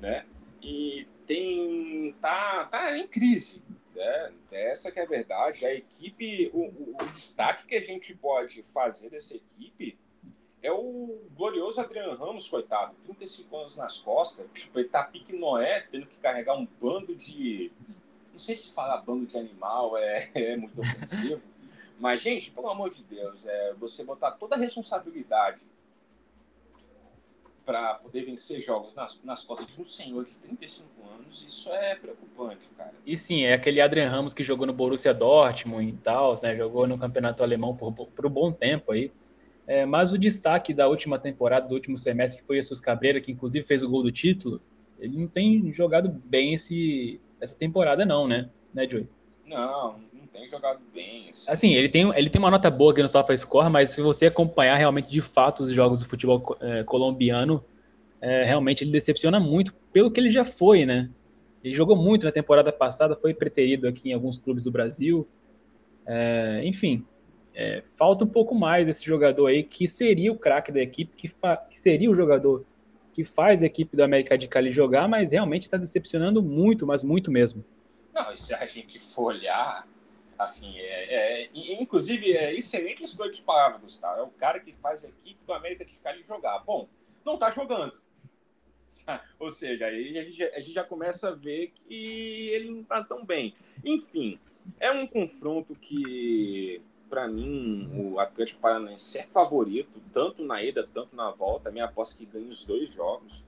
né? 0.00 0.26
E 0.62 1.06
tem 1.26 2.14
tá, 2.20 2.64
tá 2.66 2.96
em 2.96 3.06
crise, 3.06 3.62
né? 3.94 4.32
Essa 4.50 4.90
que 4.90 5.00
é 5.00 5.02
a 5.02 5.06
verdade. 5.06 5.64
A 5.64 5.74
equipe, 5.74 6.50
o, 6.52 6.60
o, 6.60 6.96
o, 7.00 7.04
destaque 7.12 7.66
que 7.66 7.76
a 7.76 7.80
gente 7.80 8.14
pode 8.14 8.62
fazer 8.62 9.10
dessa 9.10 9.36
equipe 9.36 9.98
é 10.62 10.70
o 10.70 11.20
glorioso 11.34 11.80
Adriano 11.80 12.16
Ramos, 12.16 12.48
coitado, 12.48 12.94
35 13.02 13.56
anos 13.56 13.76
nas 13.76 13.98
costas, 13.98 14.46
tipo, 14.54 14.78
ele 14.78 14.88
tá 14.88 15.02
pique 15.02 15.36
Noé, 15.36 15.86
tendo 15.90 16.06
que 16.06 16.16
carregar 16.16 16.56
um 16.56 16.66
bando 16.80 17.14
de. 17.14 17.72
Sei 18.42 18.56
se 18.56 18.72
falar 18.72 18.96
bando 19.02 19.24
de 19.24 19.38
animal 19.38 19.96
é, 19.96 20.28
é 20.34 20.56
muito 20.56 20.80
ofensivo, 20.80 21.40
mas, 22.00 22.20
gente, 22.20 22.50
pelo 22.50 22.68
amor 22.68 22.90
de 22.90 23.00
Deus, 23.04 23.46
é 23.46 23.74
você 23.74 24.02
botar 24.02 24.32
toda 24.32 24.56
a 24.56 24.58
responsabilidade 24.58 25.60
para 27.64 27.94
poder 27.94 28.24
vencer 28.24 28.60
jogos 28.60 28.96
nas, 28.96 29.22
nas 29.22 29.44
costas 29.44 29.68
de 29.72 29.80
um 29.80 29.84
senhor 29.84 30.24
de 30.24 30.32
35 30.32 30.88
anos, 31.14 31.44
isso 31.46 31.72
é 31.72 31.94
preocupante, 31.94 32.66
cara. 32.76 32.92
E 33.06 33.16
sim, 33.16 33.44
é 33.44 33.52
aquele 33.52 33.80
Adrian 33.80 34.08
Ramos 34.08 34.34
que 34.34 34.42
jogou 34.42 34.66
no 34.66 34.72
Borussia 34.72 35.14
Dortmund 35.14 35.88
e 35.88 35.92
tal, 35.98 36.34
né? 36.42 36.56
Jogou 36.56 36.88
no 36.88 36.98
campeonato 36.98 37.44
alemão 37.44 37.76
por, 37.76 37.92
por 37.92 38.26
um 38.26 38.30
bom 38.30 38.50
tempo 38.50 38.90
aí. 38.90 39.12
É, 39.64 39.86
mas 39.86 40.12
o 40.12 40.18
destaque 40.18 40.74
da 40.74 40.88
última 40.88 41.20
temporada, 41.20 41.68
do 41.68 41.74
último 41.74 41.96
semestre, 41.96 42.40
que 42.40 42.46
foi 42.48 42.56
Jesus 42.56 42.80
Cabreira, 42.80 43.20
que 43.20 43.30
inclusive 43.30 43.64
fez 43.64 43.84
o 43.84 43.88
gol 43.88 44.02
do 44.02 44.10
título, 44.10 44.60
ele 44.98 45.16
não 45.16 45.28
tem 45.28 45.72
jogado 45.72 46.08
bem 46.08 46.54
esse, 46.54 47.20
essa 47.42 47.58
temporada, 47.58 48.04
não, 48.04 48.28
né? 48.28 48.48
Né, 48.72 48.88
Joey? 48.88 49.08
Não, 49.44 49.98
não 50.14 50.26
tem 50.32 50.48
jogado 50.48 50.80
bem. 50.94 51.28
Assim. 51.28 51.50
assim, 51.50 51.74
ele, 51.74 51.88
tem, 51.88 52.08
ele 52.16 52.30
tem 52.30 52.38
uma 52.38 52.50
nota 52.50 52.70
boa 52.70 52.92
aqui 52.92 53.02
no 53.02 53.08
SofaScore, 53.08 53.68
mas 53.68 53.90
se 53.90 54.00
você 54.00 54.26
acompanhar 54.26 54.76
realmente 54.76 55.10
de 55.10 55.20
fato 55.20 55.64
os 55.64 55.72
jogos 55.72 56.00
do 56.00 56.06
futebol 56.06 56.56
é, 56.60 56.84
colombiano, 56.84 57.62
é, 58.20 58.44
realmente 58.44 58.84
ele 58.84 58.92
decepciona 58.92 59.40
muito 59.40 59.74
pelo 59.92 60.10
que 60.10 60.20
ele 60.20 60.30
já 60.30 60.44
foi, 60.44 60.86
né? 60.86 61.10
Ele 61.64 61.74
jogou 61.74 61.96
muito 61.96 62.24
na 62.24 62.32
temporada 62.32 62.72
passada, 62.72 63.16
foi 63.16 63.34
preterido 63.34 63.88
aqui 63.88 64.10
em 64.10 64.12
alguns 64.12 64.38
clubes 64.38 64.64
do 64.64 64.70
Brasil. 64.70 65.26
É, 66.06 66.62
enfim, 66.64 67.04
falta 67.96 68.24
um 68.24 68.28
pouco 68.28 68.54
mais 68.54 68.88
esse 68.88 69.04
jogador 69.04 69.46
aí, 69.46 69.62
que 69.62 69.86
seria 69.86 70.32
o 70.32 70.38
craque 70.38 70.72
da 70.72 70.80
equipe, 70.80 71.14
que, 71.16 71.28
que, 71.28 71.78
seria 71.78 72.10
o 72.10 72.14
jogador 72.14 72.64
que 73.12 73.24
faz 73.24 73.62
a 73.62 73.66
equipe 73.66 73.96
do 73.96 74.02
América 74.02 74.36
de 74.38 74.48
Cali 74.48 74.72
jogar, 74.72 75.08
mas 75.08 75.32
realmente 75.32 75.64
está 75.64 75.76
decepcionando 75.76 76.42
muito, 76.42 76.86
mas 76.86 77.02
muito 77.02 77.30
mesmo. 77.30 77.64
Não, 78.12 78.34
se 78.36 78.54
a 78.54 78.64
gente 78.66 78.98
for 78.98 79.34
olhar, 79.34 79.86
assim, 80.38 80.78
é, 80.78 81.44
é 81.44 81.50
inclusive 81.54 82.36
é 82.36 82.54
excelente 82.54 83.04
escolha 83.04 83.30
de 83.30 83.42
palavras, 83.42 83.80
Gustavo. 83.80 84.20
É 84.20 84.22
o 84.22 84.28
cara 84.28 84.60
que 84.60 84.72
faz 84.72 85.04
a 85.04 85.08
equipe 85.08 85.38
do 85.46 85.52
América 85.52 85.84
de 85.84 85.96
Cali 85.98 86.22
jogar. 86.22 86.58
Bom, 86.60 86.88
não 87.24 87.34
está 87.34 87.50
jogando. 87.50 87.94
Ou 89.38 89.50
seja, 89.50 89.86
aí 89.86 90.18
a 90.18 90.24
gente, 90.24 90.42
a 90.42 90.60
gente 90.60 90.72
já 90.72 90.84
começa 90.84 91.28
a 91.28 91.34
ver 91.34 91.72
que 91.74 92.48
ele 92.50 92.70
não 92.70 92.80
está 92.82 93.02
tão 93.02 93.24
bem. 93.24 93.54
Enfim, 93.84 94.38
é 94.78 94.90
um 94.90 95.06
confronto 95.06 95.74
que, 95.74 96.82
para 97.12 97.28
mim, 97.28 97.90
o 97.94 98.18
Atlético 98.18 98.62
Paranaense 98.62 99.18
é 99.18 99.22
favorito, 99.22 100.00
tanto 100.14 100.42
na 100.42 100.62
ida, 100.62 100.88
tanto 100.94 101.14
na 101.14 101.30
volta. 101.30 101.70
Minha 101.70 101.84
aposta 101.84 102.14
é 102.14 102.16
que 102.16 102.24
ganha 102.24 102.48
os 102.48 102.64
dois 102.64 102.90
jogos. 102.90 103.44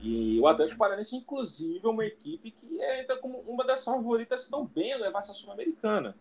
E 0.00 0.38
o 0.38 0.46
Atlético 0.46 0.78
Paranaense, 0.78 1.16
inclusive, 1.16 1.80
é 1.84 1.88
uma 1.88 2.06
equipe 2.06 2.52
que 2.52 2.80
é 2.80 3.02
entra 3.02 3.16
como 3.16 3.38
uma 3.38 3.64
das 3.64 3.84
favoritas 3.84 4.48
tão 4.48 4.64
bem 4.64 4.92
a 4.92 4.98
levar 4.98 5.18
essa 5.18 5.34
Sul-Americana. 5.34 6.14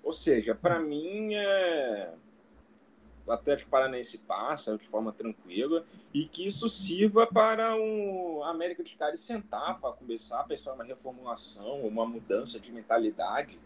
Ou 0.00 0.12
seja, 0.12 0.54
para 0.54 0.78
mim, 0.78 1.34
é 1.34 2.12
o 3.26 3.32
Atlético 3.32 3.68
Paranaense 3.68 4.18
passa 4.18 4.78
de 4.78 4.86
forma 4.86 5.12
tranquila 5.12 5.84
e 6.14 6.26
que 6.26 6.46
isso 6.46 6.68
sirva 6.68 7.26
para 7.26 7.76
o 7.76 8.44
América 8.44 8.84
de 8.84 8.94
Cali 8.94 9.16
sentar 9.16 9.80
para 9.80 9.90
começar 9.90 10.38
a 10.38 10.44
pensar 10.44 10.74
uma 10.74 10.84
reformulação, 10.84 11.80
uma 11.80 12.06
mudança 12.06 12.60
de 12.60 12.70
mentalidade, 12.70 13.58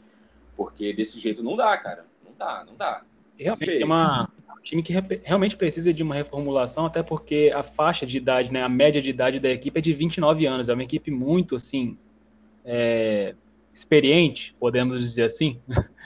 porque 0.57 0.95
desse 0.95 1.21
jeito 1.21 1.43
não 1.43 1.55
dá, 1.55 1.77
cara. 1.77 2.09
Não 2.41 2.47
dá, 2.47 2.65
não 2.65 2.77
dá. 2.77 3.03
Realmente 3.39 3.83
é 3.83 3.85
uma, 3.85 4.31
um 4.59 4.63
time 4.63 4.83
que 4.83 4.93
realmente 5.23 5.57
precisa 5.57 5.93
de 5.93 6.03
uma 6.03 6.15
reformulação, 6.15 6.87
até 6.87 7.03
porque 7.03 7.53
a 7.55 7.63
faixa 7.63 8.07
de 8.07 8.17
idade, 8.17 8.51
né, 8.51 8.63
a 8.63 8.69
média 8.69 9.01
de 9.01 9.11
idade 9.11 9.39
da 9.39 9.51
equipe 9.51 9.79
é 9.79 9.83
de 9.83 9.93
29 9.93 10.47
anos. 10.47 10.69
É 10.69 10.75
uma 10.75 10.83
equipe 10.83 11.11
muito, 11.11 11.57
assim, 11.57 11.99
é, 12.65 13.35
experiente, 13.73 14.55
podemos 14.59 15.01
dizer 15.01 15.25
assim. 15.25 15.61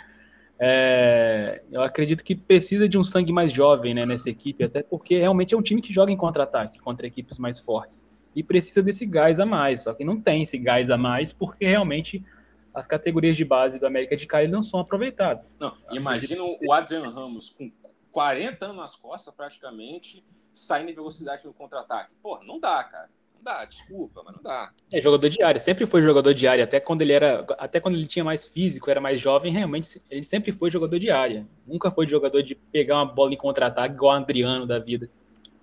É, 0.67 1.63
eu 1.71 1.83
acredito 1.83 2.23
que 2.23 2.33
precisa 2.33 2.89
de 2.89 2.97
um 2.97 3.03
sangue 3.03 3.33
mais 3.33 3.53
jovem 3.53 3.93
né, 3.93 4.07
nessa 4.07 4.31
equipe, 4.31 4.63
até 4.63 4.85
porque 4.85 5.19
realmente 5.19 5.53
é 5.53 5.59
um 5.59 5.61
time 5.61 5.83
que 5.83 5.93
joga 5.93 6.13
em 6.13 6.17
contra-ataque 6.17 6.79
contra 6.79 7.09
equipes 7.09 7.39
mais 7.39 7.59
fortes. 7.59 8.07
E 8.37 8.43
precisa 8.43 8.81
desse 8.81 9.05
gás 9.05 9.41
a 9.41 9.45
mais, 9.45 9.83
só 9.83 9.93
que 9.93 10.05
não 10.05 10.19
tem 10.19 10.43
esse 10.43 10.57
gás 10.57 10.91
a 10.91 10.97
mais 10.97 11.33
porque 11.33 11.67
realmente 11.67 12.25
as 12.75 12.87
categorias 12.87 13.37
de 13.37 13.45
base 13.45 13.79
do 13.79 13.87
América 13.87 14.17
de 14.17 14.27
Cali 14.27 14.49
não 14.49 14.63
são 14.63 14.81
aproveitadas. 14.81 15.59
Não, 15.61 15.77
imagina 15.91 16.43
o 16.43 16.73
Adrian 16.73 17.09
Ramos 17.11 17.51
com 17.51 17.71
40 18.11 18.65
anos 18.65 18.77
nas 18.77 18.97
costas 18.97 19.33
praticamente, 19.35 20.25
saindo 20.53 20.91
em 20.91 20.95
velocidade 20.95 21.45
no 21.47 21.55
contra-ataque. 21.55 22.11
Porra, 22.23 22.45
não 22.45 22.59
dá, 22.59 22.83
cara 22.85 23.09
dá, 23.45 23.65
desculpa, 23.67 24.23
mas 24.25 24.35
não 24.35 24.43
dá. 24.43 24.73
É 24.91 25.01
jogador 25.01 25.29
de 25.29 25.43
área, 25.43 25.61
sempre 25.61 25.85
foi 25.85 26.01
jogador 26.01 26.33
de 26.33 26.49
área, 26.49 26.65
até 26.65 26.81
quando 26.81 27.03
ele 27.03 27.13
era, 27.13 27.45
até 27.59 27.79
quando 27.79 27.95
ele 27.95 28.07
tinha 28.07 28.25
mais 28.25 28.47
físico, 28.47 28.91
era 28.91 29.01
mais 29.01 29.21
jovem, 29.21 29.53
realmente 29.53 30.03
ele 30.11 30.23
sempre 30.23 30.51
foi 30.51 30.71
jogador 30.71 30.99
de 30.99 31.11
área. 31.11 31.47
Nunca 31.67 31.91
foi 31.91 32.09
jogador 32.09 32.43
de 32.43 32.55
pegar 32.55 32.97
uma 32.97 33.05
bola 33.05 33.35
em 33.35 33.37
contra-ataque 33.37 33.95
igual 33.95 34.15
o 34.15 34.17
Adriano 34.17 34.67
da 34.67 34.79
vida, 34.79 35.11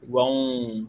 igual 0.01 0.31
um 0.31 0.87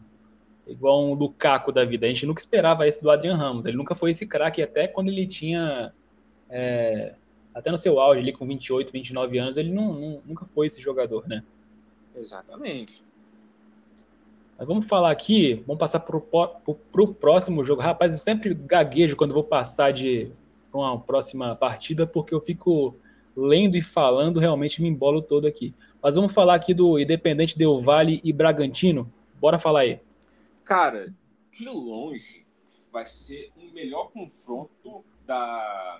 igual 0.65 1.03
um 1.03 1.13
Lukaku 1.13 1.73
da 1.73 1.83
vida. 1.83 2.05
A 2.05 2.09
gente 2.09 2.25
nunca 2.25 2.39
esperava 2.39 2.87
isso 2.87 3.01
do 3.01 3.11
Adriano 3.11 3.37
Ramos. 3.37 3.65
Ele 3.65 3.75
nunca 3.75 3.93
foi 3.93 4.11
esse 4.11 4.25
craque 4.25 4.61
até 4.61 4.87
quando 4.87 5.09
ele 5.09 5.27
tinha 5.27 5.93
é, 6.55 7.15
até 7.51 7.71
no 7.71 7.77
seu 7.79 7.99
auge 7.99 8.21
ali 8.21 8.31
com 8.31 8.45
28, 8.45 8.93
29 8.93 9.39
anos, 9.39 9.57
ele 9.57 9.71
não, 9.71 9.91
não, 9.93 10.21
nunca 10.23 10.45
foi 10.45 10.67
esse 10.67 10.79
jogador, 10.79 11.27
né? 11.27 11.43
Exatamente. 12.15 13.03
Mas 14.55 14.67
vamos 14.67 14.85
falar 14.85 15.09
aqui, 15.09 15.55
vamos 15.65 15.79
passar 15.79 15.99
para 16.01 16.15
o 16.15 17.07
próximo 17.07 17.63
jogo. 17.63 17.81
Rapaz, 17.81 18.13
eu 18.13 18.19
sempre 18.19 18.53
gaguejo 18.53 19.15
quando 19.15 19.33
vou 19.33 19.43
passar 19.43 19.91
de 19.91 20.31
uma 20.71 20.99
próxima 20.99 21.55
partida, 21.55 22.05
porque 22.05 22.35
eu 22.35 22.39
fico 22.39 22.95
lendo 23.35 23.75
e 23.75 23.81
falando, 23.81 24.39
realmente 24.39 24.79
me 24.79 24.87
embolo 24.87 25.23
todo 25.23 25.47
aqui. 25.47 25.73
Mas 26.01 26.15
vamos 26.15 26.33
falar 26.33 26.53
aqui 26.53 26.71
do 26.71 26.99
Independente 26.99 27.57
Del 27.57 27.81
Vale 27.81 28.21
e 28.23 28.31
Bragantino. 28.31 29.11
Bora 29.41 29.57
falar 29.57 29.81
aí. 29.81 29.99
Cara, 30.63 31.11
de 31.51 31.67
longe 31.67 32.45
vai 32.91 33.07
ser 33.07 33.51
o 33.57 33.73
melhor 33.73 34.11
confronto 34.11 35.03
da 35.25 35.99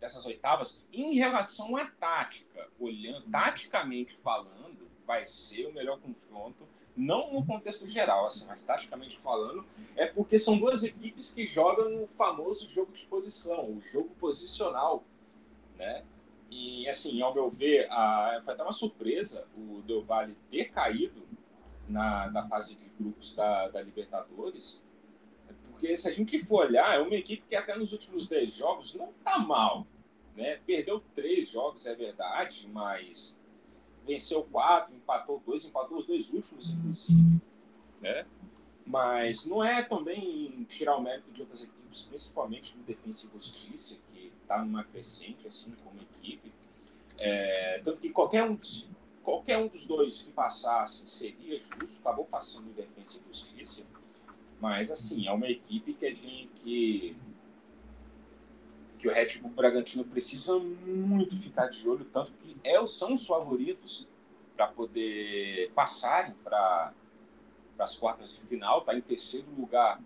dessas 0.00 0.24
oitavas 0.26 0.86
em 0.92 1.14
relação 1.14 1.76
à 1.76 1.86
tática, 1.86 2.68
olhando 2.78 3.28
taticamente 3.30 4.14
falando, 4.16 4.88
vai 5.06 5.24
ser 5.24 5.66
o 5.66 5.72
melhor 5.72 5.98
confronto 6.00 6.66
não 6.98 7.32
no 7.32 7.46
contexto 7.46 7.86
geral, 7.86 8.26
assim, 8.26 8.44
mas 8.46 8.64
taticamente 8.64 9.16
falando, 9.18 9.64
é 9.94 10.06
porque 10.06 10.36
são 10.36 10.58
duas 10.58 10.82
equipes 10.82 11.30
que 11.30 11.46
jogam 11.46 11.88
no 11.90 12.06
famoso 12.08 12.68
jogo 12.68 12.92
de 12.92 13.06
posição, 13.06 13.70
o 13.70 13.80
jogo 13.80 14.10
posicional, 14.18 15.04
né? 15.76 16.04
E, 16.50 16.88
assim, 16.88 17.22
ao 17.22 17.32
meu 17.32 17.48
ver, 17.48 17.86
a, 17.90 18.40
foi 18.42 18.54
até 18.54 18.62
uma 18.64 18.72
surpresa 18.72 19.46
o 19.56 19.80
Del 19.82 20.02
Valle 20.02 20.36
ter 20.50 20.72
caído 20.72 21.22
na, 21.88 22.30
na 22.30 22.44
fase 22.46 22.74
de 22.74 22.88
grupos 22.98 23.36
da, 23.36 23.68
da 23.68 23.80
Libertadores, 23.80 24.84
porque 25.78 25.96
se 25.96 26.08
a 26.08 26.12
gente 26.12 26.40
for 26.40 26.66
olhar, 26.66 26.96
é 26.96 26.98
uma 26.98 27.14
equipe 27.14 27.44
que 27.48 27.54
até 27.54 27.76
nos 27.76 27.92
últimos 27.92 28.28
10 28.28 28.52
jogos 28.52 28.94
não 28.94 29.12
tá 29.24 29.38
mal, 29.38 29.86
né? 30.36 30.58
Perdeu 30.66 31.00
três 31.14 31.48
jogos, 31.48 31.86
é 31.86 31.94
verdade, 31.94 32.68
mas 32.72 33.44
venceu 34.04 34.42
quatro, 34.42 34.92
empatou 34.92 35.40
dois, 35.46 35.64
empatou 35.64 35.98
os 35.98 36.06
dois 36.06 36.32
últimos, 36.32 36.70
inclusive. 36.70 37.40
Né? 38.00 38.26
Mas 38.84 39.46
não 39.46 39.62
é 39.62 39.82
também 39.82 40.66
tirar 40.68 40.96
o 40.96 41.00
mérito 41.00 41.30
de 41.30 41.42
outras 41.42 41.62
equipes, 41.62 42.02
principalmente 42.02 42.76
no 42.76 42.82
Defensa 42.82 43.26
e 43.26 43.30
Justiça, 43.30 44.00
que 44.10 44.32
está 44.42 44.58
numa 44.64 44.82
crescente, 44.82 45.46
assim, 45.46 45.72
como 45.84 46.00
equipe. 46.00 46.52
É, 47.18 47.80
tanto 47.84 48.00
que 48.00 48.10
qualquer 48.10 48.42
um, 48.42 48.58
qualquer 49.22 49.58
um 49.58 49.68
dos 49.68 49.86
dois 49.86 50.22
que 50.22 50.32
passasse 50.32 51.06
seria 51.08 51.60
justo, 51.60 52.00
acabou 52.00 52.24
passando 52.24 52.68
em 52.68 52.72
Defensa 52.72 53.18
e 53.18 53.28
Justiça. 53.28 53.86
Mas, 54.60 54.90
assim, 54.90 55.26
é 55.26 55.32
uma 55.32 55.48
equipe 55.48 55.94
que 55.94 56.06
a 56.06 56.10
gente. 56.10 56.48
Que, 56.62 57.16
que 58.98 59.08
o 59.08 59.12
Red 59.12 59.38
Bull 59.38 59.52
Bragantino 59.52 60.04
precisa 60.04 60.58
muito 60.58 61.36
ficar 61.36 61.68
de 61.68 61.88
olho, 61.88 62.04
tanto 62.06 62.32
que 62.32 62.56
é, 62.64 62.84
são 62.86 63.14
os 63.14 63.26
favoritos 63.26 64.10
para 64.56 64.66
poder 64.66 65.70
passarem 65.72 66.34
para 66.42 66.92
as 67.78 67.96
quartas 67.96 68.34
de 68.34 68.40
final, 68.40 68.80
está 68.80 68.92
em 68.96 69.00
terceiro 69.00 69.46
lugar 69.56 70.00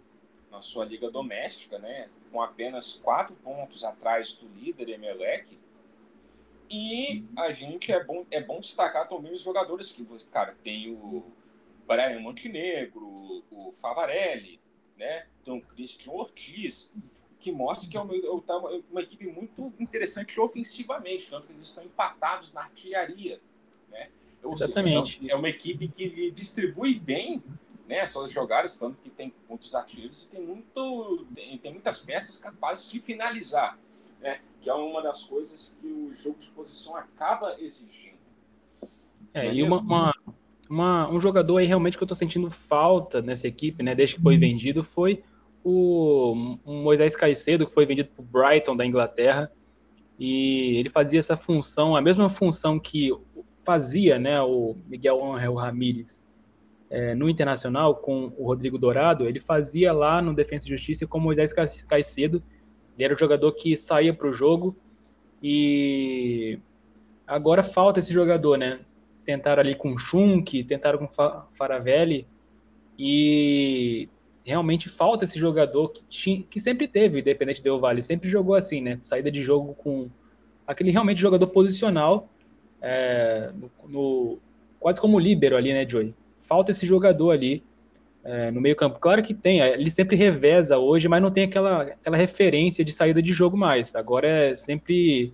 na 0.50 0.60
sua 0.60 0.84
liga 0.84 1.10
doméstica, 1.10 1.78
né, 1.78 2.10
com 2.30 2.42
apenas 2.42 2.96
quatro 2.96 3.34
pontos 3.36 3.82
atrás 3.82 4.36
do 4.36 4.46
líder 4.48 4.90
Emelec. 4.90 5.58
E 6.68 7.24
a 7.36 7.50
gente 7.52 7.90
é 7.90 8.04
bom, 8.04 8.26
é 8.30 8.42
bom 8.42 8.60
destacar 8.60 9.08
também 9.08 9.32
os 9.32 9.40
jogadores 9.40 9.92
que, 9.92 10.04
cara, 10.26 10.54
tem 10.62 10.90
o 10.90 11.24
Brian 11.86 12.20
Montenegro, 12.20 13.44
o 13.50 13.72
Favarelli, 13.80 14.60
né, 14.96 15.26
tem 15.44 15.56
o 15.56 15.60
Christian 15.60 16.12
Ortiz, 16.12 16.94
que 17.40 17.50
mostra 17.50 17.90
que 17.90 17.96
é 17.96 18.00
uma, 18.00 18.12
uma 18.90 19.02
equipe 19.02 19.26
muito 19.26 19.72
interessante 19.80 20.38
ofensivamente, 20.38 21.28
tanto 21.28 21.48
que 21.48 21.52
eles 21.52 21.66
estão 21.66 21.84
empatados 21.84 22.54
na 22.54 22.62
artilharia. 22.62 23.40
Né? 23.90 24.08
Ou 24.42 24.52
Exatamente. 24.52 25.18
Seja, 25.18 25.32
é 25.32 25.34
uma 25.34 25.48
equipe 25.48 25.88
que 25.88 26.30
distribui 26.30 26.98
bem 27.00 27.42
né, 27.86 28.06
suas 28.06 28.30
jogadas, 28.30 28.78
tanto 28.78 28.96
que 29.02 29.10
tem 29.10 29.34
muitos 29.48 29.74
artilheiros 29.74 30.24
e 30.24 30.30
tem, 30.30 30.40
muito, 30.40 31.26
tem, 31.34 31.58
tem 31.58 31.72
muitas 31.72 32.00
peças 32.00 32.36
capazes 32.36 32.90
de 32.90 33.00
finalizar, 33.00 33.76
né? 34.20 34.40
que 34.60 34.70
é 34.70 34.74
uma 34.74 35.02
das 35.02 35.24
coisas 35.24 35.76
que 35.80 35.86
o 35.86 36.14
jogo 36.14 36.38
de 36.38 36.48
posição 36.50 36.96
acaba 36.96 37.60
exigindo. 37.60 38.18
É, 39.34 39.48
é 39.48 39.54
e 39.54 39.62
uma, 39.62 39.78
uma, 39.78 40.14
uma, 40.72 41.10
um 41.10 41.20
jogador 41.20 41.58
aí 41.58 41.66
realmente 41.66 41.98
que 41.98 42.02
eu 42.02 42.06
estou 42.06 42.16
sentindo 42.16 42.50
falta 42.50 43.20
nessa 43.20 43.46
equipe, 43.46 43.82
né, 43.82 43.94
desde 43.94 44.16
que 44.16 44.22
foi 44.22 44.38
vendido, 44.38 44.82
foi 44.82 45.22
o 45.62 46.58
Moisés 46.64 47.14
Caicedo, 47.14 47.66
que 47.66 47.74
foi 47.74 47.84
vendido 47.84 48.08
para 48.10 48.22
o 48.22 48.24
Brighton 48.24 48.74
da 48.74 48.84
Inglaterra, 48.84 49.52
e 50.18 50.76
ele 50.78 50.88
fazia 50.88 51.18
essa 51.18 51.36
função, 51.36 51.94
a 51.94 52.00
mesma 52.00 52.30
função 52.30 52.78
que 52.78 53.10
fazia 53.62 54.18
né, 54.18 54.40
o 54.40 54.74
Miguel 54.88 55.22
Angel 55.22 55.54
Ramírez 55.54 56.26
é, 56.90 57.14
no 57.14 57.28
Internacional 57.28 57.96
com 57.96 58.32
o 58.38 58.46
Rodrigo 58.46 58.78
Dourado, 58.78 59.28
ele 59.28 59.40
fazia 59.40 59.92
lá 59.92 60.22
no 60.22 60.34
Defesa 60.34 60.66
e 60.66 60.70
Justiça 60.70 61.06
com 61.06 61.18
o 61.18 61.20
Moisés 61.20 61.52
Caicedo. 61.52 62.42
Ele 62.96 63.04
era 63.04 63.14
o 63.14 63.18
jogador 63.18 63.52
que 63.52 63.76
saía 63.76 64.12
para 64.12 64.28
o 64.28 64.32
jogo 64.32 64.76
e 65.42 66.58
agora 67.26 67.62
falta 67.62 67.98
esse 67.98 68.12
jogador, 68.12 68.58
né? 68.58 68.80
Tentaram 69.24 69.60
ali 69.60 69.74
com 69.74 69.96
Schunk, 69.96 70.64
tentaram 70.64 70.98
com 70.98 71.08
Faravelli 71.52 72.26
e 72.98 74.08
realmente 74.44 74.88
falta 74.88 75.24
esse 75.24 75.38
jogador 75.38 75.88
que, 75.88 76.44
que 76.48 76.60
sempre 76.60 76.88
teve, 76.88 77.20
independente 77.20 77.62
do 77.62 77.78
Vale, 77.78 78.02
sempre 78.02 78.28
jogou 78.28 78.54
assim, 78.54 78.80
né? 78.80 78.98
Saída 79.02 79.30
de 79.30 79.40
jogo 79.40 79.74
com 79.74 80.10
aquele 80.66 80.90
realmente 80.90 81.20
jogador 81.20 81.46
posicional, 81.48 82.28
é, 82.80 83.50
no, 83.54 83.70
no, 83.88 84.38
quase 84.78 85.00
como 85.00 85.18
líbero 85.18 85.56
ali, 85.56 85.72
né, 85.72 85.88
Joey? 85.88 86.14
Falta 86.40 86.72
esse 86.72 86.84
jogador 86.86 87.30
ali 87.30 87.62
é, 88.24 88.50
no 88.50 88.60
meio 88.60 88.74
campo. 88.74 88.98
Claro 88.98 89.22
que 89.22 89.34
tem, 89.34 89.60
ele 89.60 89.90
sempre 89.90 90.16
reveza 90.16 90.78
hoje, 90.78 91.08
mas 91.08 91.22
não 91.22 91.30
tem 91.30 91.44
aquela, 91.44 91.82
aquela 91.82 92.16
referência 92.16 92.84
de 92.84 92.92
saída 92.92 93.22
de 93.22 93.32
jogo 93.32 93.56
mais. 93.56 93.94
Agora 93.94 94.26
é 94.26 94.56
sempre 94.56 95.32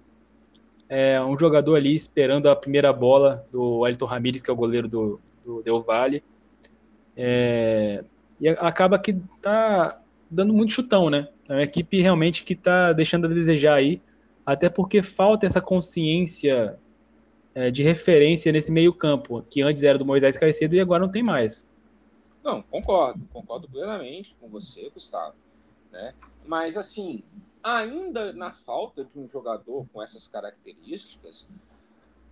é, 0.89 1.20
um 1.20 1.36
jogador 1.36 1.76
ali 1.76 1.95
esperando 1.95 2.49
a 2.49 2.57
primeira 2.57 2.93
bola 2.93 3.47
do 3.51 3.86
Elton 3.86 4.07
Ramírez, 4.07 4.43
que 4.43 4.51
é 4.51 4.53
o 4.53 4.57
goleiro 4.57 4.89
do, 4.89 5.20
do 5.45 5.62
Del 5.62 5.82
Valle. 5.82 6.22
É, 7.16 8.05
e 8.41 8.49
acaba 8.49 8.99
que 8.99 9.14
tá 9.43 10.01
dando 10.30 10.53
muito 10.53 10.72
chutão, 10.72 11.11
né? 11.11 11.28
É 11.49 11.53
uma 11.53 11.62
equipe 11.62 12.01
realmente 12.01 12.45
que 12.45 12.55
tá 12.55 12.93
deixando 12.93 13.26
a 13.26 13.28
desejar 13.28 13.74
aí, 13.74 14.01
até 14.47 14.68
porque 14.68 15.03
falta 15.03 15.47
essa 15.47 15.61
consciência 15.61 16.78
é, 17.55 17.70
de 17.70 17.82
referência 17.82 18.53
nesse 18.53 18.70
meio 18.70 18.93
campo, 18.93 19.43
que 19.51 19.62
antes 19.62 19.82
era 19.82 19.99
do 19.99 20.05
Moisés 20.05 20.39
Caicedo 20.39 20.76
e 20.76 20.80
agora 20.80 21.03
não 21.03 21.11
tem 21.11 21.22
mais. 21.22 21.68
Não, 22.45 22.62
concordo, 22.62 23.20
concordo 23.32 23.68
plenamente 23.68 24.36
com 24.41 24.49
você, 24.49 24.89
Gustavo, 24.95 25.34
né? 25.91 26.14
Mas 26.47 26.76
assim, 26.76 27.22
ainda 27.62 28.32
na 28.32 28.52
falta 28.52 29.04
de 29.04 29.18
um 29.18 29.28
jogador 29.28 29.86
com 29.92 30.02
essas 30.02 30.26
características, 30.28 31.50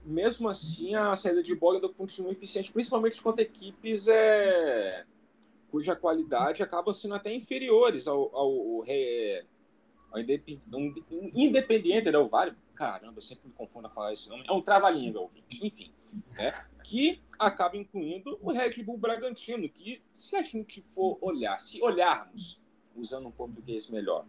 mesmo 0.05 0.49
assim 0.49 0.95
a 0.95 1.15
saída 1.15 1.43
de 1.43 1.55
bola 1.55 1.77
ainda 1.77 1.89
continua 1.89 2.33
eficiente, 2.33 2.73
principalmente 2.73 3.21
contra 3.21 3.43
equipes 3.43 4.09
é, 4.09 5.05
cuja 5.71 5.97
qualidade 5.97 6.63
acaba 6.63 6.93
sendo 6.93 7.15
até 7.15 7.35
inferiores 7.35 8.07
ao, 8.07 8.35
ao, 8.35 8.83
ao, 8.83 8.85
ao 10.13 10.21
Independiente 11.35 12.11
Del 12.11 12.29
Vale. 12.29 12.55
Caramba, 12.75 13.15
eu 13.17 13.23
sempre 13.23 13.49
me 13.49 13.55
confundo 13.55 13.87
a 13.87 13.91
falar 13.91 14.13
esse 14.13 14.29
nome. 14.29 14.45
É 14.47 14.53
um 14.53 14.61
trava-língua. 14.61 15.31
Enfim, 15.63 15.93
né? 16.37 16.53
que 16.87 17.21
acaba 17.37 17.77
incluindo 17.77 18.39
o 18.41 18.53
Red 18.53 18.83
Bull 18.85 18.97
Bragantino, 18.97 19.69
que 19.69 20.01
se 20.13 20.37
a 20.37 20.43
gente 20.43 20.81
for 20.81 21.19
olhar, 21.21 21.59
se 21.59 21.83
olharmos, 21.83 22.63
usando 22.95 23.27
um 23.27 23.31
português 23.33 23.91
melhor, 23.91 24.25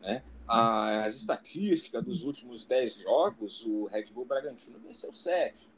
né? 0.00 0.22
as 0.48 1.14
estatísticas 1.14 2.02
dos 2.02 2.24
últimos 2.24 2.64
10 2.64 2.94
jogos, 2.94 3.64
o 3.66 3.84
Red 3.84 4.06
Bull 4.06 4.24
Bragantino 4.24 4.78
venceu 4.78 5.12
7. 5.12 5.68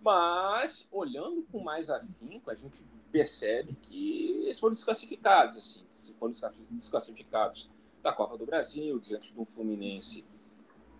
Mas, 0.00 0.86
olhando 0.92 1.42
com 1.50 1.60
mais 1.60 1.88
afinco, 1.88 2.50
a 2.50 2.54
gente 2.54 2.84
percebe 3.10 3.74
que 3.82 4.42
eles 4.42 4.60
foram 4.60 4.74
desclassificados, 4.74 5.56
assim, 5.56 6.14
foram 6.18 6.34
desclassificados 6.70 7.70
da 8.02 8.12
Copa 8.12 8.36
do 8.36 8.44
Brasil, 8.44 9.00
diante 9.00 9.32
de 9.32 9.40
um 9.40 9.46
Fluminense 9.46 10.24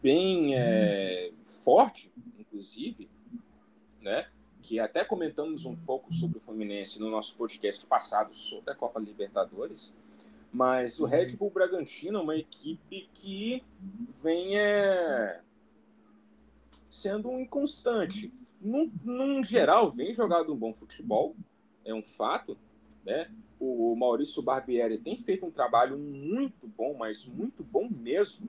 bem 0.03 0.55
é, 0.57 1.31
forte, 1.65 2.11
inclusive, 2.39 3.09
né? 4.01 4.29
Que 4.63 4.81
até 4.81 5.05
comentamos 5.05 5.65
um 5.65 5.77
pouco 5.77 6.13
sobre 6.13 6.39
o 6.39 6.41
Fluminense 6.41 6.99
no 6.99 7.11
nosso 7.11 7.37
podcast 7.37 7.87
passado 7.87 8.35
sobre 8.35 8.73
a 8.73 8.75
Copa 8.75 8.99
Libertadores. 8.99 9.99
Mas 10.59 10.99
o 10.99 11.07
Red 11.07 11.37
Bull 11.37 11.51
Bragantino 11.53 12.19
é 12.19 12.21
uma 12.21 12.37
equipe 12.37 13.09
que 13.15 13.63
vem 14.21 14.59
é, 14.59 15.41
sendo 16.91 17.31
um 17.31 17.39
inconstante. 17.39 18.35
Num, 18.61 18.91
num 19.05 19.45
geral, 19.45 19.89
vem 19.89 20.13
jogado 20.13 20.53
um 20.53 20.57
bom 20.57 20.75
futebol, 20.75 21.37
é 21.85 21.95
um 21.95 22.03
fato, 22.03 22.59
né? 23.05 23.31
O 23.61 23.95
Maurício 23.95 24.43
Barbieri 24.43 24.99
tem 24.99 25.17
feito 25.17 25.47
um 25.47 25.51
trabalho 25.53 25.97
muito 25.97 26.67
bom, 26.67 26.93
mas 26.99 27.25
muito 27.25 27.63
bom 27.63 27.89
mesmo, 27.89 28.49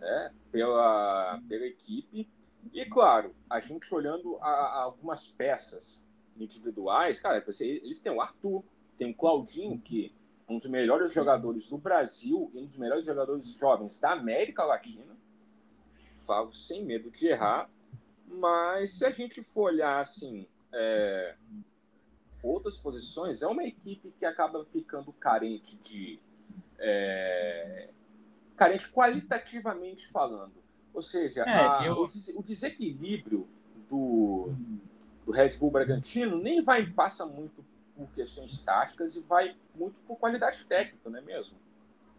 né? 0.00 0.32
Pela, 0.50 1.40
pela 1.48 1.64
equipe. 1.64 2.28
E, 2.72 2.84
claro, 2.86 3.32
a 3.48 3.60
gente 3.60 3.94
olhando 3.94 4.36
a, 4.38 4.48
a 4.48 4.82
algumas 4.82 5.28
peças 5.28 6.02
individuais, 6.36 7.20
cara, 7.20 7.40
você, 7.40 7.64
eles 7.84 8.00
têm 8.00 8.10
o 8.10 8.20
Arthur, 8.20 8.64
tem 8.96 9.12
o 9.12 9.14
Claudinho, 9.14 9.80
que 9.80 10.12
um 10.48 10.58
dos 10.58 10.68
melhores 10.68 11.12
jogadores 11.12 11.68
do 11.68 11.78
Brasil 11.78 12.50
e 12.54 12.58
um 12.58 12.64
dos 12.64 12.76
melhores 12.76 13.04
jogadores 13.04 13.52
jovens 13.52 13.98
da 13.98 14.12
América 14.12 14.64
Latina. 14.64 15.16
falo 16.18 16.52
sem 16.52 16.84
medo 16.84 17.10
de 17.10 17.26
errar, 17.26 17.68
mas 18.26 18.98
se 18.98 19.04
a 19.04 19.10
gente 19.10 19.42
for 19.42 19.64
olhar 19.72 20.00
assim, 20.00 20.46
é, 20.72 21.34
outras 22.42 22.76
posições, 22.76 23.42
é 23.42 23.46
uma 23.46 23.64
equipe 23.64 24.12
que 24.18 24.24
acaba 24.24 24.64
ficando 24.66 25.12
carente 25.12 25.76
de. 25.76 26.18
É, 26.78 27.88
carente 28.56 28.88
qualitativamente 28.90 30.08
falando. 30.08 30.52
Ou 30.92 31.02
seja, 31.02 31.42
é, 31.42 31.50
a, 31.50 31.86
eu... 31.86 32.06
o, 32.36 32.42
desequilíbrio 32.42 33.48
do, 33.88 34.52
do 35.24 35.32
Red 35.32 35.56
Bull 35.58 35.70
Bragantino 35.70 36.38
nem 36.38 36.62
vai 36.62 36.86
passa 36.86 37.26
muito 37.26 37.64
por 37.96 38.08
questões 38.12 38.62
táticas 38.62 39.14
e 39.16 39.22
vai 39.22 39.54
muito 39.74 40.00
por 40.00 40.16
qualidade 40.16 40.64
técnica, 40.64 41.08
não 41.08 41.18
é 41.18 41.22
mesmo? 41.22 41.56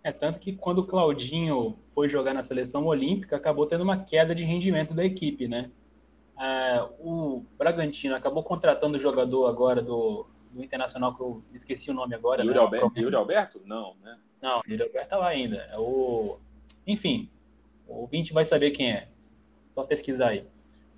É 0.04 0.12
tanto 0.12 0.40
que 0.40 0.54
quando 0.54 0.80
o 0.80 0.86
Claudinho 0.86 1.78
foi 1.88 2.08
jogar 2.08 2.34
na 2.34 2.44
seleção 2.44 2.86
olímpica, 2.86 3.36
acabou 3.36 3.66
tendo 3.66 3.84
uma 3.84 4.04
queda 4.04 4.36
de 4.36 4.44
rendimento 4.44 4.94
da 4.94 5.04
equipe, 5.04 5.48
né? 5.48 5.72
É, 6.40 6.82
o 7.00 7.44
Bragantino 7.58 8.16
acabou 8.16 8.44
contratando 8.44 8.98
o 8.98 9.00
jogador 9.00 9.48
agora 9.48 9.82
do, 9.82 10.28
do 10.52 10.64
Internacional, 10.64 11.16
que 11.16 11.22
eu 11.22 11.42
esqueci 11.54 11.90
o 11.90 11.94
nome 11.94 12.14
agora. 12.14 12.44
Yuri, 12.44 12.56
né? 12.56 12.62
Alberto, 12.62 13.00
Yuri 13.00 13.16
Alberto? 13.16 13.62
Não, 13.66 13.96
né? 14.04 14.18
Não, 14.42 14.62
Yuri 14.68 14.84
Alberto 14.84 15.10
tá 15.10 15.18
lá 15.18 15.28
ainda. 15.28 15.58
É 15.72 15.80
o... 15.80 16.38
Enfim, 16.86 17.30
o 17.88 18.02
ouvinte 18.02 18.32
vai 18.32 18.46
saber 18.46 18.72
quem 18.72 18.92
é. 18.92 19.08
Só 19.72 19.84
pesquisar 19.84 20.30
aí. 20.30 20.46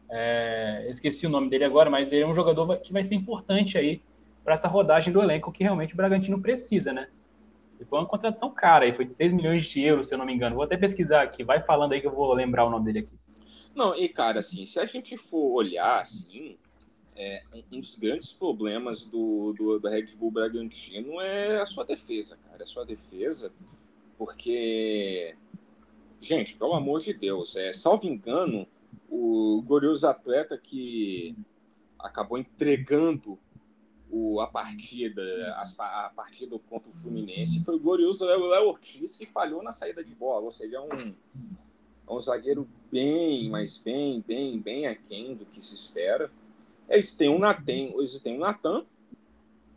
É, 0.10 0.86
esqueci 0.90 1.26
o 1.26 1.30
nome 1.30 1.50
dele 1.50 1.64
agora, 1.64 1.90
mas 1.90 2.12
ele 2.12 2.24
é 2.24 2.28
um 2.28 2.36
jogador 2.36 2.78
que 2.78 2.92
vai 2.92 3.04
ser 3.04 3.16
importante 3.16 3.78
aí 3.78 4.02
para 4.48 4.54
essa 4.54 4.70
rodagem 4.70 5.12
do 5.12 5.22
elenco 5.22 5.52
que 5.52 5.62
realmente 5.62 5.94
o 5.94 5.98
Bragantino 5.98 6.42
precisa, 6.42 6.94
né? 6.94 7.10
E 7.78 7.84
foi 7.84 8.00
uma 8.00 8.08
contratação 8.08 8.50
cara 8.50 8.86
aí, 8.86 8.94
foi 8.94 9.04
de 9.04 9.14
6 9.14 9.34
milhões 9.34 9.66
de 9.66 9.84
euros, 9.84 10.08
se 10.08 10.14
eu 10.16 10.18
não 10.18 10.26
me 10.26 10.34
engano. 10.34 10.56
Vou 10.56 10.64
até 10.64 10.78
pesquisar 10.78 11.22
aqui, 11.22 11.44
vai 11.44 11.62
falando 11.62 11.92
aí 11.92 12.00
que 12.00 12.08
eu 12.08 12.16
vou 12.16 12.34
lembrar 12.34 12.64
o 12.64 12.70
nome 12.70 12.86
dele 12.86 13.00
aqui. 13.00 13.20
Não, 13.76 13.94
e 13.94 14.08
cara, 14.08 14.40
assim, 14.40 14.66
se 14.66 14.80
a 14.80 14.86
gente 14.86 15.18
for 15.18 15.52
olhar, 15.52 16.00
assim, 16.00 16.58
é, 17.14 17.44
um 17.70 17.82
dos 17.82 18.00
grandes 18.00 18.32
problemas 18.32 19.04
do, 19.04 19.52
do, 19.52 19.80
do, 19.80 19.90
Red 19.90 20.16
Bull 20.18 20.32
Bragantino 20.32 21.20
é 21.20 21.60
a 21.60 21.66
sua 21.66 21.84
defesa, 21.84 22.40
cara. 22.50 22.64
A 22.64 22.68
sua 22.68 22.86
defesa, 22.86 23.52
porque, 24.18 25.36
gente, 26.22 26.56
pelo 26.56 26.74
amor 26.74 27.02
de 27.02 27.14
Deus, 27.14 27.58
é, 27.58 27.74
salvo 27.74 28.08
engano, 28.08 28.66
o 29.10 29.62
glorioso 29.62 30.08
atleta 30.08 30.58
que 30.58 31.36
acabou 32.00 32.38
entregando 32.38 33.38
o, 34.10 34.40
a 34.40 34.48
partida, 34.48 35.22
a, 35.56 36.06
a 36.06 36.10
partida 36.10 36.58
contra 36.70 36.90
o 36.90 36.94
Fluminense 36.94 37.64
foi 37.64 37.76
o 37.76 37.80
glorioso 37.80 38.26
Léo 38.26 38.68
Ortiz 38.68 39.18
que 39.18 39.26
falhou 39.26 39.62
na 39.62 39.72
saída 39.72 40.04
de 40.04 40.16
bola, 40.16 40.46
ou 40.46 40.52
seja, 40.52 40.78
é 40.78 40.80
um, 40.80 41.14
é 42.08 42.14
um 42.14 42.20
zagueiro 42.20 42.68
bem, 42.92 43.50
mas 43.50 43.78
bem, 43.78 44.24
bem, 44.26 44.60
bem 44.60 44.88
aquém 44.88 45.36
do 45.36 45.46
que 45.46 45.62
se 45.62 45.76
espera. 45.76 46.32
Eles 46.90 47.14
têm 47.16 47.30
um 47.30 47.40
Natan, 47.40 47.92
eles 47.96 48.20
têm 48.22 48.38
um 48.38 48.40
Natan, 48.40 48.86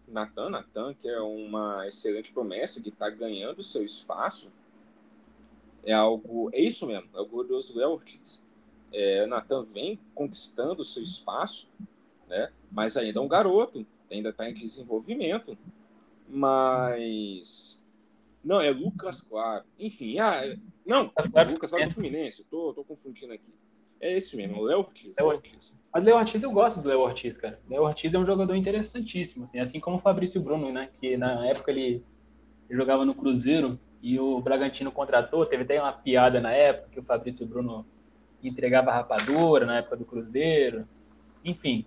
Natan, 0.09 0.51
Natan, 0.51 0.95
que 0.95 1.09
é 1.09 1.21
uma 1.21 1.87
excelente 1.87 2.33
promessa, 2.33 2.83
que 2.83 2.89
está 2.89 3.11
ganhando 3.11 3.63
seu 3.63 3.85
espaço. 3.85 4.53
É 5.85 5.93
algo, 5.93 6.51
é 6.53 6.61
isso 6.61 6.87
mesmo, 6.87 7.09
é 7.15 7.21
o 7.21 7.27
glorioso 7.27 7.77
Léo 7.77 7.91
Ortiz. 7.91 8.45
É, 8.93 9.27
Natan 9.27 9.63
vem 9.63 9.99
conquistando 10.15 10.85
seu 10.85 11.03
espaço, 11.03 11.69
né? 12.29 12.53
mas 12.71 12.97
ainda 12.97 13.19
é 13.19 13.23
um 13.23 13.29
garoto, 13.29 13.87
ainda 14.11 14.31
está 14.31 14.49
em 14.49 14.55
desenvolvimento, 14.55 15.57
mas 16.29 17.87
não 18.43 18.61
é 18.61 18.71
Lucas 18.71 19.23
Claro, 19.23 19.65
enfim, 19.79 20.19
ah, 20.19 20.57
não, 20.87 21.05
Lucas 21.05 21.29
Claro, 21.29 21.53
Lucas 21.53 21.71
Claro 21.71 21.85
do 21.87 21.95
Fluminense, 21.95 22.45
tô, 22.45 22.73
tô 22.73 22.85
confundindo 22.85 23.33
aqui. 23.33 23.53
É 24.01 24.17
esse 24.17 24.35
mesmo, 24.35 24.61
o 24.61 24.65
Léo 24.65 24.79
Ortiz. 24.79 25.15
Léo 25.19 25.29
Ortiz. 25.29 25.79
Mas 25.93 26.05
Léo 26.05 26.17
Ortiz 26.17 26.43
eu 26.43 26.51
gosto 26.51 26.81
do 26.81 26.89
Léo 26.89 27.01
Ortiz, 27.01 27.37
cara. 27.37 27.61
Léo 27.69 27.83
Ortiz 27.83 28.15
é 28.15 28.19
um 28.19 28.25
jogador 28.25 28.57
interessantíssimo, 28.57 29.45
assim, 29.45 29.59
assim 29.59 29.79
como 29.79 29.99
o 29.99 30.01
Fabrício 30.01 30.41
Bruno, 30.41 30.73
né? 30.73 30.89
Que 30.99 31.19
na 31.19 31.47
época 31.47 31.71
ele 31.71 32.03
jogava 32.71 33.05
no 33.05 33.15
Cruzeiro 33.15 33.79
e 34.03 34.19
o 34.19 34.41
Bragantino 34.41 34.91
contratou. 34.91 35.45
Teve 35.45 35.65
até 35.65 35.79
uma 35.79 35.93
piada 35.93 36.41
na 36.41 36.51
época 36.51 36.89
que 36.93 37.01
o 37.01 37.03
Fabrício 37.03 37.47
Bruno 37.47 37.85
entregava 38.43 38.91
rapadura 38.91 39.67
na 39.67 39.77
época 39.77 39.97
do 39.97 40.07
Cruzeiro. 40.07 40.89
Enfim, 41.45 41.85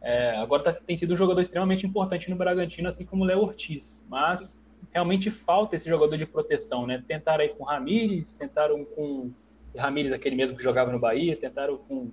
é, 0.00 0.36
agora 0.36 0.62
tá, 0.62 0.72
tem 0.72 0.96
sido 0.96 1.14
um 1.14 1.16
jogador 1.16 1.40
extremamente 1.40 1.86
importante 1.86 2.30
no 2.30 2.36
Bragantino, 2.36 2.88
assim 2.88 3.04
como 3.04 3.24
o 3.24 3.26
Léo 3.26 3.40
Ortiz. 3.40 4.04
Mas 4.08 4.64
realmente 4.92 5.30
falta 5.30 5.76
esse 5.76 5.88
jogador 5.88 6.16
de 6.16 6.26
proteção, 6.26 6.86
né? 6.86 7.02
Tentaram 7.06 7.42
aí 7.42 7.50
com 7.50 7.64
o 7.64 7.66
Ramires, 7.66 8.34
tentaram 8.34 8.84
com 8.84 9.30
Ramires, 9.76 10.12
aquele 10.12 10.36
mesmo 10.36 10.56
que 10.56 10.62
jogava 10.62 10.92
no 10.92 10.98
Bahia, 10.98 11.36
tentaram 11.36 11.76
com 11.76 12.10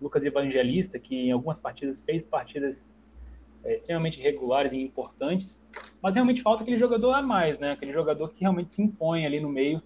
Lucas 0.00 0.24
Evangelista, 0.24 0.98
que 0.98 1.28
em 1.28 1.32
algumas 1.32 1.60
partidas 1.60 2.00
fez 2.00 2.24
partidas 2.24 2.94
é, 3.62 3.74
extremamente 3.74 4.20
regulares 4.20 4.72
e 4.72 4.80
importantes, 4.80 5.62
mas 6.00 6.14
realmente 6.14 6.42
falta 6.42 6.62
aquele 6.62 6.78
jogador 6.78 7.12
a 7.12 7.22
mais, 7.22 7.58
né? 7.58 7.72
Aquele 7.72 7.92
jogador 7.92 8.30
que 8.30 8.40
realmente 8.40 8.70
se 8.70 8.82
impõe 8.82 9.26
ali 9.26 9.40
no 9.40 9.48
meio, 9.48 9.82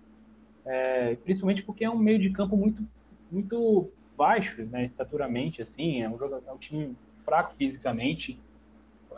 é, 0.65 1.17
principalmente 1.17 1.63
porque 1.63 1.85
é 1.85 1.91
um 1.91 1.99
meio 1.99 2.19
de 2.19 2.31
campo 2.31 2.57
muito, 2.57 2.87
muito 3.31 3.91
baixo, 4.17 4.63
né? 4.71 4.85
Estaturamente, 4.85 5.61
assim, 5.61 6.03
é 6.03 6.09
um, 6.09 6.17
jogador, 6.17 6.49
é 6.49 6.53
um 6.53 6.59
time 6.59 6.97
fraco 7.25 7.55
fisicamente. 7.55 8.39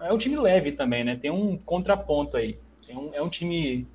É 0.00 0.12
um 0.12 0.18
time 0.18 0.36
leve 0.36 0.72
também, 0.72 1.02
né? 1.04 1.16
Tem 1.16 1.30
um 1.30 1.57
contraponto 1.57 2.36
aí. 2.36 2.59
Um, 2.90 3.12
é 3.12 3.22
um 3.22 3.28
time. 3.28 3.86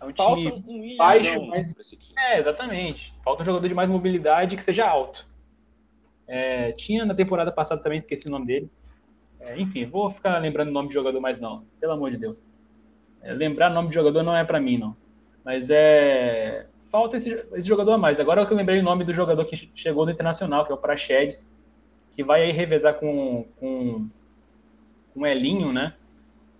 É 0.00 0.04
um 0.04 0.12
Falta 0.14 0.40
time 0.40 0.64
um 0.66 0.96
baixo, 0.96 1.44
mas. 1.46 1.74
É, 2.16 2.38
exatamente. 2.38 3.14
Falta 3.24 3.42
um 3.42 3.46
jogador 3.46 3.68
de 3.68 3.74
mais 3.74 3.90
mobilidade 3.90 4.56
que 4.56 4.64
seja 4.64 4.88
alto. 4.88 5.26
É, 6.26 6.72
tinha 6.72 7.04
na 7.04 7.14
temporada 7.14 7.52
passada 7.52 7.82
também, 7.82 7.98
esqueci 7.98 8.26
o 8.26 8.30
nome 8.30 8.46
dele. 8.46 8.70
É, 9.40 9.60
enfim, 9.60 9.84
vou 9.86 10.08
ficar 10.08 10.38
lembrando 10.38 10.68
o 10.68 10.72
nome 10.72 10.88
de 10.88 10.94
jogador 10.94 11.20
mais 11.20 11.40
não, 11.40 11.64
pelo 11.80 11.92
amor 11.92 12.10
de 12.10 12.16
Deus. 12.16 12.44
É, 13.20 13.32
lembrar 13.32 13.70
o 13.70 13.74
nome 13.74 13.88
de 13.88 13.94
jogador 13.94 14.22
não 14.22 14.34
é 14.34 14.44
para 14.44 14.60
mim, 14.60 14.78
não. 14.78 14.96
Mas 15.44 15.68
é. 15.70 16.66
Falta 16.88 17.16
esse, 17.16 17.32
esse, 17.54 17.66
jogador 17.66 17.92
a 17.92 17.98
mais. 17.98 18.20
Agora 18.20 18.44
que 18.44 18.52
eu 18.52 18.56
lembrei 18.56 18.78
o 18.78 18.82
nome 18.82 19.02
do 19.02 19.14
jogador 19.14 19.44
que 19.44 19.70
chegou 19.74 20.04
no 20.04 20.12
Internacional, 20.12 20.64
que 20.64 20.70
é 20.70 20.74
o 20.74 20.78
Praxedes, 20.78 21.51
que 22.12 22.22
vai 22.22 22.42
aí 22.42 22.52
revezar 22.52 22.94
com, 22.94 23.46
com, 23.58 24.08
com 25.12 25.20
o 25.20 25.26
Elinho, 25.26 25.72
né? 25.72 25.94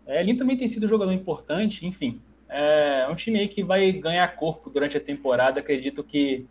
É, 0.07 0.21
Elinho 0.21 0.39
também 0.39 0.57
tem 0.57 0.69
sido 0.69 0.87
um 0.87 0.89
jogador 0.89 1.13
importante, 1.13 1.87
enfim. 1.87 2.21
É 2.49 3.07
um 3.11 3.15
time 3.15 3.39
aí 3.39 3.49
que 3.49 3.63
vai 3.63 3.91
ganhar 3.93 4.37
corpo 4.37 4.69
durante 4.69 4.97
a 4.97 5.01
temporada. 5.01 5.61
Acredito 5.61 6.05
que 6.05 6.47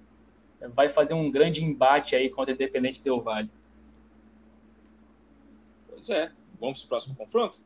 vai 0.74 0.90
fazer 0.90 1.14
um 1.14 1.30
grande 1.30 1.64
embate 1.64 2.16
aí 2.16 2.30
contra 2.30 2.52
o 2.52 2.56
Independente 2.56 3.04
Del 3.04 3.22
Vale. 3.22 3.50
Pois 5.88 6.10
é. 6.10 6.32
Vamos 6.60 6.80
para 6.80 6.86
o 6.86 6.90
próximo 6.90 7.16
confronto? 7.16 7.60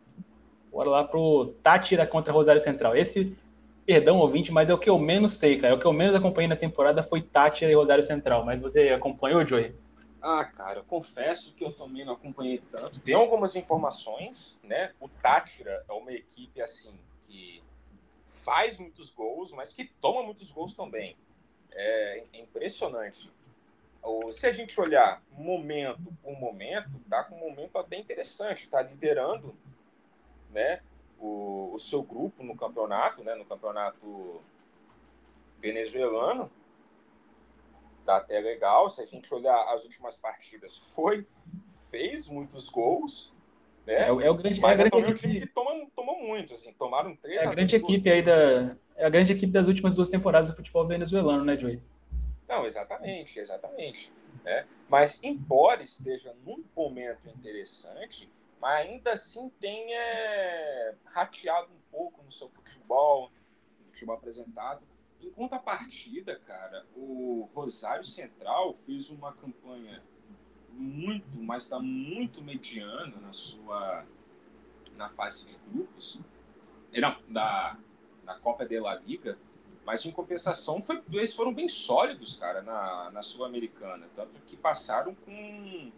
Bora 0.71 0.89
lá 0.89 1.03
pro 1.03 1.53
Tátira 1.63 2.05
contra 2.05 2.33
Rosário 2.33 2.59
Central. 2.59 2.95
Esse, 2.95 3.37
perdão, 3.85 4.17
ouvinte, 4.17 4.51
mas 4.51 4.69
é 4.69 4.73
o 4.73 4.77
que 4.77 4.89
eu 4.89 4.99
menos 4.99 5.33
sei, 5.33 5.57
cara. 5.57 5.73
É 5.73 5.75
o 5.75 5.79
que 5.79 5.85
eu 5.85 5.93
menos 5.93 6.15
acompanhei 6.15 6.47
na 6.47 6.55
temporada 6.55 7.03
foi 7.03 7.21
Tátira 7.21 7.71
e 7.71 7.75
Rosário 7.75 8.03
Central. 8.03 8.45
Mas 8.45 8.59
você 8.59 8.89
acompanhou, 8.89 9.45
Joey? 9.47 9.73
Ah, 10.27 10.43
cara, 10.43 10.79
eu 10.79 10.83
confesso 10.83 11.53
que 11.53 11.63
eu 11.63 11.71
também 11.71 12.03
não 12.03 12.13
acompanhei 12.13 12.57
tanto. 12.71 12.99
Tem 13.01 13.13
algumas 13.13 13.55
informações, 13.55 14.59
né? 14.63 14.91
O 14.99 15.07
Tátira 15.07 15.85
é 15.87 15.93
uma 15.93 16.11
equipe 16.11 16.59
assim 16.59 16.99
que 17.21 17.63
faz 18.25 18.79
muitos 18.79 19.11
gols, 19.11 19.53
mas 19.53 19.71
que 19.71 19.85
toma 19.85 20.23
muitos 20.23 20.49
gols 20.49 20.73
também. 20.73 21.15
É, 21.71 22.23
impressionante. 22.33 23.31
Se 24.31 24.47
a 24.47 24.51
gente 24.51 24.81
olhar 24.81 25.21
momento 25.31 26.11
por 26.23 26.35
momento, 26.39 26.99
tá 27.07 27.23
com 27.23 27.35
um 27.35 27.47
momento 27.47 27.77
até 27.77 27.95
interessante, 27.95 28.67
tá 28.67 28.81
liderando, 28.81 29.55
né? 30.49 30.81
O, 31.19 31.69
o 31.71 31.77
seu 31.77 32.01
grupo 32.01 32.43
no 32.43 32.57
campeonato, 32.57 33.23
né? 33.23 33.35
No 33.35 33.45
campeonato 33.45 34.41
venezuelano 35.59 36.49
tá 38.05 38.17
até 38.17 38.39
legal. 38.39 38.89
Se 38.89 39.01
a 39.01 39.05
gente 39.05 39.33
olhar 39.33 39.57
as 39.73 39.83
últimas 39.83 40.15
partidas, 40.15 40.77
foi, 40.77 41.27
fez 41.89 42.29
muitos 42.29 42.69
gols, 42.69 43.33
né? 43.85 44.03
É, 44.03 44.07
é 44.07 44.29
o 44.29 44.35
grande, 44.35 44.61
mas 44.61 44.79
é 44.79 44.83
a 44.83 44.89
grande 44.89 45.11
equipe 45.11 45.39
que 45.41 45.47
toma, 45.47 45.87
tomou 45.95 46.21
muito, 46.21 46.53
assim, 46.53 46.73
tomaram 46.73 47.15
três. 47.15 47.41
É 47.41 47.47
a 47.47 47.51
grande 47.51 47.75
equipe 47.75 48.09
aí 48.09 48.21
da, 48.21 48.75
é 48.95 49.05
a 49.05 49.09
grande 49.09 49.33
equipe 49.33 49.51
das 49.51 49.67
últimas 49.67 49.93
duas 49.93 50.09
temporadas 50.09 50.49
do 50.49 50.55
futebol 50.55 50.87
venezuelano, 50.87 51.43
né, 51.43 51.57
Joey? 51.57 51.81
Não, 52.47 52.65
exatamente, 52.65 53.39
exatamente. 53.39 54.11
Né? 54.43 54.65
Mas 54.87 55.19
embora 55.23 55.83
esteja 55.83 56.35
num 56.45 56.63
momento 56.75 57.27
interessante, 57.27 58.29
mas 58.61 58.87
ainda 58.87 59.13
assim 59.13 59.49
tenha 59.59 60.95
rateado 61.05 61.67
um 61.71 61.91
pouco 61.91 62.23
no 62.23 62.31
seu 62.31 62.49
futebol, 62.49 63.31
no 63.79 63.91
futebol 63.91 64.15
apresentado. 64.15 64.81
Em 65.25 65.29
contrapartida, 65.31 66.39
cara, 66.45 66.85
o 66.95 67.49
Rosário 67.53 68.03
Central 68.03 68.73
fez 68.85 69.09
uma 69.09 69.33
campanha 69.33 70.03
muito, 70.71 71.25
mas 71.33 71.63
está 71.63 71.79
muito 71.79 72.43
mediana 72.43 73.15
na 73.17 73.33
sua 73.33 74.05
na 74.95 75.09
fase 75.09 75.45
de 75.45 75.57
grupos, 75.69 76.21
não, 76.93 77.17
da, 77.27 77.77
na 78.23 78.35
Copa 78.35 78.65
de 78.65 78.79
La 78.79 78.95
Liga, 78.95 79.37
Mas 79.85 80.03
em 80.05 80.11
compensação, 80.11 80.81
foi, 80.81 81.01
eles 81.11 81.33
foram 81.33 81.53
bem 81.53 81.67
sólidos, 81.69 82.37
cara, 82.37 82.61
na, 82.61 83.11
na 83.11 83.21
Sul-Americana. 83.21 84.07
Tanto 84.15 84.41
que 84.47 84.57
passaram 84.57 85.13
com 85.13 85.91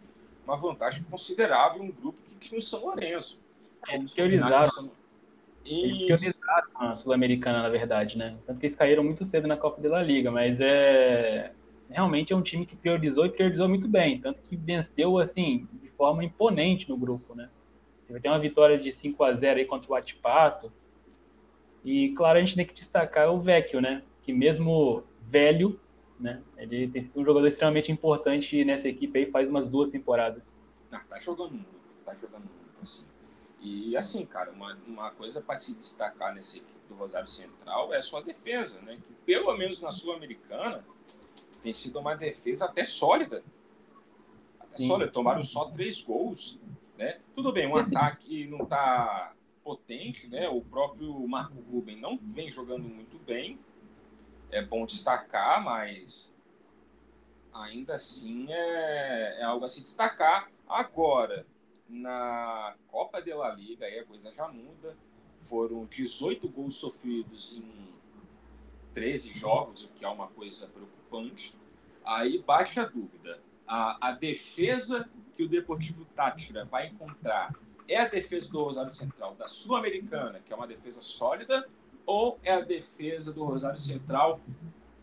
uma 0.44 0.56
vantagem 0.56 1.02
considerável 1.04 1.82
um 1.82 1.90
grupo 1.90 2.18
que 2.22 2.34
tinha 2.36 2.58
o 2.58 2.62
São 2.62 2.80
Lourenço. 2.80 3.40
Eles 3.88 4.12
priorizaram. 4.12 4.70
São... 4.70 4.97
Eles 5.68 5.98
priorizaram 5.98 6.68
a 6.74 6.96
Sul-Americana, 6.96 7.62
na 7.62 7.68
verdade, 7.68 8.16
né? 8.16 8.38
Tanto 8.46 8.58
que 8.58 8.66
eles 8.66 8.74
caíram 8.74 9.04
muito 9.04 9.24
cedo 9.24 9.46
na 9.46 9.56
Copa 9.56 9.80
de 9.80 9.88
La 9.88 10.02
Liga, 10.02 10.30
mas 10.30 10.60
é 10.60 11.52
realmente 11.90 12.32
é 12.32 12.36
um 12.36 12.42
time 12.42 12.66
que 12.66 12.76
priorizou 12.76 13.24
e 13.26 13.30
priorizou 13.30 13.68
muito 13.68 13.88
bem, 13.88 14.20
tanto 14.20 14.42
que 14.42 14.56
venceu 14.56 15.18
assim 15.18 15.66
de 15.82 15.88
forma 15.90 16.22
imponente 16.22 16.88
no 16.88 16.96
grupo, 16.96 17.34
né? 17.34 17.48
Teve 18.06 18.18
até 18.18 18.28
uma 18.28 18.38
vitória 18.38 18.78
de 18.78 18.90
5 18.92 19.22
a 19.24 19.32
0 19.32 19.58
aí 19.58 19.64
contra 19.64 19.90
o 19.90 19.94
Atipato. 19.94 20.72
E 21.84 22.10
claro, 22.10 22.38
a 22.38 22.40
gente 22.40 22.56
tem 22.56 22.66
que 22.66 22.74
destacar 22.74 23.32
o 23.32 23.40
Vecchio, 23.40 23.80
né? 23.80 24.02
Que 24.22 24.32
mesmo 24.32 25.04
velho, 25.22 25.80
né? 26.18 26.42
Ele 26.56 26.88
tem 26.88 27.00
sido 27.00 27.20
um 27.20 27.24
jogador 27.24 27.46
extremamente 27.46 27.90
importante 27.92 28.64
nessa 28.64 28.88
equipe 28.88 29.18
aí 29.18 29.26
faz 29.30 29.48
umas 29.48 29.68
duas 29.68 29.88
temporadas. 29.88 30.54
Ah, 30.90 31.00
tá 31.08 31.18
jogando 31.18 31.52
muito, 31.52 31.68
tá 32.04 32.14
jogando 32.14 32.44
muito, 32.44 32.82
assim. 32.82 33.07
E 33.60 33.96
assim, 33.96 34.24
cara, 34.24 34.50
uma, 34.50 34.78
uma 34.86 35.10
coisa 35.10 35.40
para 35.40 35.58
se 35.58 35.74
destacar 35.74 36.34
nessa 36.34 36.58
equipe 36.58 36.72
do 36.88 36.94
Rosário 36.94 37.26
Central 37.26 37.92
é 37.92 37.98
a 37.98 38.02
sua 38.02 38.22
defesa, 38.22 38.80
né? 38.82 38.98
Que 39.06 39.12
pelo 39.26 39.56
menos 39.56 39.82
na 39.82 39.90
Sul-Americana 39.90 40.84
tem 41.62 41.74
sido 41.74 41.98
uma 41.98 42.14
defesa 42.14 42.66
até 42.66 42.84
sólida. 42.84 43.42
Até 44.60 44.78
Sim. 44.78 44.88
sólida. 44.88 45.10
Tomaram 45.10 45.42
só 45.42 45.66
três 45.70 46.00
gols. 46.00 46.60
Né? 46.96 47.20
Tudo 47.34 47.52
bem, 47.52 47.66
um 47.66 47.78
Esse... 47.78 47.96
ataque 47.96 48.46
não 48.46 48.64
está 48.64 49.32
potente, 49.62 50.26
né? 50.28 50.48
O 50.48 50.60
próprio 50.60 51.26
Marco 51.28 51.60
Ruben 51.70 52.00
não 52.00 52.18
vem 52.20 52.50
jogando 52.50 52.88
muito 52.88 53.18
bem. 53.18 53.58
É 54.50 54.62
bom 54.62 54.86
destacar, 54.86 55.62
mas 55.62 56.36
ainda 57.52 57.94
assim 57.94 58.50
é, 58.50 59.40
é 59.40 59.44
algo 59.44 59.64
a 59.64 59.68
se 59.68 59.82
destacar. 59.82 60.50
Agora, 60.66 61.46
na 61.88 62.74
Copa 62.88 63.20
de 63.22 63.32
La 63.32 63.52
Liga, 63.54 63.86
aí 63.86 63.98
a 63.98 64.04
coisa 64.04 64.32
já 64.32 64.48
muda. 64.48 64.96
Foram 65.40 65.86
18 65.86 66.48
gols 66.48 66.76
sofridos 66.76 67.58
em 67.58 67.88
13 68.92 69.32
jogos, 69.32 69.84
o 69.84 69.88
que 69.90 70.04
é 70.04 70.08
uma 70.08 70.28
coisa 70.28 70.66
preocupante. 70.68 71.54
Aí 72.04 72.38
baixa 72.38 72.82
a 72.82 72.86
dúvida. 72.86 73.40
A, 73.66 74.08
a 74.08 74.12
defesa 74.12 75.08
que 75.36 75.42
o 75.42 75.48
Deportivo 75.48 76.04
Tátira 76.16 76.64
vai 76.64 76.88
encontrar 76.88 77.54
é 77.86 77.96
a 77.96 78.08
defesa 78.08 78.50
do 78.52 78.62
Rosário 78.62 78.92
Central 78.92 79.34
da 79.34 79.48
Sul-Americana, 79.48 80.40
que 80.44 80.52
é 80.52 80.56
uma 80.56 80.66
defesa 80.66 81.00
sólida, 81.00 81.66
ou 82.04 82.38
é 82.42 82.52
a 82.52 82.60
defesa 82.60 83.32
do 83.32 83.44
Rosário 83.44 83.78
Central 83.78 84.40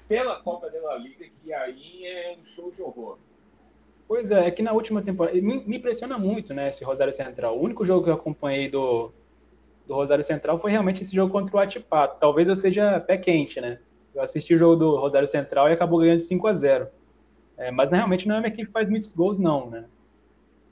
pela 0.07 0.41
Copa 0.41 0.69
da 0.69 0.95
Liga, 0.97 1.27
que 1.41 1.53
aí 1.53 2.05
é 2.05 2.37
um 2.39 2.45
show 2.45 2.71
de 2.71 2.81
horror? 2.81 3.17
Pois 4.07 4.31
é, 4.31 4.47
é 4.47 4.51
que 4.51 4.61
na 4.61 4.71
última 4.71 5.01
temporada. 5.01 5.35
Me, 5.41 5.65
me 5.65 5.77
impressiona 5.77 6.17
muito, 6.17 6.53
né, 6.53 6.69
esse 6.69 6.83
Rosário 6.83 7.13
Central. 7.13 7.57
O 7.57 7.63
único 7.63 7.83
jogo 7.83 8.03
que 8.03 8.09
eu 8.09 8.13
acompanhei 8.13 8.69
do, 8.69 9.11
do 9.87 9.95
Rosário 9.95 10.23
Central 10.23 10.59
foi 10.59 10.71
realmente 10.71 11.01
esse 11.01 11.15
jogo 11.15 11.31
contra 11.31 11.55
o 11.55 11.59
Atipato. 11.59 12.19
Talvez 12.19 12.47
eu 12.47 12.55
seja 12.55 12.99
pé 12.99 13.17
quente, 13.17 13.59
né? 13.59 13.79
Eu 14.13 14.21
assisti 14.21 14.53
o 14.53 14.57
jogo 14.57 14.75
do 14.75 14.95
Rosário 14.95 15.27
Central 15.27 15.69
e 15.69 15.73
acabou 15.73 15.99
ganhando 15.99 16.19
de 16.19 16.23
5 16.23 16.47
a 16.47 16.53
0 16.53 16.87
é, 17.57 17.71
Mas 17.71 17.91
realmente 17.91 18.27
não 18.27 18.35
é 18.35 18.39
uma 18.39 18.47
equipe 18.47 18.67
que 18.67 18.71
faz 18.71 18.89
muitos 18.89 19.11
gols, 19.11 19.39
não, 19.39 19.69
né? 19.69 19.85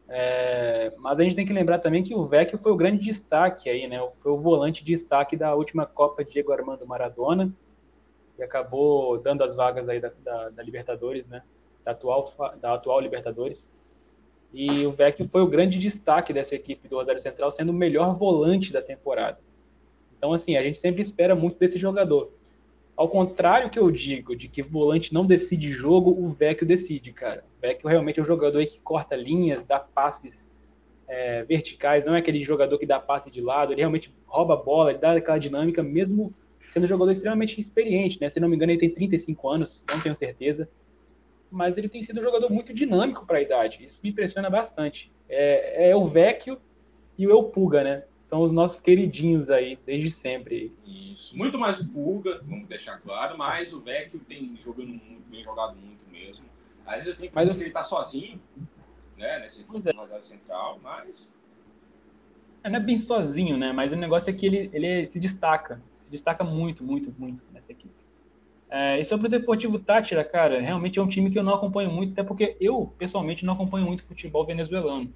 É, 0.08 0.94
mas 1.00 1.20
a 1.20 1.24
gente 1.24 1.36
tem 1.36 1.46
que 1.46 1.54
lembrar 1.54 1.80
também 1.80 2.04
que 2.04 2.14
o 2.14 2.26
Vecchio 2.26 2.58
foi 2.58 2.72
o 2.72 2.76
grande 2.76 3.04
destaque 3.04 3.70
aí, 3.70 3.88
né? 3.88 3.98
Foi 4.22 4.32
o 4.32 4.38
volante 4.38 4.84
de 4.84 4.94
destaque 4.94 5.36
da 5.36 5.56
última 5.56 5.86
Copa 5.86 6.24
Diego 6.24 6.52
Armando 6.52 6.86
Maradona 6.86 7.52
e 8.38 8.44
acabou 8.44 9.18
dando 9.18 9.44
as 9.44 9.56
vagas 9.56 9.90
aí 9.90 10.00
da, 10.00 10.12
da, 10.24 10.50
da 10.50 10.64
Libertadores, 10.64 11.28
né? 11.28 11.42
Da 11.84 11.92
atual, 11.92 12.34
da 12.62 12.74
atual 12.74 13.00
Libertadores. 13.00 13.74
E 14.54 14.86
o 14.86 14.92
Vecchio 14.92 15.28
foi 15.28 15.42
o 15.42 15.48
grande 15.48 15.80
destaque 15.80 16.32
dessa 16.32 16.56
equipe 16.56 16.88
do 16.88 16.96
Rosário 16.96 17.20
Central, 17.20 17.52
sendo 17.52 17.72
o 17.72 17.74
melhor 17.76 18.16
volante 18.16 18.72
da 18.72 18.82
temporada. 18.82 19.40
Então, 20.18 20.32
assim, 20.32 20.56
a 20.56 20.62
gente 20.62 20.78
sempre 20.78 21.02
espera 21.02 21.36
muito 21.36 21.58
desse 21.58 21.80
jogador. 21.80 22.32
Ao 22.96 23.10
contrário 23.10 23.72
que 23.72 23.80
eu 23.80 23.90
digo, 23.90 24.36
de 24.36 24.48
que 24.48 24.62
volante 24.62 25.12
não 25.12 25.26
decide 25.26 25.72
jogo, 25.72 26.12
o 26.12 26.30
Vecchio 26.30 26.68
decide, 26.68 27.12
cara. 27.12 27.44
O 27.58 27.62
Vecchio 27.62 27.90
realmente 27.90 28.20
é 28.20 28.24
um 28.24 28.26
jogador 28.26 28.64
que 28.66 28.80
corta 28.80 29.16
linhas, 29.16 29.64
dá 29.64 29.80
passes 29.80 30.48
é, 31.08 31.44
verticais, 31.44 32.06
não 32.06 32.16
é 32.16 32.20
aquele 32.20 32.42
jogador 32.44 32.78
que 32.78 32.86
dá 32.86 33.00
passe 33.00 33.32
de 33.32 33.42
lado, 33.42 33.74
ele 33.74 33.82
realmente 33.82 34.14
rouba 34.28 34.54
a 34.54 34.58
bola, 34.58 34.92
ele 34.92 35.00
dá 35.00 35.14
aquela 35.14 35.40
dinâmica, 35.40 35.82
mesmo 35.82 36.32
sendo 36.68 36.84
um 36.84 36.88
jogador 36.88 37.12
extremamente 37.12 37.60
experiente, 37.60 38.22
né? 38.22 38.30
Se 38.30 38.40
não 38.40 38.48
me 38.48 38.56
engano, 38.56 38.72
ele 38.72 38.80
tem 38.80 38.90
35 38.90 39.50
anos, 39.50 39.86
não 39.92 40.00
tenho 40.00 40.16
certeza 40.16 40.70
mas 41.54 41.78
ele 41.78 41.88
tem 41.88 42.02
sido 42.02 42.20
um 42.20 42.24
jogador 42.24 42.50
muito 42.50 42.74
dinâmico 42.74 43.26
para 43.26 43.38
a 43.38 43.42
idade. 43.42 43.86
Isso 43.86 44.00
me 44.04 44.10
impressiona 44.10 44.50
bastante. 44.50 45.12
É, 45.30 45.90
é 45.92 45.96
o 45.96 46.06
Vecchio 46.06 46.60
e 47.18 47.28
o 47.28 47.32
El 47.32 47.44
Puga, 47.46 47.84
né? 47.84 48.04
São 48.20 48.42
os 48.42 48.52
nossos 48.52 48.80
queridinhos 48.80 49.52
aí, 49.52 49.78
desde 49.86 50.10
sempre. 50.10 50.74
Isso. 50.86 51.38
Muito 51.38 51.60
mais 51.60 51.80
o 51.80 51.90
Puga, 51.90 52.42
vamos 52.44 52.68
deixar 52.68 52.98
claro, 53.00 53.38
mas 53.38 53.72
o 53.72 53.82
Vecchio 53.82 54.20
tem 54.20 54.58
jogando 54.58 54.90
muito, 54.90 55.30
bem 55.30 55.44
jogado 55.44 55.76
muito 55.76 56.02
mesmo. 56.12 56.46
Às 56.86 56.96
vezes 56.96 57.08
eu 57.10 57.16
tenho 57.18 57.30
que 57.30 57.36
mas, 57.36 57.50
assim, 57.50 57.66
ele 57.66 57.72
tá 57.72 57.84
sozinho, 57.84 58.42
né? 59.16 59.40
Nesse 59.40 59.64
é. 59.64 60.22
Central, 60.22 60.80
mas. 60.82 61.32
É, 62.64 62.70
não 62.70 62.78
é 62.78 62.80
bem 62.80 62.98
sozinho, 62.98 63.58
né? 63.58 63.72
Mas 63.72 63.94
o 63.94 63.96
negócio 63.96 64.30
é 64.30 64.34
que 64.34 64.46
ele, 64.46 64.70
ele 64.74 65.06
se 65.06 65.20
destaca. 65.20 65.82
Se 65.98 66.10
destaca 66.10 66.44
muito, 66.44 66.84
muito, 66.84 67.14
muito 67.18 67.44
nessa 67.52 67.72
equipe. 67.72 68.03
É, 68.76 69.00
e 69.00 69.06
sobre 69.06 69.28
o 69.28 69.30
Deportivo 69.30 69.78
Tátira, 69.78 70.24
cara, 70.24 70.60
realmente 70.60 70.98
é 70.98 71.02
um 71.02 71.08
time 71.08 71.30
que 71.30 71.38
eu 71.38 71.44
não 71.44 71.54
acompanho 71.54 71.92
muito, 71.92 72.14
até 72.14 72.24
porque 72.24 72.58
eu, 72.60 72.92
pessoalmente, 72.98 73.46
não 73.46 73.54
acompanho 73.54 73.86
muito 73.86 74.04
futebol 74.04 74.44
venezuelano. 74.44 75.14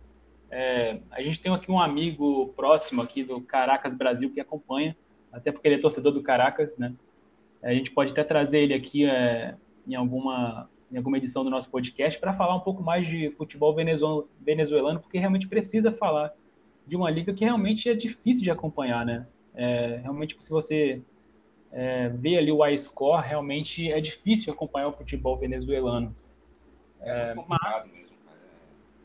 É, 0.51 0.99
a 1.09 1.23
gente 1.23 1.41
tem 1.41 1.51
aqui 1.51 1.71
um 1.71 1.79
amigo 1.79 2.53
próximo 2.55 3.01
aqui 3.01 3.23
do 3.23 3.41
Caracas 3.41 3.95
Brasil 3.95 4.31
que 4.31 4.39
acompanha, 4.39 4.95
até 5.33 5.51
porque 5.51 5.67
ele 5.67 5.73
é 5.73 5.79
torcedor 5.79 6.13
do 6.13 6.21
Caracas, 6.21 6.77
né? 6.77 6.93
A 7.63 7.73
gente 7.73 7.89
pode 7.89 8.11
até 8.11 8.23
trazer 8.23 8.59
ele 8.59 8.75
aqui 8.75 9.07
é, 9.07 9.55
em, 9.87 9.95
alguma, 9.95 10.69
em 10.91 10.97
alguma 10.97 11.17
edição 11.17 11.43
do 11.43 11.49
nosso 11.49 11.67
podcast 11.67 12.19
para 12.19 12.33
falar 12.33 12.55
um 12.55 12.59
pouco 12.59 12.83
mais 12.83 13.07
de 13.07 13.31
futebol 13.31 13.73
venezuelano, 13.73 14.99
porque 14.99 15.17
realmente 15.17 15.47
precisa 15.47 15.91
falar 15.91 16.31
de 16.85 16.95
uma 16.95 17.09
liga 17.09 17.33
que 17.33 17.43
realmente 17.43 17.89
é 17.89 17.95
difícil 17.95 18.43
de 18.43 18.51
acompanhar, 18.51 19.03
né? 19.03 19.25
É, 19.55 19.99
realmente, 20.03 20.35
se 20.37 20.51
você 20.51 21.01
é, 21.71 22.09
ver 22.09 22.37
ali 22.37 22.51
o 22.51 22.65
iScore, 22.65 23.25
realmente 23.25 23.91
é 23.91 23.99
difícil 23.99 24.53
acompanhar 24.53 24.87
o 24.87 24.93
futebol 24.93 25.37
venezuelano. 25.37 26.15
É, 27.01 27.35
mas, 27.47 27.93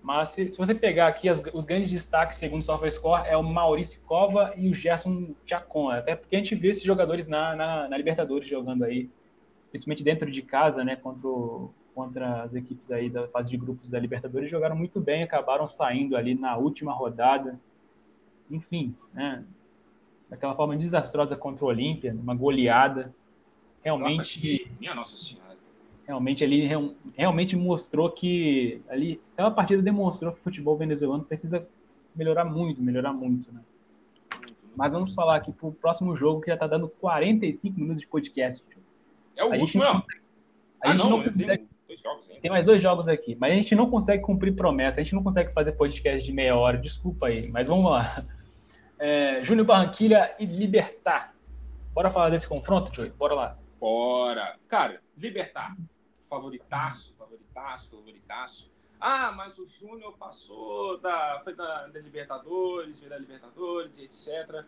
mas 0.03 0.29
se, 0.31 0.51
se, 0.51 0.59
você 0.59 0.75
pegar 0.75 1.09
aqui 1.09 1.29
as, 1.29 1.43
os 1.53 1.65
grandes 1.65 1.91
destaques 1.91 2.37
segundo 2.39 2.63
o 2.63 2.65
SofaScore 2.65 3.29
é 3.29 3.37
o 3.37 3.43
Maurício 3.43 4.01
Cova 4.03 4.53
e 4.57 4.69
o 4.69 4.75
Gerson 4.75 5.35
Chacon, 5.47 5.91
até 5.91 6.17
porque 6.17 6.35
a 6.35 6.39
gente 6.39 6.55
vê 6.55 6.69
esses 6.69 6.83
jogadores 6.83 7.29
na, 7.29 7.55
na, 7.55 7.89
na, 7.89 7.97
Libertadores 7.97 8.49
jogando 8.49 8.85
aí, 8.85 9.11
principalmente 9.71 10.03
dentro 10.03 10.31
de 10.31 10.43
casa, 10.43 10.83
né, 10.83 10.97
contra, 10.97 11.29
o, 11.29 11.71
contra 11.95 12.43
as 12.43 12.55
equipes 12.55 12.91
aí 12.91 13.11
da 13.11 13.29
fase 13.29 13.51
de 13.51 13.57
grupos 13.57 13.91
da 13.91 13.99
Libertadores, 13.99 14.51
jogaram 14.51 14.77
muito 14.77 15.01
bem, 15.01 15.23
acabaram 15.23 15.69
saindo 15.69 16.17
ali 16.17 16.35
na 16.35 16.57
última 16.57 16.93
rodada, 16.93 17.61
enfim, 18.51 18.95
né, 19.13 19.45
daquela 20.33 20.57
forma 20.57 20.75
desastrosa 20.79 21.37
contra 21.37 21.63
o 21.63 21.69
Olímpia, 21.69 22.15
uma 22.15 22.35
goleada. 22.35 23.15
Realmente. 23.85 24.67
Minha 24.81 24.95
Nossa 24.95 25.15
Senhora. 25.15 25.59
Realmente 26.07 26.43
ali 26.43 26.67
realmente 27.15 27.55
mostrou 27.55 28.11
que 28.11 28.81
ali 28.89 29.21
aquela 29.35 29.51
partida 29.51 29.83
demonstrou 29.83 30.33
que 30.33 30.41
o 30.41 30.43
futebol 30.43 30.77
venezuelano 30.77 31.23
precisa 31.23 31.67
melhorar 32.17 32.47
muito, 32.47 32.83
melhorar 32.83 33.13
muito, 33.13 33.53
né? 33.53 33.61
Mas 34.75 34.91
vamos 34.91 35.15
falar 35.15 35.37
aqui 35.37 35.53
pro 35.53 35.71
próximo 35.71 36.17
jogo 36.17 36.41
que 36.41 36.47
já 36.49 36.55
está 36.55 36.67
dando 36.67 36.89
45 36.89 37.79
minutos 37.79 38.01
de 38.01 38.09
podcast. 38.09 38.65
É 39.37 39.45
o 39.45 39.53
a 39.53 39.57
último, 39.59 39.85
não? 39.85 39.93
Consegue, 40.01 40.21
a 40.83 40.89
ah, 40.89 40.93
gente 40.93 41.03
não, 41.03 41.11
não 41.11 41.25
consegue. 41.25 41.69
Tem, 41.87 42.41
tem 42.41 42.51
mais 42.51 42.67
dois 42.67 42.81
jogos 42.81 43.07
aqui, 43.07 43.37
mas 43.39 43.53
a 43.53 43.57
gente 43.57 43.75
não 43.75 43.91
consegue 43.91 44.23
cumprir 44.23 44.57
promessa, 44.57 44.99
a 45.01 45.05
gente 45.05 45.15
não 45.15 45.23
consegue 45.23 45.53
fazer 45.53 45.73
podcast 45.73 46.25
de 46.25 46.33
meia 46.33 46.57
hora, 46.57 46.79
desculpa 46.79 47.27
aí, 47.27 47.49
mas 47.49 47.69
vamos 47.69 47.91
lá 47.91 48.25
é, 49.03 49.43
Júnior 49.43 49.67
Barranquilha 49.67 50.33
e 50.39 50.47
Libertar. 50.47 51.35
Bora 51.93 52.09
falar 52.09 52.31
desse 52.31 52.47
confronto, 52.47 52.95
Joey? 52.95 53.11
Bora 53.11 53.35
lá. 53.35 53.59
Bora. 53.81 54.57
Cara, 54.69 55.03
Libertar. 55.19 55.77
Favoritaço, 56.25 57.13
favoritaço, 57.19 57.91
favoritaço. 57.91 58.71
Ah, 59.01 59.33
mas 59.33 59.59
o 59.59 59.69
Júnior 59.69 60.17
passou 60.17 60.99
da. 61.01 61.41
Foi 61.43 61.53
da, 61.53 61.89
da 61.89 61.99
Libertadores, 61.99 63.01
veio 63.01 63.11
da 63.11 63.19
Libertadores 63.19 63.99
e 63.99 64.05
etc. 64.05 64.65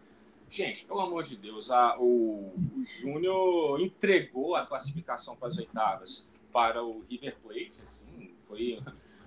Gente, 0.48 0.84
pelo 0.84 1.00
amor 1.00 1.22
de 1.22 1.36
Deus, 1.36 1.70
a, 1.70 1.96
o, 1.96 2.48
o 2.48 2.84
Júnior 2.84 3.80
entregou 3.80 4.56
a 4.56 4.66
classificação 4.66 5.36
para 5.36 5.46
as 5.46 5.58
oitavas 5.58 6.28
para 6.52 6.82
o 6.82 7.04
River 7.08 7.36
Plate, 7.40 7.82
assim, 7.82 8.34
foi 8.40 8.82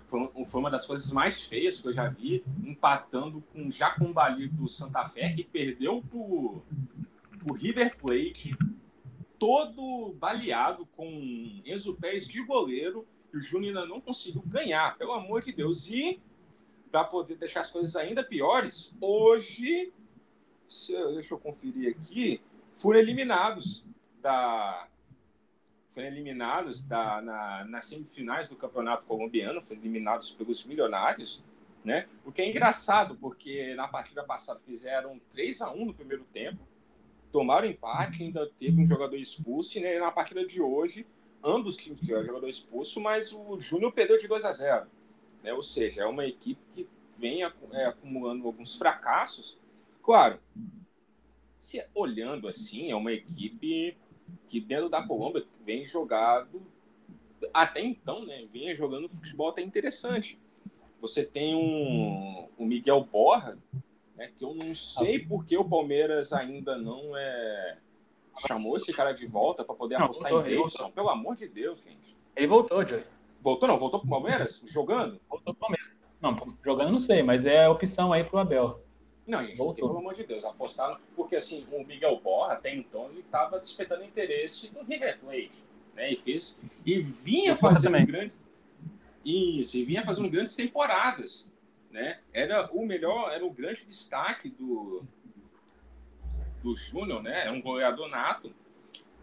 foi, 0.08 0.60
uma 0.60 0.72
das 0.72 0.86
coisas 0.86 1.12
mais 1.12 1.42
feias 1.42 1.82
que 1.82 1.88
eu 1.88 1.94
já 1.94 2.08
vi, 2.08 2.44
empatando 2.64 3.44
com 3.54 3.68
o 3.68 4.50
do 4.52 4.70
Santa 4.70 5.06
Fé, 5.06 5.34
que 5.34 5.44
perdeu 5.44 6.02
por, 6.10 6.64
por 7.40 7.58
River 7.58 7.96
Plate 7.98 8.56
todo 9.38 10.14
baleado 10.14 10.86
com 10.96 11.62
Enzo 11.66 11.96
Pérez 11.96 12.28
de 12.28 12.44
goleiro 12.44 13.06
e 13.34 13.38
o 13.38 13.42
Júnior 13.42 13.78
ainda 13.78 13.88
não 13.88 14.02
conseguiu 14.02 14.42
ganhar, 14.46 14.98
pelo 14.98 15.14
amor 15.14 15.42
de 15.42 15.52
Deus. 15.52 15.90
E 15.90 16.20
para 16.92 17.04
poder 17.04 17.36
deixar 17.36 17.62
as 17.62 17.70
coisas 17.70 17.96
ainda 17.96 18.24
piores, 18.24 18.96
hoje, 19.00 19.92
deixa 21.14 21.34
eu 21.34 21.38
conferir 21.38 21.96
aqui, 21.96 22.42
foram 22.74 23.00
eliminados 23.00 23.86
da 24.22 24.88
foram 25.98 26.10
eliminados 26.10 26.86
da, 26.86 27.20
na, 27.24 27.66
nas 27.66 27.88
semifinais 27.88 28.50
do 28.50 28.56
campeonato 28.56 29.04
colombiano, 29.06 29.64
foram 29.64 29.82
eliminados 29.82 30.30
pelos 30.30 30.64
milionários, 30.64 31.44
né? 31.84 32.08
O 32.24 32.32
que 32.32 32.40
é 32.40 32.48
engraçado, 32.48 33.16
porque 33.16 33.74
na 33.74 33.88
partida 33.88 34.24
passada 34.24 34.60
fizeram 34.60 35.20
3 35.32 35.60
a 35.64 35.72
1 35.72 35.86
no 35.86 35.96
primeiro 35.96 36.24
tempo, 36.32 36.60
tomaram 37.32 37.68
empate, 37.68 38.22
ainda 38.22 38.48
teve 38.60 38.80
um 38.80 38.86
jogador 38.86 39.16
expulso, 39.16 39.80
e 39.80 39.82
né, 39.82 39.98
na 39.98 40.12
partida 40.12 40.46
de 40.46 40.62
hoje, 40.62 41.04
ambos 41.44 41.76
times 41.76 42.00
tiveram 42.00 42.24
jogador 42.24 42.48
expulso, 42.48 43.02
mas 43.02 43.34
o 43.34 43.60
Júnior 43.60 43.92
perdeu 43.92 44.20
de 44.20 44.28
2 44.28 44.46
a 44.46 44.52
0 44.52 44.86
né? 45.42 45.52
Ou 45.52 45.64
seja, 45.64 46.04
é 46.04 46.06
uma 46.06 46.28
equipe 46.28 46.62
que 46.74 46.88
vem 47.18 47.42
é, 47.42 47.86
acumulando 47.86 48.46
alguns 48.46 48.76
fracassos. 48.76 49.58
Claro, 50.04 50.40
se 51.58 51.84
olhando 51.96 52.48
assim, 52.48 52.92
é 52.92 52.96
uma 52.96 53.12
equipe 53.12 53.98
que 54.48 54.60
dentro 54.60 54.90
da 54.90 55.06
Colômbia 55.06 55.46
vem 55.64 55.86
jogado 55.86 56.62
até 57.54 57.82
então, 57.82 58.26
né? 58.26 58.46
Vinha 58.52 58.76
jogando 58.76 59.10
futebol 59.10 59.50
até 59.50 59.62
interessante. 59.62 60.40
Você 61.00 61.24
tem 61.24 61.56
um, 61.56 62.48
o 62.58 62.66
Miguel 62.66 63.04
Borra, 63.04 63.58
né, 64.16 64.32
que 64.38 64.44
eu 64.44 64.56
não 64.56 64.74
sei 64.74 65.20
por 65.20 65.46
que 65.46 65.56
o 65.58 65.64
Palmeiras 65.64 66.34
ainda 66.34 66.78
não 66.78 67.16
é 67.16 67.78
chamou 68.48 68.76
esse 68.76 68.94
cara 68.94 69.14
de 69.14 69.26
volta 69.26 69.64
para 69.64 69.76
poder 69.76 69.98
não, 69.98 70.06
apostar 70.06 70.32
voltou, 70.32 70.52
em 70.52 70.56
Davidson. 70.56 70.92
Pelo 70.92 71.10
amor 71.10 71.36
de 71.36 71.48
Deus, 71.48 71.84
gente. 71.84 72.18
Ele 72.36 72.48
voltou, 72.48 72.88
Joey. 72.88 73.04
Voltou 73.42 73.68
não? 73.68 73.78
Voltou 73.78 74.00
pro 74.00 74.10
Palmeiras? 74.10 74.64
Jogando? 74.68 75.20
Voltou 75.30 75.54
pro 75.54 75.62
Palmeiras. 75.62 75.98
Não, 76.22 76.36
jogando 76.64 76.92
não 76.92 77.00
sei, 77.00 77.24
mas 77.24 77.46
é 77.46 77.66
a 77.66 77.72
opção 77.72 78.12
aí 78.12 78.24
pro 78.24 78.40
Abel. 78.40 78.84
Não, 79.28 79.44
gente, 79.46 79.58
porque, 79.58 79.82
pelo 79.82 79.98
amor 79.98 80.14
de 80.14 80.24
Deus, 80.24 80.46
apostaram. 80.46 80.98
Porque 81.16 81.36
assim, 81.36 81.68
o 81.72 81.86
Miguel 81.86 82.20
Borra, 82.24 82.54
até 82.54 82.74
então, 82.74 83.10
ele 83.10 83.20
estava 83.20 83.60
despertando 83.60 84.06
interesse 84.06 84.74
do 84.74 84.82
River 84.84 85.20
Plate. 85.20 85.64
Né? 85.94 86.14
E, 86.14 86.16
fez, 86.16 86.62
e 86.86 87.02
vinha 87.02 87.56
fazendo 87.56 88.04
grande. 88.06 88.32
Isso, 89.26 89.76
e 89.76 89.84
vinha 89.84 90.06
fazendo 90.06 90.30
grandes 90.30 90.56
temporadas. 90.56 91.52
Né? 91.92 92.20
Era 92.32 92.70
o 92.72 92.86
melhor, 92.86 93.32
era 93.32 93.46
o 93.46 93.52
grande 93.52 93.84
destaque 93.86 94.50
do, 94.50 95.04
do 96.64 96.76
Júnior, 96.76 97.22
né? 97.22 97.48
É 97.48 97.52
um 97.52 97.62
goleador 97.62 98.08
nato. 98.08 98.54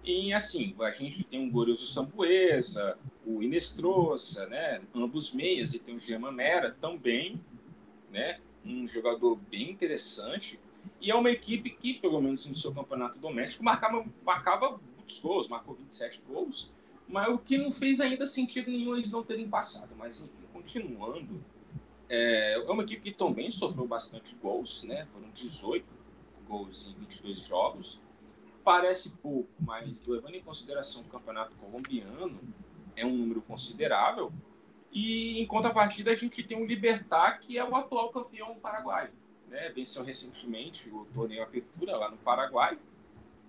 E 0.05 0.35
assim, 0.35 0.75
a 0.81 0.91
gente 0.91 1.25
tem 1.25 1.41
um 1.41 1.51
glorioso 1.51 1.87
Sambuesa, 1.87 2.99
o 3.25 3.43
Inestrosa, 3.43 4.47
né? 4.49 4.83
Ambos 4.95 5.33
meias, 5.33 5.73
e 5.73 5.79
tem 5.79 5.97
o 5.97 6.01
German 6.01 6.33
Mera 6.33 6.77
também, 6.79 7.41
né? 8.11 8.41
Um 8.65 8.87
jogador 8.89 9.37
bem 9.37 9.71
interessante. 9.71 10.59
E 11.01 11.11
é 11.11 11.15
uma 11.15 11.31
equipe 11.31 11.71
que, 11.71 11.95
pelo 11.95 12.21
menos 12.21 12.47
no 12.47 12.55
seu 12.55 12.75
campeonato 12.75 13.19
doméstico, 13.19 13.65
marcava, 13.65 14.05
marcava 14.25 14.81
muitos 14.97 15.19
gols, 15.21 15.49
marcou 15.49 15.75
27 15.75 16.23
gols, 16.27 16.75
mas 17.09 17.29
o 17.29 17.39
que 17.39 17.59
não 17.59 17.73
fez 17.73 18.01
ainda 18.01 18.27
sentido 18.27 18.71
nenhum 18.71 18.95
eles 18.95 19.13
não 19.13 19.23
terem 19.23 19.49
passado. 19.49 19.91
Mas 19.97 20.23
enfim, 20.23 20.47
continuando, 20.53 21.43
é, 22.09 22.55
é 22.55 22.71
uma 22.71 22.83
equipe 22.83 23.03
que 23.03 23.13
também 23.13 23.51
sofreu 23.51 23.87
bastante 23.87 24.35
gols, 24.37 24.85
né? 24.85 25.07
Foram 25.13 25.29
18 25.31 25.85
gols 26.47 26.89
em 26.89 27.01
22 27.01 27.39
jogos 27.41 28.03
parece 28.65 29.11
pouco, 29.19 29.49
mas 29.61 30.07
levando 30.07 30.35
em 30.35 30.43
consideração 30.43 31.03
o 31.03 31.05
campeonato 31.05 31.55
colombiano, 31.57 32.41
é 32.97 33.05
um 33.05 33.15
número 33.15 33.43
considerável. 33.43 34.33
E 34.95 35.41
em 35.41 35.47
contrapartida, 35.47 36.13
a 36.13 36.15
gente 36.15 36.41
tem 36.43 36.57
o 36.57 36.65
Libertar, 36.65 37.41
que 37.41 37.59
é 37.59 37.69
o 37.69 37.75
atual 37.75 38.11
campeão 38.11 38.55
paraguaio. 38.55 39.11
Né? 39.49 39.69
Venceu 39.75 40.05
recentemente 40.05 40.89
o 40.89 41.05
torneio 41.13 41.43
Apertura 41.43 41.97
lá 41.97 42.11
no 42.11 42.17
Paraguai. 42.17 42.79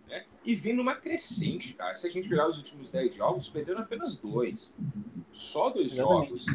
Né? 0.07 0.25
E 0.43 0.55
vem 0.55 0.73
numa 0.73 0.95
crescente, 0.95 1.73
cara. 1.73 1.93
Se 1.93 2.07
a 2.07 2.09
gente 2.11 2.33
olhar 2.33 2.49
os 2.49 2.57
últimos 2.57 2.89
10 2.89 3.15
jogos, 3.15 3.47
perderam 3.47 3.81
apenas 3.81 4.19
dois. 4.19 4.75
Só 5.31 5.69
dois 5.69 5.91
jogos. 5.91 6.47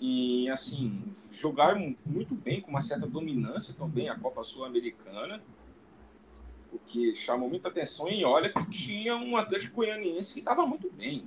E, 0.00 0.48
assim, 0.48 1.02
jogaram 1.32 1.94
muito 2.06 2.34
bem, 2.34 2.62
com 2.62 2.70
uma 2.70 2.80
certa 2.80 3.06
dominância 3.06 3.74
também, 3.74 4.08
a 4.08 4.18
Copa 4.18 4.42
Sul-Americana 4.42 5.42
o 6.72 6.78
que 6.78 7.14
chamou 7.14 7.48
muita 7.48 7.68
atenção 7.68 8.08
e 8.08 8.24
olha 8.24 8.52
que 8.52 8.64
tinha 8.70 9.16
um 9.16 9.36
Atlético 9.36 9.76
Goianiense 9.76 10.34
que 10.34 10.40
estava 10.40 10.66
muito 10.66 10.90
bem. 10.90 11.24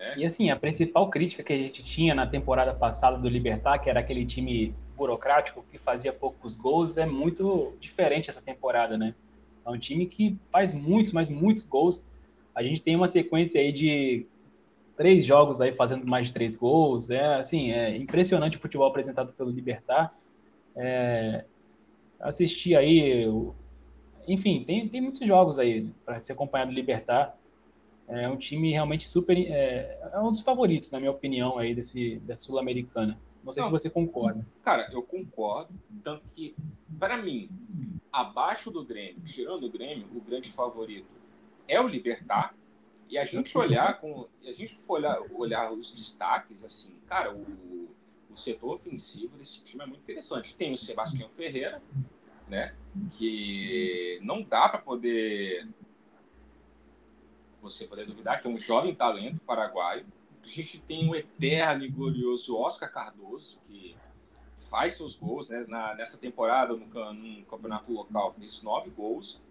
Né? 0.00 0.14
E 0.16 0.24
assim, 0.24 0.48
a 0.48 0.56
principal 0.56 1.10
crítica 1.10 1.42
que 1.42 1.52
a 1.52 1.58
gente 1.58 1.84
tinha 1.84 2.14
na 2.14 2.26
temporada 2.26 2.72
passada 2.72 3.18
do 3.18 3.28
Libertar, 3.28 3.78
que 3.78 3.90
era 3.90 4.00
aquele 4.00 4.24
time 4.24 4.74
burocrático 4.96 5.62
que 5.70 5.76
fazia 5.76 6.10
poucos 6.10 6.56
gols, 6.56 6.96
é 6.96 7.04
muito 7.04 7.74
diferente 7.78 8.30
essa 8.30 8.40
temporada, 8.40 8.96
né? 8.96 9.14
É 9.64 9.68
um 9.68 9.78
time 9.78 10.06
que 10.06 10.38
faz 10.50 10.72
muitos, 10.72 11.12
mas 11.12 11.28
muitos 11.28 11.66
gols. 11.66 12.08
A 12.54 12.62
gente 12.62 12.82
tem 12.82 12.96
uma 12.96 13.06
sequência 13.06 13.60
aí 13.60 13.70
de 13.70 14.26
três 14.96 15.24
jogos 15.24 15.60
aí 15.60 15.72
fazendo 15.72 16.06
mais 16.06 16.28
de 16.28 16.32
três 16.32 16.56
gols. 16.56 17.10
É 17.10 17.34
assim, 17.34 17.70
é 17.70 17.94
impressionante 17.94 18.56
o 18.56 18.60
futebol 18.60 18.88
apresentado 18.88 19.34
pelo 19.34 19.50
Libertar. 19.50 20.16
É, 20.74 21.44
assisti 22.18 22.74
aí 22.74 23.28
enfim, 24.26 24.62
tem, 24.64 24.88
tem 24.88 25.00
muitos 25.00 25.26
jogos 25.26 25.58
aí 25.58 25.90
para 26.04 26.18
ser 26.18 26.32
acompanhado 26.32 26.70
do 26.70 26.74
Libertar. 26.74 27.36
É 28.10 28.28
um 28.28 28.36
time 28.36 28.72
realmente 28.72 29.06
super. 29.06 29.36
É, 29.38 30.10
é, 30.12 30.18
um 30.20 30.32
dos 30.32 30.42
favoritos, 30.42 30.90
na 30.90 30.98
minha 30.98 31.10
opinião, 31.10 31.58
aí 31.58 31.74
desse, 31.74 32.16
dessa 32.20 32.42
Sul-Americana. 32.42 33.18
Não 33.42 33.52
sei 33.52 33.62
Não, 33.62 33.68
se 33.68 33.72
você 33.72 33.88
concorda. 33.88 34.44
Cara, 34.62 34.88
eu 34.92 35.02
concordo. 35.02 35.72
Tanto 36.02 36.22
que, 36.28 36.54
para 36.98 37.16
mim, 37.16 37.48
abaixo 38.12 38.70
do 38.70 38.84
Grêmio, 38.84 39.22
tirando 39.22 39.64
o 39.64 39.70
Grêmio, 39.70 40.06
o 40.14 40.20
grande 40.20 40.50
favorito 40.50 41.08
é 41.66 41.80
o 41.80 41.86
Libertar. 41.86 42.54
E 43.08 43.16
a 43.16 43.24
gente 43.24 43.56
olhar 43.56 44.00
com. 44.00 44.28
A 44.44 44.52
gente 44.52 44.76
for 44.76 44.94
olhar, 44.94 45.18
olhar 45.32 45.72
os 45.72 45.92
destaques, 45.92 46.64
assim, 46.64 46.96
cara, 47.06 47.34
o, 47.34 47.88
o 48.30 48.36
setor 48.36 48.74
ofensivo 48.74 49.36
desse 49.36 49.64
time 49.64 49.82
é 49.82 49.86
muito 49.86 50.00
interessante. 50.00 50.56
Tem 50.56 50.72
o 50.72 50.78
Sebastião 50.78 51.28
Ferreira, 51.30 51.82
né? 52.48 52.74
Que 53.12 54.20
não 54.22 54.42
dá 54.42 54.68
para 54.68 54.78
poder 54.78 55.66
você 57.60 57.86
poder 57.86 58.06
duvidar 58.06 58.40
que 58.40 58.46
é 58.46 58.50
um 58.50 58.58
jovem 58.58 58.94
talento 58.94 59.40
paraguaio. 59.40 60.04
A 60.42 60.46
gente 60.46 60.80
tem 60.80 61.08
o 61.08 61.14
eterno 61.14 61.84
e 61.84 61.88
glorioso 61.88 62.56
Oscar 62.56 62.90
Cardoso, 62.90 63.60
que 63.66 63.94
faz 64.70 64.94
seus 64.94 65.14
gols, 65.14 65.50
né? 65.50 65.64
Na, 65.68 65.94
nessa 65.94 66.18
temporada, 66.18 66.74
no, 66.74 66.86
no 67.12 67.42
campeonato 67.44 67.92
local, 67.92 68.32
fez 68.32 68.62
nove 68.62 68.90
gols. 68.90 69.42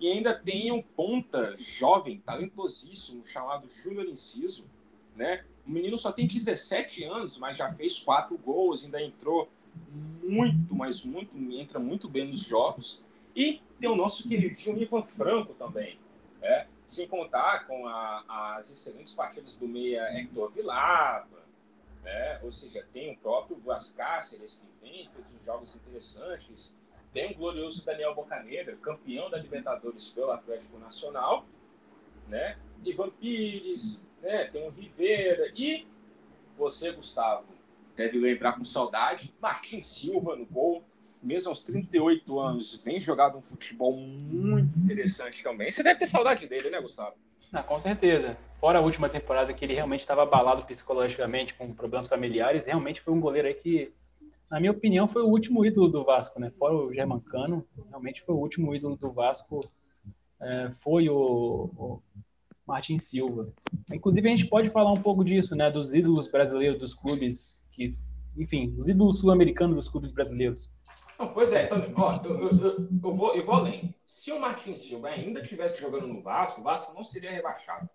E 0.00 0.10
ainda 0.10 0.34
tem 0.34 0.72
um 0.72 0.82
ponta 0.82 1.54
jovem, 1.56 2.18
talentosíssimo, 2.18 3.24
chamado 3.24 3.68
Júnior 3.70 4.06
Inciso, 4.06 4.68
né? 5.14 5.44
O 5.66 5.70
menino 5.70 5.96
só 5.96 6.10
tem 6.12 6.26
17 6.26 7.04
anos, 7.04 7.38
mas 7.38 7.56
já 7.56 7.72
fez 7.72 7.98
quatro 8.00 8.36
gols, 8.36 8.84
ainda 8.84 9.00
entrou 9.02 9.48
muito, 10.22 10.74
mas 10.74 11.04
muito, 11.04 11.36
entra 11.52 11.78
muito 11.78 12.08
bem 12.08 12.28
nos 12.28 12.40
jogos. 12.40 13.06
E 13.34 13.60
tem 13.80 13.88
o 13.88 13.96
nosso 13.96 14.28
queridinho 14.28 14.82
Ivan 14.82 15.02
Franco 15.02 15.54
também, 15.54 15.98
né? 16.40 16.66
Sem 16.86 17.08
contar 17.08 17.66
com 17.66 17.86
a, 17.86 18.56
as 18.56 18.70
excelentes 18.70 19.14
partidas 19.14 19.58
do 19.58 19.66
meia 19.66 20.02
Hector 20.18 20.50
Vilapa, 20.50 21.44
né? 22.02 22.40
ou 22.42 22.52
seja, 22.52 22.86
tem 22.92 23.12
o 23.12 23.16
próprio 23.16 23.56
Duas 23.56 23.92
Cáceres 23.92 24.66
que 24.66 24.86
vem, 24.86 25.08
fez 25.08 25.26
uns 25.34 25.44
jogos 25.44 25.76
interessantes, 25.76 26.76
tem 27.12 27.30
o 27.30 27.34
glorioso 27.36 27.84
Daniel 27.86 28.14
Bocanegra, 28.14 28.76
campeão 28.76 29.30
da 29.30 29.38
Libertadores 29.38 30.10
pelo 30.10 30.32
Atlético 30.32 30.78
Nacional, 30.78 31.46
né? 32.28 32.58
Ivan 32.84 33.10
Pires, 33.10 34.06
né? 34.20 34.46
tem 34.46 34.66
o 34.66 34.70
Rivera 34.70 35.52
e 35.54 35.86
você, 36.56 36.92
Gustavo, 36.92 37.46
deve 37.96 38.18
lembrar 38.18 38.54
com 38.54 38.64
saudade. 38.64 39.32
Martins 39.40 39.86
Silva 39.86 40.36
no 40.36 40.44
gol, 40.44 40.82
mesmo 41.24 41.48
aos 41.48 41.62
38 41.62 42.38
anos, 42.38 42.80
vem 42.84 43.00
jogado 43.00 43.38
um 43.38 43.42
futebol 43.42 43.96
muito 43.96 44.78
interessante 44.78 45.42
também. 45.42 45.70
Você 45.70 45.82
deve 45.82 45.98
ter 45.98 46.06
saudade 46.06 46.46
dele, 46.46 46.68
né, 46.68 46.80
Gustavo? 46.80 47.16
Ah, 47.50 47.62
com 47.62 47.78
certeza. 47.78 48.36
Fora 48.60 48.78
a 48.78 48.82
última 48.82 49.08
temporada 49.08 49.52
que 49.52 49.64
ele 49.64 49.74
realmente 49.74 50.00
estava 50.00 50.22
abalado 50.22 50.64
psicologicamente, 50.66 51.54
com 51.54 51.72
problemas 51.72 52.08
familiares, 52.08 52.66
realmente 52.66 53.00
foi 53.00 53.14
um 53.14 53.20
goleiro 53.20 53.48
aí 53.48 53.54
que, 53.54 53.92
na 54.50 54.60
minha 54.60 54.72
opinião, 54.72 55.08
foi 55.08 55.22
o 55.22 55.28
último 55.28 55.64
ídolo 55.64 55.88
do 55.88 56.04
Vasco, 56.04 56.38
né? 56.38 56.50
Fora 56.50 56.74
o 56.74 56.92
Germancano, 56.92 57.66
realmente 57.88 58.22
foi 58.22 58.34
o 58.34 58.38
último 58.38 58.74
ídolo 58.74 58.96
do 58.96 59.10
Vasco. 59.10 59.60
É, 60.42 60.70
foi 60.72 61.08
o, 61.08 61.70
o 61.76 62.02
Martin 62.66 62.98
Silva. 62.98 63.50
Inclusive, 63.90 64.28
a 64.28 64.30
gente 64.30 64.46
pode 64.46 64.68
falar 64.68 64.92
um 64.92 65.00
pouco 65.00 65.24
disso, 65.24 65.56
né? 65.56 65.70
Dos 65.70 65.94
ídolos 65.94 66.28
brasileiros 66.28 66.78
dos 66.78 66.92
clubes, 66.92 67.66
que, 67.72 67.96
enfim, 68.36 68.74
os 68.78 68.88
ídolos 68.88 69.20
sul-americanos 69.20 69.76
dos 69.76 69.88
clubes 69.88 70.12
brasileiros. 70.12 70.70
Não, 71.18 71.28
pois 71.28 71.52
é, 71.52 71.66
também. 71.66 71.92
Ó, 71.96 72.14
eu, 72.24 72.40
eu, 72.40 72.50
eu, 72.50 72.88
eu, 73.02 73.14
vou, 73.14 73.34
eu 73.34 73.44
vou 73.44 73.54
além. 73.54 73.94
Se 74.04 74.32
o 74.32 74.40
Martins 74.40 74.80
Silva 74.80 75.08
ainda 75.08 75.40
estivesse 75.40 75.80
jogando 75.80 76.06
no 76.06 76.22
Vasco, 76.22 76.60
o 76.60 76.64
Vasco 76.64 76.94
não 76.94 77.02
seria 77.02 77.30
rebaixado. 77.30 77.88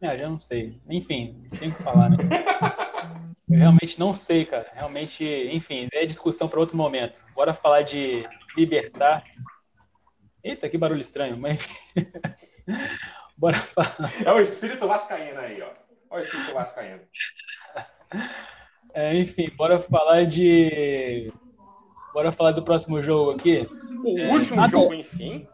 É, 0.00 0.16
já 0.16 0.28
não 0.28 0.38
sei. 0.38 0.80
Enfim, 0.88 1.46
tem 1.58 1.70
que 1.70 1.82
falar, 1.82 2.10
né? 2.10 2.16
eu 3.50 3.58
realmente 3.58 3.98
não 3.98 4.14
sei, 4.14 4.44
cara. 4.44 4.70
Realmente, 4.72 5.24
enfim, 5.52 5.88
é 5.92 6.06
discussão 6.06 6.48
para 6.48 6.60
outro 6.60 6.76
momento. 6.76 7.24
Bora 7.34 7.52
falar 7.52 7.82
de 7.82 8.20
libertar. 8.56 9.24
Eita, 10.44 10.68
que 10.68 10.78
barulho 10.78 11.00
estranho, 11.00 11.36
mas 11.36 11.64
enfim. 11.64 12.06
Bora 13.36 13.56
falar. 13.56 14.12
É 14.24 14.32
o 14.32 14.40
espírito 14.40 14.86
vascaíno 14.86 15.38
aí, 15.38 15.62
ó. 15.62 15.70
Olha 16.10 16.22
o 16.22 16.24
espírito 16.24 16.54
vascaíno. 16.54 17.02
É, 18.92 19.16
enfim, 19.16 19.50
bora 19.56 19.78
falar 19.78 20.24
de. 20.24 21.32
Bora 22.18 22.32
falar 22.32 22.50
do 22.50 22.64
próximo 22.64 23.00
jogo 23.00 23.30
aqui. 23.30 23.60
O 24.04 24.18
é... 24.18 24.32
último 24.32 24.60
ah, 24.60 24.68
jogo, 24.68 24.88
tá. 24.88 24.96
enfim. 24.96 25.46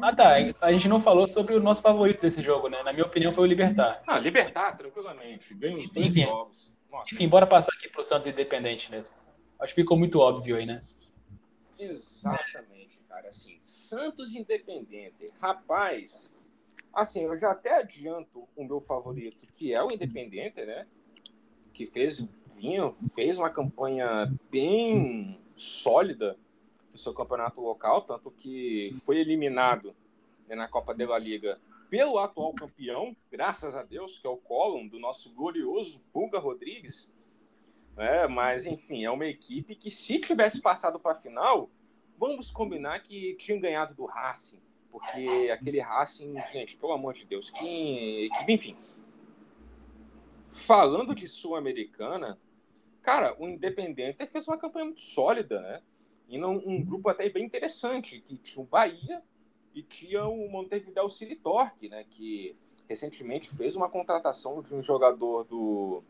Ah, 0.00 0.16
tá. 0.16 0.36
A 0.58 0.72
gente 0.72 0.88
não 0.88 0.98
falou 0.98 1.28
sobre 1.28 1.54
o 1.54 1.60
nosso 1.60 1.82
favorito 1.82 2.22
desse 2.22 2.40
jogo, 2.40 2.66
né? 2.66 2.82
Na 2.82 2.94
minha 2.94 3.04
opinião, 3.04 3.30
foi 3.30 3.44
o 3.44 3.46
Libertar. 3.46 4.02
Ah, 4.06 4.18
Libertar, 4.18 4.74
tranquilamente. 4.78 5.52
Ganha 5.52 5.76
os 5.76 5.90
dois 5.90 6.06
enfim, 6.06 6.22
jogos. 6.22 6.72
Nossa. 6.90 7.14
Enfim, 7.14 7.28
bora 7.28 7.46
passar 7.46 7.74
aqui 7.74 7.90
pro 7.90 8.02
Santos 8.02 8.26
Independente 8.26 8.90
mesmo. 8.90 9.14
Acho 9.60 9.74
que 9.74 9.82
ficou 9.82 9.98
muito 9.98 10.18
óbvio 10.18 10.56
aí, 10.56 10.64
né? 10.64 10.80
Exatamente, 11.78 13.02
cara. 13.06 13.28
Assim, 13.28 13.58
Santos 13.62 14.34
Independente. 14.34 15.30
Rapaz, 15.38 16.38
assim, 16.90 17.24
eu 17.24 17.36
já 17.36 17.50
até 17.50 17.80
adianto 17.80 18.48
o 18.56 18.64
meu 18.64 18.80
favorito, 18.80 19.46
que 19.52 19.74
é 19.74 19.84
o 19.84 19.90
Independente, 19.90 20.64
né? 20.64 20.86
Que 21.74 21.84
fez, 21.86 22.26
vinha, 22.58 22.86
fez 23.14 23.36
uma 23.36 23.50
campanha 23.50 24.32
bem 24.50 25.38
sólida 25.58 26.38
no 26.90 26.98
seu 26.98 27.12
campeonato 27.12 27.60
local, 27.60 28.02
tanto 28.02 28.30
que 28.30 28.96
foi 29.04 29.18
eliminado 29.18 29.94
né, 30.48 30.54
na 30.54 30.68
Copa 30.68 30.94
de 30.94 31.04
la 31.04 31.18
Liga 31.18 31.60
pelo 31.90 32.18
atual 32.18 32.52
campeão, 32.52 33.16
graças 33.30 33.74
a 33.74 33.82
Deus, 33.82 34.18
que 34.18 34.26
é 34.26 34.30
o 34.30 34.36
Column, 34.36 34.88
do 34.88 34.98
nosso 34.98 35.34
glorioso 35.34 36.00
Pulga 36.12 36.38
Rodrigues. 36.38 37.16
É, 37.96 38.28
mas, 38.28 38.64
enfim, 38.66 39.04
é 39.04 39.10
uma 39.10 39.26
equipe 39.26 39.74
que, 39.74 39.90
se 39.90 40.20
tivesse 40.20 40.60
passado 40.60 41.00
para 41.00 41.12
a 41.12 41.16
final, 41.16 41.70
vamos 42.16 42.50
combinar 42.50 43.00
que 43.00 43.34
tinha 43.36 43.58
ganhado 43.58 43.94
do 43.94 44.04
Racing. 44.04 44.60
Porque 44.90 45.50
aquele 45.52 45.80
Racing, 45.80 46.34
gente, 46.52 46.76
pelo 46.76 46.92
amor 46.92 47.14
de 47.14 47.24
Deus, 47.24 47.50
que 47.50 48.28
enfim. 48.48 48.76
Falando 50.46 51.14
de 51.14 51.26
Sul-Americana, 51.26 52.38
cara, 53.08 53.34
o 53.38 53.48
Independente 53.48 54.26
fez 54.26 54.46
uma 54.46 54.58
campanha 54.58 54.84
muito 54.84 55.00
sólida, 55.00 55.62
né? 55.62 55.80
E 56.28 56.36
num, 56.36 56.62
um 56.66 56.84
grupo 56.84 57.08
até 57.08 57.26
bem 57.30 57.42
interessante, 57.42 58.20
que 58.20 58.36
tinha 58.36 58.62
o 58.62 58.66
Bahia 58.66 59.22
e 59.74 59.82
tinha 59.82 60.26
o 60.26 60.46
Montevideo 60.50 61.08
City 61.08 61.34
Torque, 61.34 61.88
né? 61.88 62.04
Que 62.10 62.54
recentemente 62.86 63.48
fez 63.48 63.74
uma 63.74 63.88
contratação 63.88 64.60
de 64.60 64.74
um 64.74 64.82
jogador 64.82 65.44
do, 65.44 66.02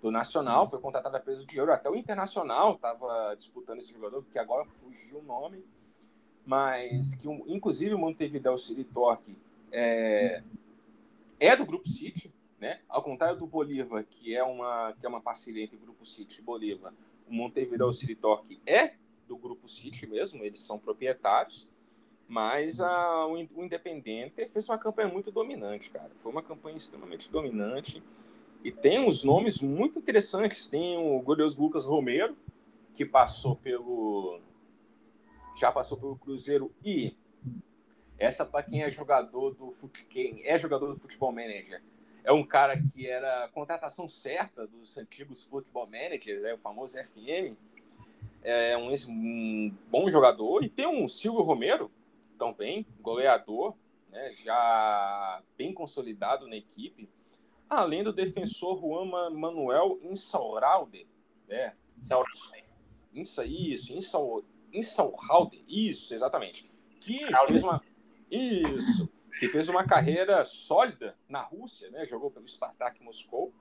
do 0.00 0.10
Nacional, 0.10 0.66
foi 0.66 0.80
contratado 0.80 1.14
a 1.14 1.20
peso 1.20 1.44
de 1.44 1.60
ouro, 1.60 1.74
até 1.74 1.90
o 1.90 1.94
Internacional 1.94 2.76
estava 2.76 3.34
disputando 3.36 3.80
esse 3.80 3.92
jogador, 3.92 4.24
que 4.32 4.38
agora 4.38 4.64
fugiu 4.64 5.18
o 5.18 5.22
nome, 5.22 5.62
mas 6.46 7.14
que 7.16 7.28
inclusive 7.28 7.92
o 7.92 7.98
Montevideo 7.98 8.56
City 8.56 8.84
Torque 8.84 9.36
é, 9.70 10.42
é 11.38 11.54
do 11.54 11.66
Grupo 11.66 11.86
City, 11.86 12.32
né? 12.64 12.80
Ao 12.88 13.02
contrário 13.02 13.38
do 13.38 13.46
Bolívar, 13.46 14.06
que 14.08 14.34
é 14.34 14.42
uma 14.42 14.94
que 14.98 15.04
é 15.04 15.08
uma 15.08 15.20
parceria 15.20 15.64
entre 15.64 15.76
o 15.76 15.80
Grupo 15.80 16.06
City 16.06 16.40
e 16.40 16.42
Bolívar, 16.42 16.94
o 17.28 17.34
Montevideo 17.34 17.92
City 17.92 18.14
Torque 18.14 18.58
é 18.66 18.94
do 19.28 19.36
Grupo 19.36 19.68
City 19.68 20.06
mesmo, 20.06 20.42
eles 20.42 20.60
são 20.60 20.78
proprietários, 20.78 21.68
mas 22.26 22.80
a, 22.80 23.26
o, 23.26 23.34
o 23.34 23.64
Independente 23.64 24.48
fez 24.48 24.66
uma 24.66 24.78
campanha 24.78 25.08
muito 25.08 25.30
dominante, 25.30 25.90
cara. 25.90 26.10
Foi 26.22 26.32
uma 26.32 26.42
campanha 26.42 26.78
extremamente 26.78 27.30
dominante. 27.30 28.02
E 28.64 28.72
tem 28.72 28.98
uns 28.98 29.22
nomes 29.22 29.60
muito 29.60 29.98
interessantes. 29.98 30.66
Tem 30.66 30.96
o 30.96 31.20
glorioso 31.20 31.60
Lucas 31.60 31.84
Romero, 31.84 32.34
que 32.94 33.04
passou 33.04 33.56
pelo. 33.56 34.40
Já 35.60 35.70
passou 35.70 35.98
pelo 35.98 36.16
Cruzeiro 36.16 36.72
e 36.82 37.14
essa 38.18 38.42
para 38.46 38.62
quem 38.62 38.82
é 38.82 38.90
jogador 38.90 39.50
do 39.52 39.74
quem 40.08 40.46
é 40.46 40.58
jogador 40.58 40.94
do 40.94 40.98
futebol 40.98 41.30
manager. 41.30 41.82
É 42.24 42.32
um 42.32 42.44
cara 42.44 42.80
que 42.80 43.06
era 43.06 43.48
contratação 43.48 44.08
certa 44.08 44.66
dos 44.66 44.96
antigos 44.96 45.44
futebol 45.44 45.86
managers, 45.86 46.42
né, 46.42 46.54
o 46.54 46.58
famoso 46.58 46.96
FM 46.98 47.54
é 48.44 48.76
um, 48.76 48.92
um 49.08 49.74
bom 49.90 50.10
jogador. 50.10 50.62
E 50.62 50.68
tem 50.68 50.86
um 50.86 51.08
Silvio 51.08 51.42
Romero, 51.42 51.90
também, 52.38 52.86
goleador, 53.00 53.74
né, 54.10 54.34
já 54.44 55.42
bem 55.56 55.72
consolidado 55.72 56.46
na 56.46 56.56
equipe. 56.56 57.08
Além 57.68 58.04
do 58.04 58.12
defensor 58.12 58.78
Juan 58.78 59.30
Manuel 59.30 59.98
Insaurralde. 60.02 61.06
Né? 61.48 61.72
Insa, 63.14 63.44
isso, 63.46 63.94
Insaurralde, 64.72 65.64
isso, 65.66 66.12
exatamente. 66.12 66.70
Que 67.00 67.20
fez 67.48 67.62
uma. 67.62 67.82
Isso, 68.30 69.08
que 69.38 69.48
fez 69.48 69.68
uma 69.68 69.84
carreira 69.84 70.44
sólida 70.44 71.16
na 71.28 71.40
Rússia, 71.40 71.90
né? 71.90 72.04
Jogou 72.04 72.30
pelo 72.30 72.48
Spartak 72.48 73.02
Moscou. 73.02 73.52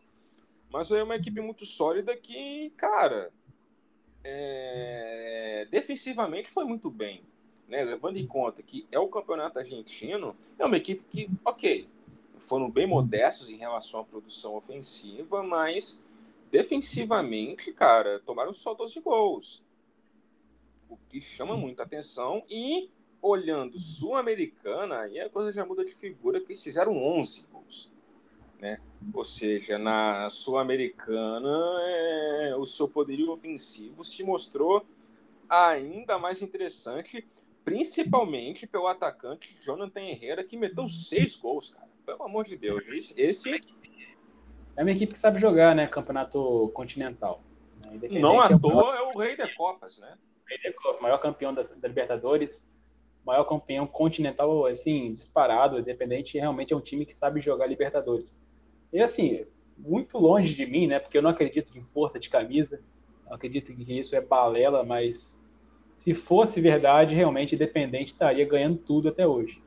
Mas 0.71 0.91
é 0.91 1.03
uma 1.03 1.15
equipe 1.15 1.39
muito 1.39 1.65
sólida 1.65 2.15
que, 2.15 2.71
cara, 2.77 3.31
é, 4.23 5.67
defensivamente 5.69 6.49
foi 6.49 6.65
muito 6.65 6.89
bem. 6.89 7.23
Né? 7.67 7.83
Levando 7.83 8.17
em 8.17 8.25
conta 8.25 8.61
que 8.63 8.87
é 8.91 8.99
o 8.99 9.07
campeonato 9.07 9.59
argentino, 9.59 10.35
é 10.57 10.65
uma 10.65 10.77
equipe 10.77 11.03
que, 11.09 11.29
ok, 11.45 11.87
foram 12.39 12.69
bem 12.69 12.87
modestos 12.87 13.49
em 13.49 13.57
relação 13.57 14.01
à 14.01 14.03
produção 14.03 14.55
ofensiva, 14.55 15.43
mas 15.43 16.05
defensivamente, 16.51 17.71
cara, 17.71 18.19
tomaram 18.19 18.53
só 18.53 18.73
12 18.73 18.99
gols. 18.99 19.65
O 20.89 20.97
que 21.09 21.19
chama 21.19 21.57
muita 21.57 21.83
atenção. 21.83 22.43
E 22.49 22.89
olhando 23.23 23.79
Sul-Americana, 23.79 24.99
aí 24.99 25.19
a 25.19 25.29
coisa 25.29 25.51
já 25.51 25.65
muda 25.65 25.85
de 25.85 25.95
figura, 25.95 26.39
porque 26.39 26.51
eles 26.51 26.63
fizeram 26.63 26.95
11 26.95 27.47
gols. 27.51 27.91
Né? 28.59 28.79
Ou 29.13 29.23
seja, 29.23 29.77
na 29.77 30.29
Sul-Americana, 30.29 31.49
é, 31.81 32.55
o 32.57 32.65
seu 32.65 32.87
poderio 32.87 33.31
ofensivo 33.31 34.03
se 34.03 34.23
mostrou 34.23 34.85
ainda 35.49 36.19
mais 36.19 36.41
interessante, 36.41 37.25
principalmente 37.63 38.67
pelo 38.67 38.87
atacante 38.87 39.57
Jonathan 39.61 40.01
Herrera, 40.01 40.43
que 40.43 40.57
meteu 40.57 40.89
seis 40.89 41.35
gols, 41.35 41.73
cara. 41.73 41.87
Pelo 42.05 42.23
amor 42.23 42.43
de 42.43 42.57
Deus. 42.57 42.85
Esse. 43.17 43.61
É 44.75 44.81
uma 44.81 44.91
equipe 44.91 45.13
que 45.13 45.19
sabe 45.19 45.39
jogar, 45.39 45.73
né? 45.73 45.87
Campeonato 45.87 46.69
continental. 46.73 47.37
Não 48.19 48.41
à 48.41 48.47
é 48.47 48.59
toa 48.59 48.95
é 48.97 49.01
o 49.01 49.17
rei 49.17 49.37
de 49.37 49.47
Copas, 49.55 49.99
né? 49.99 50.17
Rei 50.45 50.73
Copas, 50.73 51.01
maior 51.01 51.17
campeão 51.19 51.53
da, 51.53 51.61
da 51.61 51.87
Libertadores, 51.87 52.69
maior 53.25 53.43
campeão 53.45 53.87
continental, 53.87 54.65
assim, 54.65 55.13
disparado. 55.13 55.79
Independente 55.79 56.37
realmente 56.37 56.73
é 56.73 56.77
um 56.77 56.81
time 56.81 57.05
que 57.05 57.13
sabe 57.13 57.39
jogar 57.39 57.67
Libertadores. 57.67 58.39
E 58.91 58.99
assim, 58.99 59.45
muito 59.77 60.17
longe 60.17 60.53
de 60.53 60.65
mim, 60.65 60.87
né? 60.87 60.99
Porque 60.99 61.17
eu 61.17 61.21
não 61.21 61.29
acredito 61.29 61.77
em 61.77 61.83
força 61.83 62.19
de 62.19 62.29
camisa. 62.29 62.83
Acredito 63.29 63.73
que 63.73 63.99
isso 63.99 64.15
é 64.15 64.21
balela, 64.21 64.83
mas 64.83 65.41
se 65.95 66.13
fosse 66.13 66.61
verdade, 66.61 67.15
realmente 67.15 67.55
Independente 67.55 68.09
estaria 68.09 68.45
ganhando 68.45 68.77
tudo 68.77 69.09
até 69.09 69.25
hoje. 69.25 69.61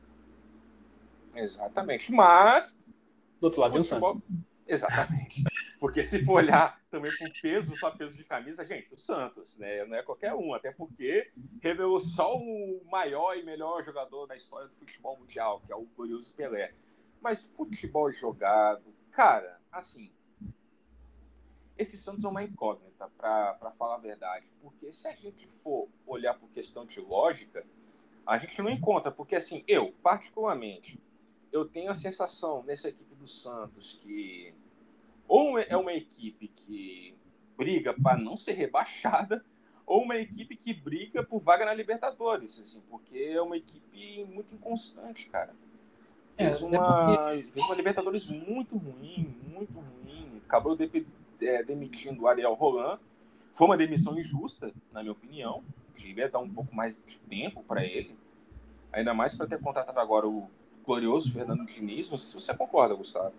Exatamente. 1.35 2.13
Mas. 2.13 2.83
Do 3.41 3.45
outro 3.45 3.61
lado 3.61 3.73
tem 3.73 3.81
o 3.81 3.85
Santos. 3.85 4.23
Exatamente. 4.67 5.45
Porque 5.79 6.03
se 6.03 6.25
for 6.25 6.35
olhar 6.35 6.81
também 6.99 7.13
por 7.17 7.41
peso, 7.41 7.77
só 7.77 7.91
peso 7.91 8.17
de 8.17 8.25
camisa, 8.25 8.65
gente, 8.65 8.93
o 8.93 8.99
Santos, 8.99 9.59
né? 9.59 9.85
Não 9.85 9.97
é 9.97 10.03
qualquer 10.03 10.35
um, 10.35 10.55
até 10.55 10.73
porque 10.73 11.31
revelou 11.61 12.01
só 12.01 12.37
o 12.37 12.83
maior 12.91 13.37
e 13.37 13.45
melhor 13.45 13.83
jogador 13.85 14.27
da 14.27 14.37
história 14.37 14.69
do 14.69 14.75
futebol 14.75 15.19
mundial, 15.19 15.63
que 15.65 15.73
é 15.73 15.77
o 15.77 15.87
glorioso 15.97 16.35
Pelé. 16.35 16.73
Mas 17.21 17.43
futebol 17.57 18.11
jogado, 18.13 18.95
Cara, 19.17 19.59
assim, 19.73 20.13
esse 21.79 21.97
Santos 21.97 22.23
é 22.23 22.29
uma 22.29 22.43
incógnita, 22.43 23.09
para 23.17 23.73
falar 23.79 23.95
a 23.95 23.99
verdade. 23.99 24.47
Porque 24.61 24.93
se 24.93 25.09
a 25.09 25.15
gente 25.15 25.47
for 25.47 25.89
olhar 26.07 26.35
por 26.35 26.51
questão 26.51 26.85
de 26.85 27.01
lógica, 27.01 27.65
a 28.27 28.37
gente 28.37 28.61
não 28.61 28.69
encontra. 28.69 29.11
Porque, 29.11 29.35
assim, 29.35 29.65
eu, 29.67 29.91
particularmente, 30.03 31.01
eu 31.51 31.65
tenho 31.65 31.91
a 31.91 31.95
sensação 31.95 32.63
nessa 32.65 32.91
equipe 32.91 33.15
do 33.15 33.27
Santos 33.27 33.95
que 34.03 34.55
ou 35.29 35.59
é 35.59 35.77
uma 35.77 35.93
equipe 35.93 36.49
que 36.49 37.17
briga 37.57 37.95
para 37.95 38.19
não 38.19 38.37
ser 38.37 38.53
rebaixada, 38.53 39.45
ou 39.87 40.03
uma 40.03 40.17
equipe 40.17 40.57
que 40.57 40.75
briga 40.75 41.23
por 41.23 41.41
vaga 41.41 41.65
na 41.65 41.73
Libertadores, 41.73 42.61
assim, 42.61 42.83
porque 42.91 43.19
é 43.19 43.41
uma 43.41 43.57
equipe 43.57 44.25
muito 44.25 44.55
inconstante, 44.55 45.29
cara. 45.29 45.55
Fez, 46.37 46.61
é, 46.61 46.65
uma, 46.65 47.29
porque... 47.29 47.43
fez 47.45 47.65
uma 47.65 47.75
Libertadores 47.75 48.29
muito 48.29 48.77
ruim, 48.77 49.35
muito 49.47 49.73
ruim. 49.73 50.43
Acabou 50.45 50.77
de, 50.77 51.07
é, 51.41 51.63
demitindo 51.63 52.23
o 52.23 52.29
Ariel 52.29 52.55
Roland. 52.55 52.99
Foi 53.53 53.67
uma 53.69 53.77
demissão 53.77 54.19
injusta, 54.19 54.71
na 54.93 55.01
minha 55.01 55.13
opinião. 55.13 55.65
devia 55.95 56.29
dar 56.29 56.41
um 56.41 56.51
pouco 56.51 56.75
mais 56.75 57.03
de 57.05 57.19
tempo 57.21 57.63
para 57.63 57.85
ele. 57.85 58.15
Ainda 58.93 59.15
mais 59.15 59.35
para 59.35 59.47
ter 59.47 59.61
contratado 59.61 59.99
agora 59.99 60.27
o 60.29 60.51
glorioso 60.85 61.33
Fernando 61.33 61.65
Diniz. 61.65 62.11
Não 62.11 62.19
sei 62.19 62.41
se 62.41 62.47
você 62.47 62.57
concorda, 62.57 62.95
Gustavo. 62.95 63.33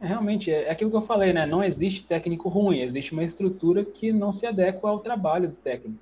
É, 0.00 0.06
realmente, 0.06 0.50
é 0.50 0.70
aquilo 0.70 0.90
que 0.90 0.96
eu 0.96 1.02
falei, 1.02 1.32
né? 1.32 1.46
Não 1.46 1.62
existe 1.62 2.04
técnico 2.04 2.48
ruim, 2.48 2.80
existe 2.80 3.12
uma 3.12 3.24
estrutura 3.24 3.84
que 3.84 4.12
não 4.12 4.32
se 4.32 4.46
adequa 4.46 4.88
ao 4.88 5.00
trabalho 5.00 5.48
do 5.48 5.56
técnico. 5.56 5.98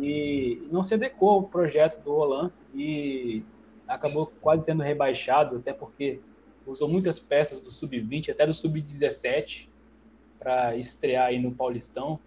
E 0.00 0.66
não 0.70 0.82
se 0.82 0.94
adequou 0.94 1.30
ao 1.30 1.42
projeto 1.42 2.02
do 2.02 2.12
Roland 2.12 2.52
e 2.74 3.42
acabou 3.86 4.32
quase 4.40 4.64
sendo 4.64 4.82
rebaixado, 4.82 5.56
até 5.56 5.72
porque 5.72 6.20
usou 6.66 6.88
muitas 6.88 7.18
peças 7.18 7.60
do 7.60 7.70
sub-20, 7.70 8.30
até 8.30 8.46
do 8.46 8.54
sub-17, 8.54 9.68
para 10.38 10.76
estrear 10.76 11.26
aí 11.26 11.38
no 11.38 11.52
Paulistão. 11.52 12.18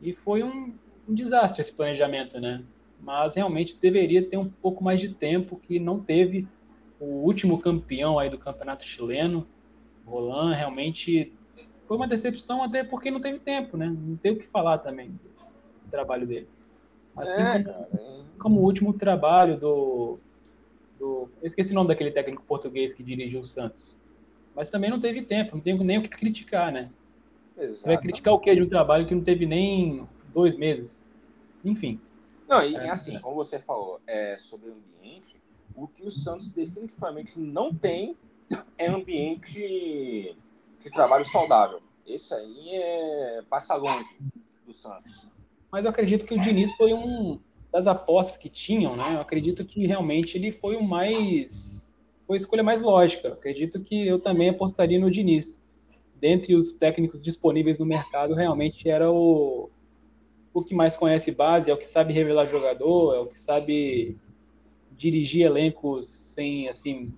E 0.00 0.12
foi 0.12 0.42
um, 0.42 0.72
um, 1.08 1.14
desastre 1.14 1.60
esse 1.60 1.72
planejamento, 1.72 2.40
né? 2.40 2.62
Mas 3.00 3.34
realmente 3.34 3.76
deveria 3.76 4.22
ter 4.22 4.36
um 4.36 4.48
pouco 4.48 4.82
mais 4.82 5.00
de 5.00 5.08
tempo, 5.10 5.60
que 5.60 5.78
não 5.78 6.00
teve 6.00 6.46
o 6.98 7.06
último 7.24 7.58
campeão 7.58 8.18
aí 8.18 8.28
do 8.28 8.38
campeonato 8.38 8.84
chileno, 8.84 9.46
Roland, 10.10 10.54
realmente 10.54 11.32
foi 11.86 11.96
uma 11.96 12.06
decepção, 12.06 12.62
até 12.62 12.84
porque 12.84 13.10
não 13.10 13.20
teve 13.20 13.38
tempo, 13.38 13.76
né? 13.76 13.86
Não 13.86 14.16
tem 14.16 14.32
o 14.32 14.36
que 14.38 14.46
falar 14.46 14.78
também 14.78 15.10
do 15.10 15.90
trabalho 15.90 16.26
dele. 16.26 16.48
Assim 17.16 17.40
é, 17.40 17.62
como, 17.62 17.86
é. 17.94 18.22
como, 18.38 18.60
o 18.60 18.64
último 18.64 18.92
trabalho 18.92 19.58
do, 19.58 20.18
do. 20.98 21.28
Eu 21.40 21.46
esqueci 21.46 21.72
o 21.72 21.74
nome 21.74 21.88
daquele 21.88 22.10
técnico 22.10 22.42
português 22.44 22.92
que 22.92 23.02
dirigiu 23.02 23.40
o 23.40 23.44
Santos. 23.44 23.96
Mas 24.54 24.68
também 24.68 24.90
não 24.90 25.00
teve 25.00 25.22
tempo, 25.22 25.56
não 25.56 25.62
tem 25.62 25.76
nem 25.78 25.98
o 25.98 26.02
que 26.02 26.08
criticar, 26.08 26.72
né? 26.72 26.90
Você 27.56 27.88
vai 27.88 27.98
criticar 27.98 28.32
o 28.32 28.38
quê 28.38 28.54
de 28.54 28.62
um 28.62 28.68
trabalho 28.68 29.06
que 29.06 29.14
não 29.14 29.22
teve 29.22 29.44
nem 29.44 30.08
dois 30.32 30.54
meses? 30.54 31.06
Enfim. 31.64 32.00
Não, 32.48 32.62
e 32.62 32.74
é, 32.74 32.88
assim, 32.88 33.18
como 33.20 33.36
você 33.36 33.58
falou, 33.58 34.00
é, 34.06 34.36
sobre 34.36 34.70
o 34.70 34.74
ambiente, 34.74 35.40
o 35.74 35.86
que 35.86 36.06
o 36.06 36.10
Santos 36.10 36.52
definitivamente 36.52 37.38
não 37.38 37.72
tem 37.74 38.16
é 38.78 38.86
ambiente 38.88 40.36
de 40.78 40.90
trabalho 40.90 41.24
saudável. 41.24 41.80
Esse 42.06 42.34
aí 42.34 42.70
é 42.74 43.42
passa 43.48 43.74
longe 43.76 44.08
do 44.66 44.72
Santos. 44.72 45.28
Mas 45.70 45.84
eu 45.84 45.90
acredito 45.90 46.24
que 46.24 46.34
o 46.34 46.40
Diniz 46.40 46.72
foi 46.74 46.92
um 46.92 47.38
das 47.72 47.86
apostas 47.86 48.36
que 48.36 48.48
tinham, 48.48 48.96
né? 48.96 49.14
Eu 49.14 49.20
acredito 49.20 49.64
que 49.64 49.86
realmente 49.86 50.36
ele 50.36 50.50
foi 50.50 50.76
o 50.76 50.82
mais 50.82 51.86
foi 52.26 52.36
a 52.36 52.38
escolha 52.38 52.62
mais 52.62 52.80
lógica. 52.80 53.28
Eu 53.28 53.34
acredito 53.34 53.80
que 53.80 54.06
eu 54.06 54.18
também 54.18 54.48
apostaria 54.48 54.98
no 54.98 55.10
Diniz. 55.10 55.60
Dentre 56.16 56.54
os 56.54 56.72
técnicos 56.72 57.22
disponíveis 57.22 57.78
no 57.78 57.86
mercado, 57.86 58.34
realmente 58.34 58.88
era 58.88 59.10
o 59.10 59.70
o 60.52 60.62
que 60.62 60.74
mais 60.74 60.96
conhece 60.96 61.30
base, 61.30 61.70
é 61.70 61.74
o 61.74 61.76
que 61.76 61.86
sabe 61.86 62.12
revelar 62.12 62.44
jogador, 62.44 63.14
é 63.14 63.20
o 63.20 63.26
que 63.26 63.38
sabe 63.38 64.16
dirigir 64.96 65.46
elencos 65.46 66.06
sem 66.06 66.68
assim 66.68 67.12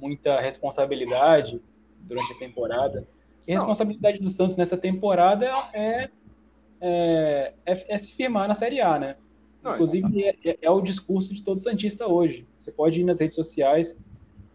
muita 0.00 0.40
responsabilidade 0.40 1.60
durante 2.00 2.32
a 2.32 2.38
temporada. 2.38 3.06
Que 3.42 3.52
a 3.52 3.54
responsabilidade 3.56 4.18
do 4.18 4.28
Santos 4.28 4.56
nessa 4.56 4.76
temporada 4.76 5.46
é, 5.72 6.10
é, 6.80 7.54
é, 7.66 7.94
é 7.94 7.98
se 7.98 8.14
firmar 8.14 8.48
na 8.48 8.54
Série 8.54 8.80
A, 8.80 8.98
né? 8.98 9.16
Não, 9.62 9.74
Inclusive, 9.74 10.24
é, 10.24 10.36
é, 10.44 10.58
é, 10.62 10.70
o 10.70 10.80
discurso 10.80 11.34
de 11.34 11.42
todo 11.42 11.60
Santista 11.60 12.06
hoje. 12.06 12.46
Você 12.56 12.72
pode 12.72 13.00
ir 13.00 13.04
nas 13.04 13.20
redes 13.20 13.36
sociais 13.36 14.00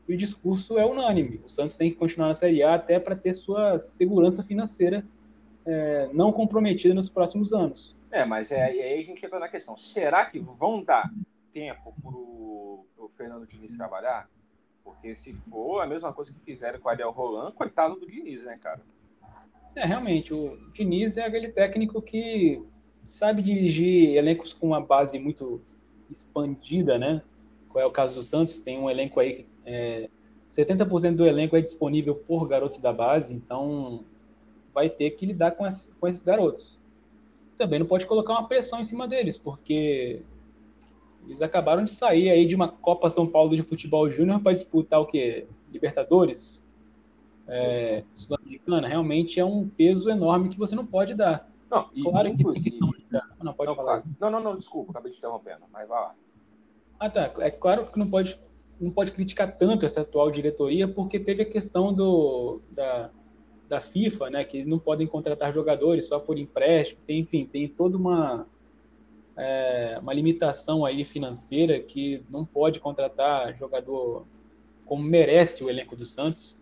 e 0.07 0.13
o 0.13 0.17
discurso 0.17 0.77
é 0.79 0.85
unânime. 0.85 1.41
O 1.45 1.49
Santos 1.49 1.77
tem 1.77 1.91
que 1.91 1.97
continuar 1.97 2.27
na 2.27 2.33
Série 2.33 2.63
A 2.63 2.73
até 2.73 2.99
para 2.99 3.15
ter 3.15 3.33
sua 3.33 3.77
segurança 3.77 4.41
financeira 4.41 5.05
é, 5.65 6.09
não 6.13 6.31
comprometida 6.31 6.93
nos 6.93 7.09
próximos 7.09 7.53
anos. 7.53 7.95
É, 8.11 8.25
mas 8.25 8.51
é, 8.51 8.63
aí 8.63 8.99
a 8.99 9.03
gente 9.03 9.23
entra 9.23 9.39
na 9.39 9.47
questão: 9.47 9.77
será 9.77 10.25
que 10.25 10.39
vão 10.39 10.83
dar 10.83 11.11
tempo 11.53 11.93
para 12.01 12.11
o 12.11 13.09
Fernando 13.15 13.47
Diniz 13.47 13.75
trabalhar? 13.77 14.27
Porque 14.85 15.15
se 15.15 15.33
for 15.33 15.81
a 15.81 15.87
mesma 15.87 16.13
coisa 16.13 16.31
que 16.31 16.39
fizeram 16.39 16.79
com 16.79 16.87
o 16.87 16.91
Ariel 16.91 17.09
Roland, 17.09 17.51
coitado 17.53 17.95
do 17.95 18.05
Diniz, 18.05 18.45
né, 18.45 18.55
cara? 18.61 18.81
É, 19.75 19.83
realmente, 19.83 20.31
o 20.31 20.57
Diniz 20.71 21.17
é 21.17 21.25
aquele 21.25 21.49
técnico 21.49 21.99
que 22.03 22.61
sabe 23.07 23.41
dirigir 23.41 24.15
elencos 24.15 24.53
com 24.53 24.67
uma 24.67 24.79
base 24.79 25.17
muito 25.17 25.59
expandida, 26.09 26.99
né? 26.99 27.23
Qual 27.67 27.83
é 27.83 27.85
o 27.85 27.91
caso 27.91 28.15
do 28.15 28.21
Santos? 28.21 28.59
Tem 28.59 28.79
um 28.79 28.87
elenco 28.87 29.19
aí, 29.19 29.47
é, 29.65 30.07
70% 30.47 31.15
do 31.15 31.25
elenco 31.25 31.57
é 31.57 31.61
disponível 31.61 32.15
por 32.15 32.47
garotos 32.47 32.79
da 32.79 32.93
base, 32.93 33.33
então 33.33 34.05
vai 34.71 34.87
ter 34.87 35.11
que 35.11 35.25
lidar 35.25 35.51
com, 35.51 35.65
as, 35.65 35.91
com 35.99 36.07
esses 36.07 36.21
garotos. 36.21 36.79
Também 37.57 37.79
não 37.79 37.87
pode 37.87 38.05
colocar 38.05 38.33
uma 38.33 38.47
pressão 38.47 38.79
em 38.79 38.83
cima 38.83 39.07
deles, 39.07 39.35
porque 39.35 40.21
eles 41.27 41.41
acabaram 41.41 41.83
de 41.83 41.91
sair 41.91 42.29
aí 42.29 42.45
de 42.45 42.55
uma 42.55 42.67
Copa 42.67 43.09
São 43.09 43.27
Paulo 43.27 43.55
de 43.55 43.63
Futebol 43.63 44.09
Júnior 44.09 44.39
para 44.39 44.53
disputar 44.53 45.01
o 45.01 45.05
quê? 45.05 45.47
Libertadores? 45.71 46.63
É, 47.47 48.03
Sul-Americana. 48.13 48.87
Realmente 48.87 49.39
é 49.39 49.45
um 49.45 49.67
peso 49.67 50.09
enorme 50.09 50.49
que 50.49 50.57
você 50.57 50.75
não 50.75 50.85
pode 50.85 51.13
dar. 51.13 51.49
Não, 51.69 51.89
claro 52.03 52.27
inclusive... 52.27 52.71
Que 52.71 52.79
não, 52.79 53.53
pode 53.53 53.69
não, 53.69 53.75
falar. 53.75 54.03
Não, 54.19 54.29
não, 54.29 54.39
não, 54.39 54.55
desculpa, 54.55 54.91
acabei 54.91 55.11
te 55.11 55.17
interrompendo, 55.17 55.65
mas 55.71 55.87
vai 55.87 55.99
lá. 55.99 56.15
Ah, 56.99 57.09
tá. 57.09 57.31
É 57.39 57.51
claro 57.51 57.87
que 57.87 57.99
não 57.99 58.09
pode, 58.09 58.39
não 58.79 58.91
pode 58.91 59.11
criticar 59.11 59.57
tanto 59.57 59.85
essa 59.85 60.01
atual 60.01 60.31
diretoria, 60.31 60.87
porque 60.87 61.19
teve 61.19 61.43
a 61.43 61.49
questão 61.49 61.93
do, 61.93 62.61
da, 62.71 63.09
da 63.67 63.81
FIFA, 63.81 64.29
né, 64.29 64.43
que 64.43 64.57
eles 64.57 64.67
não 64.67 64.79
podem 64.79 65.07
contratar 65.07 65.51
jogadores 65.51 66.07
só 66.07 66.19
por 66.19 66.37
empréstimo, 66.37 67.01
tem, 67.05 67.19
enfim, 67.19 67.45
tem 67.45 67.67
toda 67.67 67.97
uma, 67.97 68.47
é, 69.37 69.97
uma 70.01 70.13
limitação 70.13 70.85
aí 70.85 71.03
financeira 71.03 71.79
que 71.79 72.23
não 72.29 72.45
pode 72.45 72.79
contratar 72.79 73.55
jogador 73.55 74.25
como 74.85 75.03
merece 75.03 75.63
o 75.63 75.69
elenco 75.69 75.95
do 75.95 76.05
Santos. 76.05 76.57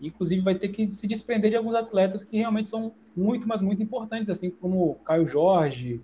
Inclusive 0.00 0.42
vai 0.42 0.54
ter 0.54 0.68
que 0.68 0.90
se 0.90 1.06
desprender 1.06 1.50
de 1.50 1.56
alguns 1.56 1.74
atletas 1.74 2.22
que 2.22 2.36
realmente 2.36 2.68
são 2.68 2.92
muito, 3.16 3.48
mas 3.48 3.62
muito 3.62 3.82
importantes, 3.82 4.28
assim 4.28 4.50
como 4.50 4.96
Caio 5.04 5.26
Jorge, 5.26 6.00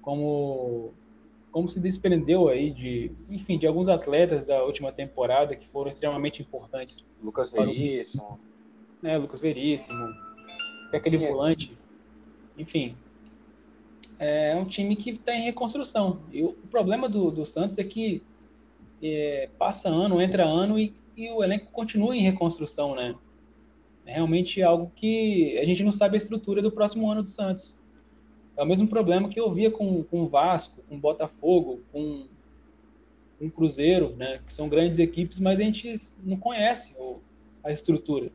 como 0.00 0.92
como 1.50 1.68
se 1.68 1.78
desprendeu 1.78 2.48
aí 2.48 2.70
de, 2.70 3.12
enfim, 3.28 3.58
de 3.58 3.66
alguns 3.66 3.86
atletas 3.86 4.42
da 4.46 4.64
última 4.64 4.90
temporada 4.90 5.54
que 5.54 5.68
foram 5.68 5.90
extremamente 5.90 6.40
importantes. 6.40 7.06
Lucas 7.22 7.52
Veríssimo. 7.52 8.40
Né, 9.02 9.18
Lucas 9.18 9.38
Veríssimo, 9.38 10.02
até 10.88 10.96
aquele 10.96 11.22
é. 11.22 11.28
volante. 11.30 11.76
Enfim, 12.56 12.96
é 14.22 14.54
um 14.54 14.64
time 14.64 14.94
que 14.94 15.10
está 15.10 15.34
em 15.34 15.42
reconstrução. 15.42 16.20
E 16.30 16.44
o 16.44 16.52
problema 16.70 17.08
do, 17.08 17.28
do 17.30 17.44
Santos 17.44 17.76
é 17.78 17.84
que 17.84 18.22
é, 19.02 19.48
passa 19.58 19.88
ano, 19.88 20.22
entra 20.22 20.44
ano 20.44 20.78
e, 20.78 20.94
e, 21.16 21.28
o 21.30 21.42
elenco 21.42 21.66
continua 21.72 22.16
em 22.16 22.22
reconstrução, 22.22 22.94
né? 22.94 23.16
É 24.06 24.14
realmente 24.14 24.62
algo 24.62 24.92
que 24.94 25.58
a 25.58 25.64
gente 25.64 25.82
não 25.82 25.90
sabe 25.90 26.14
a 26.14 26.18
estrutura 26.18 26.62
do 26.62 26.70
próximo 26.70 27.10
ano 27.10 27.24
do 27.24 27.28
Santos. 27.28 27.76
É 28.56 28.62
o 28.62 28.66
mesmo 28.66 28.86
problema 28.86 29.28
que 29.28 29.40
eu 29.40 29.50
via 29.50 29.72
com, 29.72 30.04
com 30.04 30.22
o 30.22 30.28
Vasco, 30.28 30.82
com 30.88 30.94
o 30.94 31.00
Botafogo, 31.00 31.80
com, 31.90 32.26
com 33.40 33.46
o 33.46 33.50
Cruzeiro, 33.50 34.14
né? 34.16 34.38
Que 34.46 34.52
são 34.52 34.68
grandes 34.68 35.00
equipes, 35.00 35.40
mas 35.40 35.58
a 35.58 35.64
gente 35.64 35.94
não 36.22 36.36
conhece 36.36 36.94
o, 36.96 37.18
a 37.64 37.72
estrutura. 37.72 38.30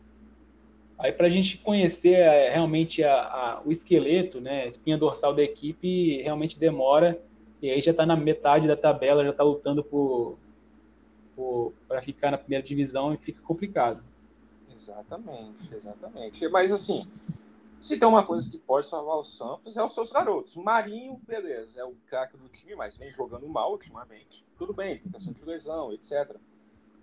Aí 0.97 1.11
para 1.11 1.27
a 1.27 1.29
gente 1.29 1.57
conhecer 1.59 2.13
é, 2.13 2.49
realmente 2.49 3.03
a, 3.03 3.13
a, 3.13 3.61
o 3.63 3.71
esqueleto, 3.71 4.41
né, 4.41 4.63
a 4.63 4.67
espinha 4.67 4.97
dorsal 4.97 5.33
da 5.33 5.43
equipe, 5.43 6.21
realmente 6.23 6.57
demora. 6.57 7.21
E 7.61 7.69
aí 7.69 7.81
já 7.81 7.91
está 7.91 8.05
na 8.05 8.15
metade 8.15 8.67
da 8.67 8.75
tabela, 8.75 9.23
já 9.23 9.29
está 9.29 9.43
lutando 9.43 9.85
para 11.87 12.01
ficar 12.01 12.31
na 12.31 12.37
primeira 12.37 12.63
divisão 12.63 13.13
e 13.13 13.17
fica 13.17 13.41
complicado. 13.41 14.03
Exatamente, 14.73 15.73
exatamente. 15.73 16.47
Mas 16.49 16.71
assim, 16.71 17.07
se 17.79 17.97
tem 17.99 18.07
uma 18.07 18.25
coisa 18.25 18.49
que 18.49 18.57
pode 18.57 18.87
salvar 18.87 19.17
o 19.17 19.23
Santos 19.23 19.77
é 19.77 19.83
os 19.83 19.93
seus 19.93 20.11
garotos. 20.11 20.55
Marinho, 20.55 21.19
beleza, 21.27 21.79
é 21.79 21.83
o 21.83 21.95
craque 22.07 22.37
do 22.37 22.47
time, 22.49 22.75
mas 22.75 22.95
vem 22.95 23.11
jogando 23.11 23.47
mal 23.47 23.71
ultimamente. 23.71 24.43
Tudo 24.57 24.73
bem, 24.73 24.97
tem 24.97 25.11
questão 25.11 25.33
de 25.33 25.45
lesão, 25.45 25.91
etc 25.93 26.37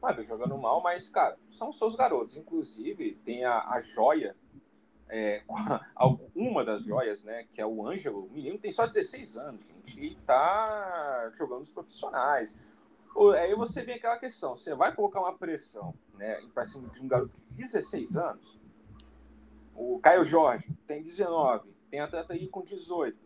sabe, 0.04 0.24
jogando 0.24 0.58
mal, 0.58 0.82
mas, 0.82 1.08
cara, 1.08 1.38
são 1.50 1.72
seus 1.72 1.96
garotos. 1.96 2.36
Inclusive, 2.36 3.18
tem 3.24 3.44
a, 3.44 3.70
a 3.70 3.80
joia, 3.80 4.36
é, 5.08 5.42
uma 6.34 6.64
das 6.64 6.84
joias, 6.84 7.24
né, 7.24 7.46
que 7.54 7.60
é 7.60 7.66
o 7.66 7.86
Ângelo. 7.86 8.26
O 8.26 8.30
menino 8.30 8.58
tem 8.58 8.70
só 8.70 8.86
16 8.86 9.36
anos, 9.38 9.60
gente, 9.66 10.04
e 10.04 10.14
tá 10.26 11.30
jogando 11.34 11.62
os 11.62 11.70
profissionais. 11.70 12.54
Aí 13.40 13.54
você 13.54 13.82
vem 13.82 13.94
aquela 13.94 14.18
questão, 14.18 14.56
você 14.56 14.74
vai 14.74 14.94
colocar 14.94 15.20
uma 15.20 15.38
pressão, 15.38 15.94
né, 16.14 16.42
para 16.52 16.66
cima 16.66 16.88
de 16.88 17.00
um 17.00 17.08
garoto 17.08 17.32
de 17.50 17.56
16 17.56 18.16
anos? 18.16 18.60
O 19.74 19.98
Caio 20.00 20.24
Jorge 20.24 20.68
tem 20.86 21.02
19, 21.02 21.72
tem 21.90 22.00
atleta 22.00 22.32
aí 22.34 22.46
com 22.48 22.62
18 22.62 23.23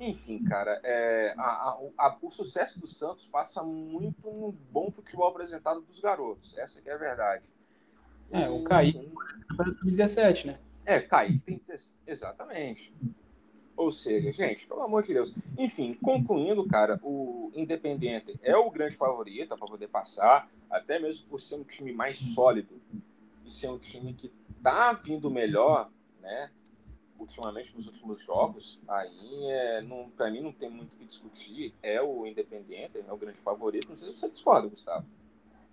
enfim, 0.00 0.42
cara, 0.44 0.80
é, 0.82 1.34
a, 1.36 1.78
a, 1.98 2.16
o 2.22 2.30
sucesso 2.30 2.80
do 2.80 2.86
Santos 2.86 3.26
passa 3.26 3.62
muito 3.62 4.30
no 4.30 4.50
bom 4.50 4.90
futebol 4.90 5.28
apresentado 5.28 5.82
dos 5.82 6.00
garotos. 6.00 6.56
Essa 6.56 6.80
é 6.86 6.92
a 6.92 6.96
verdade. 6.96 7.44
É, 8.30 8.48
o 8.48 8.64
Kaique 8.64 8.98
assim, 8.98 9.12
2017, 9.56 10.46
né? 10.46 10.58
É, 10.86 11.00
Kaique 11.00 11.38
tem 11.40 11.58
17, 11.58 11.96
exatamente. 12.06 12.94
Ou 13.76 13.92
seja, 13.92 14.32
gente, 14.32 14.66
pelo 14.66 14.82
amor 14.82 15.02
de 15.02 15.12
Deus. 15.12 15.34
Enfim, 15.58 15.94
concluindo, 15.94 16.66
cara, 16.66 16.98
o 17.02 17.50
Independente 17.54 18.38
é 18.42 18.56
o 18.56 18.70
grande 18.70 18.96
favorito 18.96 19.56
para 19.56 19.66
poder 19.66 19.88
passar, 19.88 20.50
até 20.70 20.98
mesmo 20.98 21.26
por 21.28 21.40
ser 21.40 21.56
um 21.56 21.64
time 21.64 21.92
mais 21.92 22.18
sólido 22.18 22.80
e 23.44 23.50
ser 23.50 23.68
um 23.68 23.78
time 23.78 24.14
que 24.14 24.32
tá 24.62 24.92
vindo 24.92 25.30
melhor, 25.30 25.90
né? 26.20 26.50
Ultimamente 27.20 27.72
nos 27.76 27.86
últimos 27.86 28.22
jogos, 28.22 28.80
aí 28.88 29.44
é, 29.44 29.84
para 30.16 30.30
mim 30.30 30.40
não 30.40 30.52
tem 30.52 30.70
muito 30.70 30.94
o 30.94 30.96
que 30.96 31.04
discutir. 31.04 31.74
É 31.82 32.00
o 32.00 32.26
Independente, 32.26 32.92
é 33.06 33.12
o 33.12 33.16
grande 33.16 33.38
favorito. 33.38 33.88
Não 33.90 33.96
sei 33.96 34.10
se 34.10 34.18
você 34.18 34.30
discorda, 34.30 34.68
Gustavo. 34.68 35.04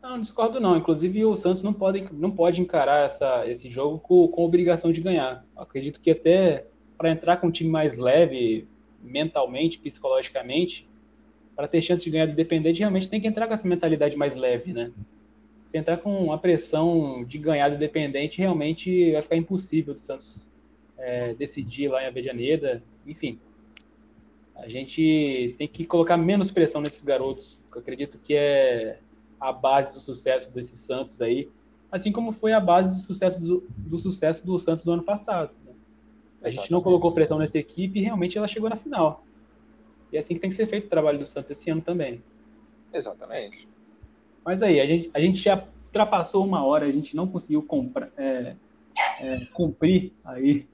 Não, 0.01 0.11
não 0.11 0.21
discordo 0.21 0.59
não. 0.59 0.75
Inclusive 0.75 1.23
o 1.25 1.35
Santos 1.35 1.63
não 1.63 1.73
pode, 1.73 2.07
não 2.13 2.31
pode 2.31 2.61
encarar 2.61 3.05
essa, 3.05 3.47
esse 3.47 3.69
jogo 3.69 3.97
com, 3.99 4.27
com 4.27 4.43
obrigação 4.43 4.91
de 4.91 5.01
ganhar. 5.01 5.45
Eu 5.55 5.61
acredito 5.63 6.01
que 6.01 6.11
até 6.11 6.67
para 6.97 7.11
entrar 7.11 7.37
com 7.37 7.47
um 7.47 7.51
time 7.51 7.69
mais 7.69 7.97
leve, 7.97 8.67
mentalmente, 9.01 9.79
psicologicamente, 9.79 10.87
para 11.55 11.67
ter 11.67 11.81
chance 11.81 12.03
de 12.03 12.09
ganhar 12.09 12.25
do 12.25 12.33
Independente, 12.33 12.79
realmente 12.79 13.09
tem 13.09 13.21
que 13.21 13.27
entrar 13.27 13.47
com 13.47 13.53
essa 13.53 13.67
mentalidade 13.67 14.15
mais 14.15 14.35
leve, 14.35 14.73
né? 14.73 14.91
Se 15.63 15.77
entrar 15.77 15.97
com 15.97 16.31
a 16.31 16.37
pressão 16.37 17.23
de 17.25 17.37
ganhar 17.37 17.69
do 17.69 17.75
Independente, 17.75 18.39
realmente 18.39 19.11
vai 19.11 19.21
ficar 19.21 19.35
impossível 19.35 19.93
do 19.93 19.99
Santos 19.99 20.47
é, 20.97 21.33
decidir 21.33 21.89
lá 21.89 22.03
em 22.03 22.07
Avejaneda, 22.07 22.83
enfim. 23.05 23.39
A 24.55 24.67
gente 24.67 25.55
tem 25.57 25.67
que 25.67 25.85
colocar 25.85 26.17
menos 26.17 26.49
pressão 26.49 26.81
nesses 26.81 27.01
garotos, 27.01 27.61
que 27.71 27.77
eu 27.77 27.81
acredito 27.81 28.17
que 28.17 28.33
é 28.33 28.99
a 29.39 29.53
base 29.53 29.93
do 29.93 29.99
sucesso 29.99 30.53
desses 30.53 30.79
Santos 30.79 31.21
aí, 31.21 31.49
assim 31.91 32.11
como 32.11 32.31
foi 32.31 32.53
a 32.53 32.59
base 32.59 32.91
do 32.91 32.97
sucesso 32.97 33.41
do, 33.41 33.67
do 33.69 33.97
sucesso 33.97 34.45
do 34.45 34.57
Santos 34.57 34.83
do 34.83 34.91
ano 34.91 35.03
passado. 35.03 35.51
A 36.41 36.49
gente 36.49 36.71
não 36.71 36.81
colocou 36.81 37.11
pressão 37.11 37.37
nessa 37.37 37.57
equipe 37.57 37.99
e 37.99 38.03
realmente 38.03 38.37
ela 38.37 38.47
chegou 38.47 38.69
na 38.69 38.75
final. 38.75 39.23
E 40.11 40.15
é 40.15 40.19
assim 40.19 40.33
que 40.33 40.39
tem 40.39 40.49
que 40.49 40.55
ser 40.55 40.67
feito 40.67 40.85
o 40.85 40.89
trabalho 40.89 41.19
do 41.19 41.25
Santos 41.25 41.51
esse 41.51 41.69
ano 41.69 41.81
também. 41.81 42.23
Exatamente. 42.93 43.67
Mas 44.45 44.61
aí, 44.61 44.79
a 44.79 44.85
gente, 44.85 45.11
a 45.13 45.19
gente 45.19 45.39
já 45.39 45.67
ultrapassou 45.85 46.45
uma 46.45 46.63
hora, 46.65 46.85
a 46.85 46.91
gente 46.91 47.15
não 47.15 47.27
conseguiu 47.27 47.61
comprar, 47.63 48.09
é, 48.17 48.55
é, 49.19 49.45
cumprir 49.53 50.13
aí 50.23 50.67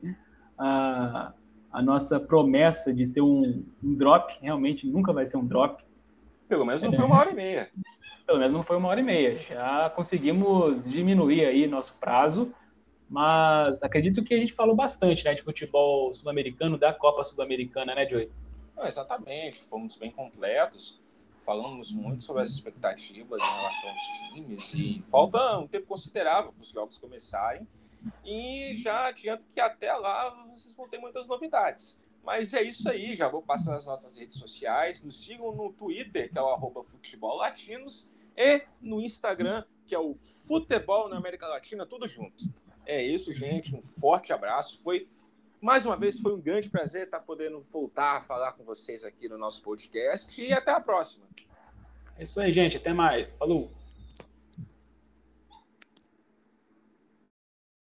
a, 0.58 1.34
a 1.72 1.82
nossa 1.82 2.20
promessa 2.20 2.94
de 2.94 3.06
ser 3.06 3.22
um, 3.22 3.64
um, 3.84 3.96
drop. 3.96 4.38
Realmente 4.42 4.88
nunca 4.88 5.14
vai 5.14 5.26
ser 5.26 5.38
um 5.38 5.46
drop. 5.46 5.84
Pelo 6.48 6.66
menos 6.66 6.82
não 6.82 6.94
foi 6.94 7.06
uma 7.06 7.18
hora 7.18 7.32
e 7.32 7.36
meia. 7.36 7.70
Pelo 8.26 8.40
menos 8.40 8.54
não 8.54 8.64
foi 8.64 8.78
uma 8.78 8.90
hora 8.90 9.00
e 9.00 9.04
meia. 9.04 9.38
Já 9.38 9.90
conseguimos 9.90 10.90
diminuir 10.90 11.46
aí 11.46 11.68
nosso 11.68 12.00
prazo 12.00 12.54
mas 13.14 13.84
acredito 13.84 14.24
que 14.24 14.34
a 14.34 14.38
gente 14.38 14.54
falou 14.54 14.76
bastante 14.76 15.24
né, 15.24 15.36
de 15.36 15.44
futebol 15.44 16.12
sul-americano, 16.12 16.80
da 16.80 16.92
Copa 16.92 17.24
Sul-Americana, 17.24 17.94
né, 17.94 18.10
Joey? 18.10 18.32
exatamente, 18.82 19.62
fomos 19.64 19.96
bem 19.96 20.10
completos, 20.10 21.00
falamos 21.46 21.92
muito 21.92 22.24
sobre 22.24 22.42
as 22.42 22.50
expectativas 22.50 23.40
em 23.40 23.46
relação 23.46 23.90
aos 23.90 24.02
times 24.34 24.74
e 24.74 25.02
falta 25.04 25.60
um 25.60 25.68
tempo 25.68 25.86
considerável 25.86 26.52
para 26.52 26.62
os 26.62 26.70
jogos 26.70 26.98
começarem. 26.98 27.68
E 28.26 28.74
já 28.76 29.08
adianto 29.08 29.46
que 29.48 29.60
até 29.60 29.94
lá 29.94 30.30
vocês 30.50 30.74
vão 30.74 30.88
ter 30.88 30.98
muitas 30.98 31.28
novidades. 31.28 32.04
Mas 32.24 32.54
é 32.54 32.62
isso 32.62 32.90
aí, 32.90 33.16
já 33.16 33.28
vou 33.28 33.42
passar 33.42 33.76
as 33.76 33.86
nossas 33.86 34.18
redes 34.18 34.40
sociais. 34.40 35.04
Nos 35.04 35.26
sigam 35.26 35.54
no 35.54 35.74
Twitter, 35.74 36.32
que 36.32 36.38
é 36.38 36.42
o 36.42 36.50
arroba 36.50 36.84
Futebol 36.84 37.36
Latinos, 37.38 38.12
e 38.36 38.64
no 38.82 39.02
Instagram, 39.02 39.66
que 39.86 39.94
é 39.94 40.00
o 40.00 40.16
Futebol 40.48 41.10
na 41.10 41.18
América 41.18 41.48
Latina, 41.48 41.86
tudo 41.86 42.08
junto. 42.08 42.46
É 42.86 43.02
isso, 43.02 43.34
gente. 43.34 43.76
Um 43.76 43.84
forte 43.84 44.32
abraço. 44.32 44.82
Foi 44.82 45.08
mais 45.64 45.86
uma 45.86 45.96
vez 45.96 46.20
foi 46.20 46.34
um 46.34 46.42
grande 46.42 46.70
prazer 46.70 47.06
estar 47.06 47.22
podendo 47.22 47.62
voltar 47.62 48.18
a 48.18 48.22
falar 48.22 48.52
com 48.52 48.66
vocês 48.66 49.06
aqui 49.06 49.30
no 49.30 49.38
nosso 49.38 49.64
podcast 49.64 50.42
e 50.42 50.52
até 50.52 50.72
a 50.72 50.82
próxima. 50.82 51.26
É 52.18 52.24
isso 52.24 52.40
aí, 52.40 52.52
gente. 52.52 52.78
Até 52.78 52.92
mais. 52.92 53.32
Falou. 53.32 53.72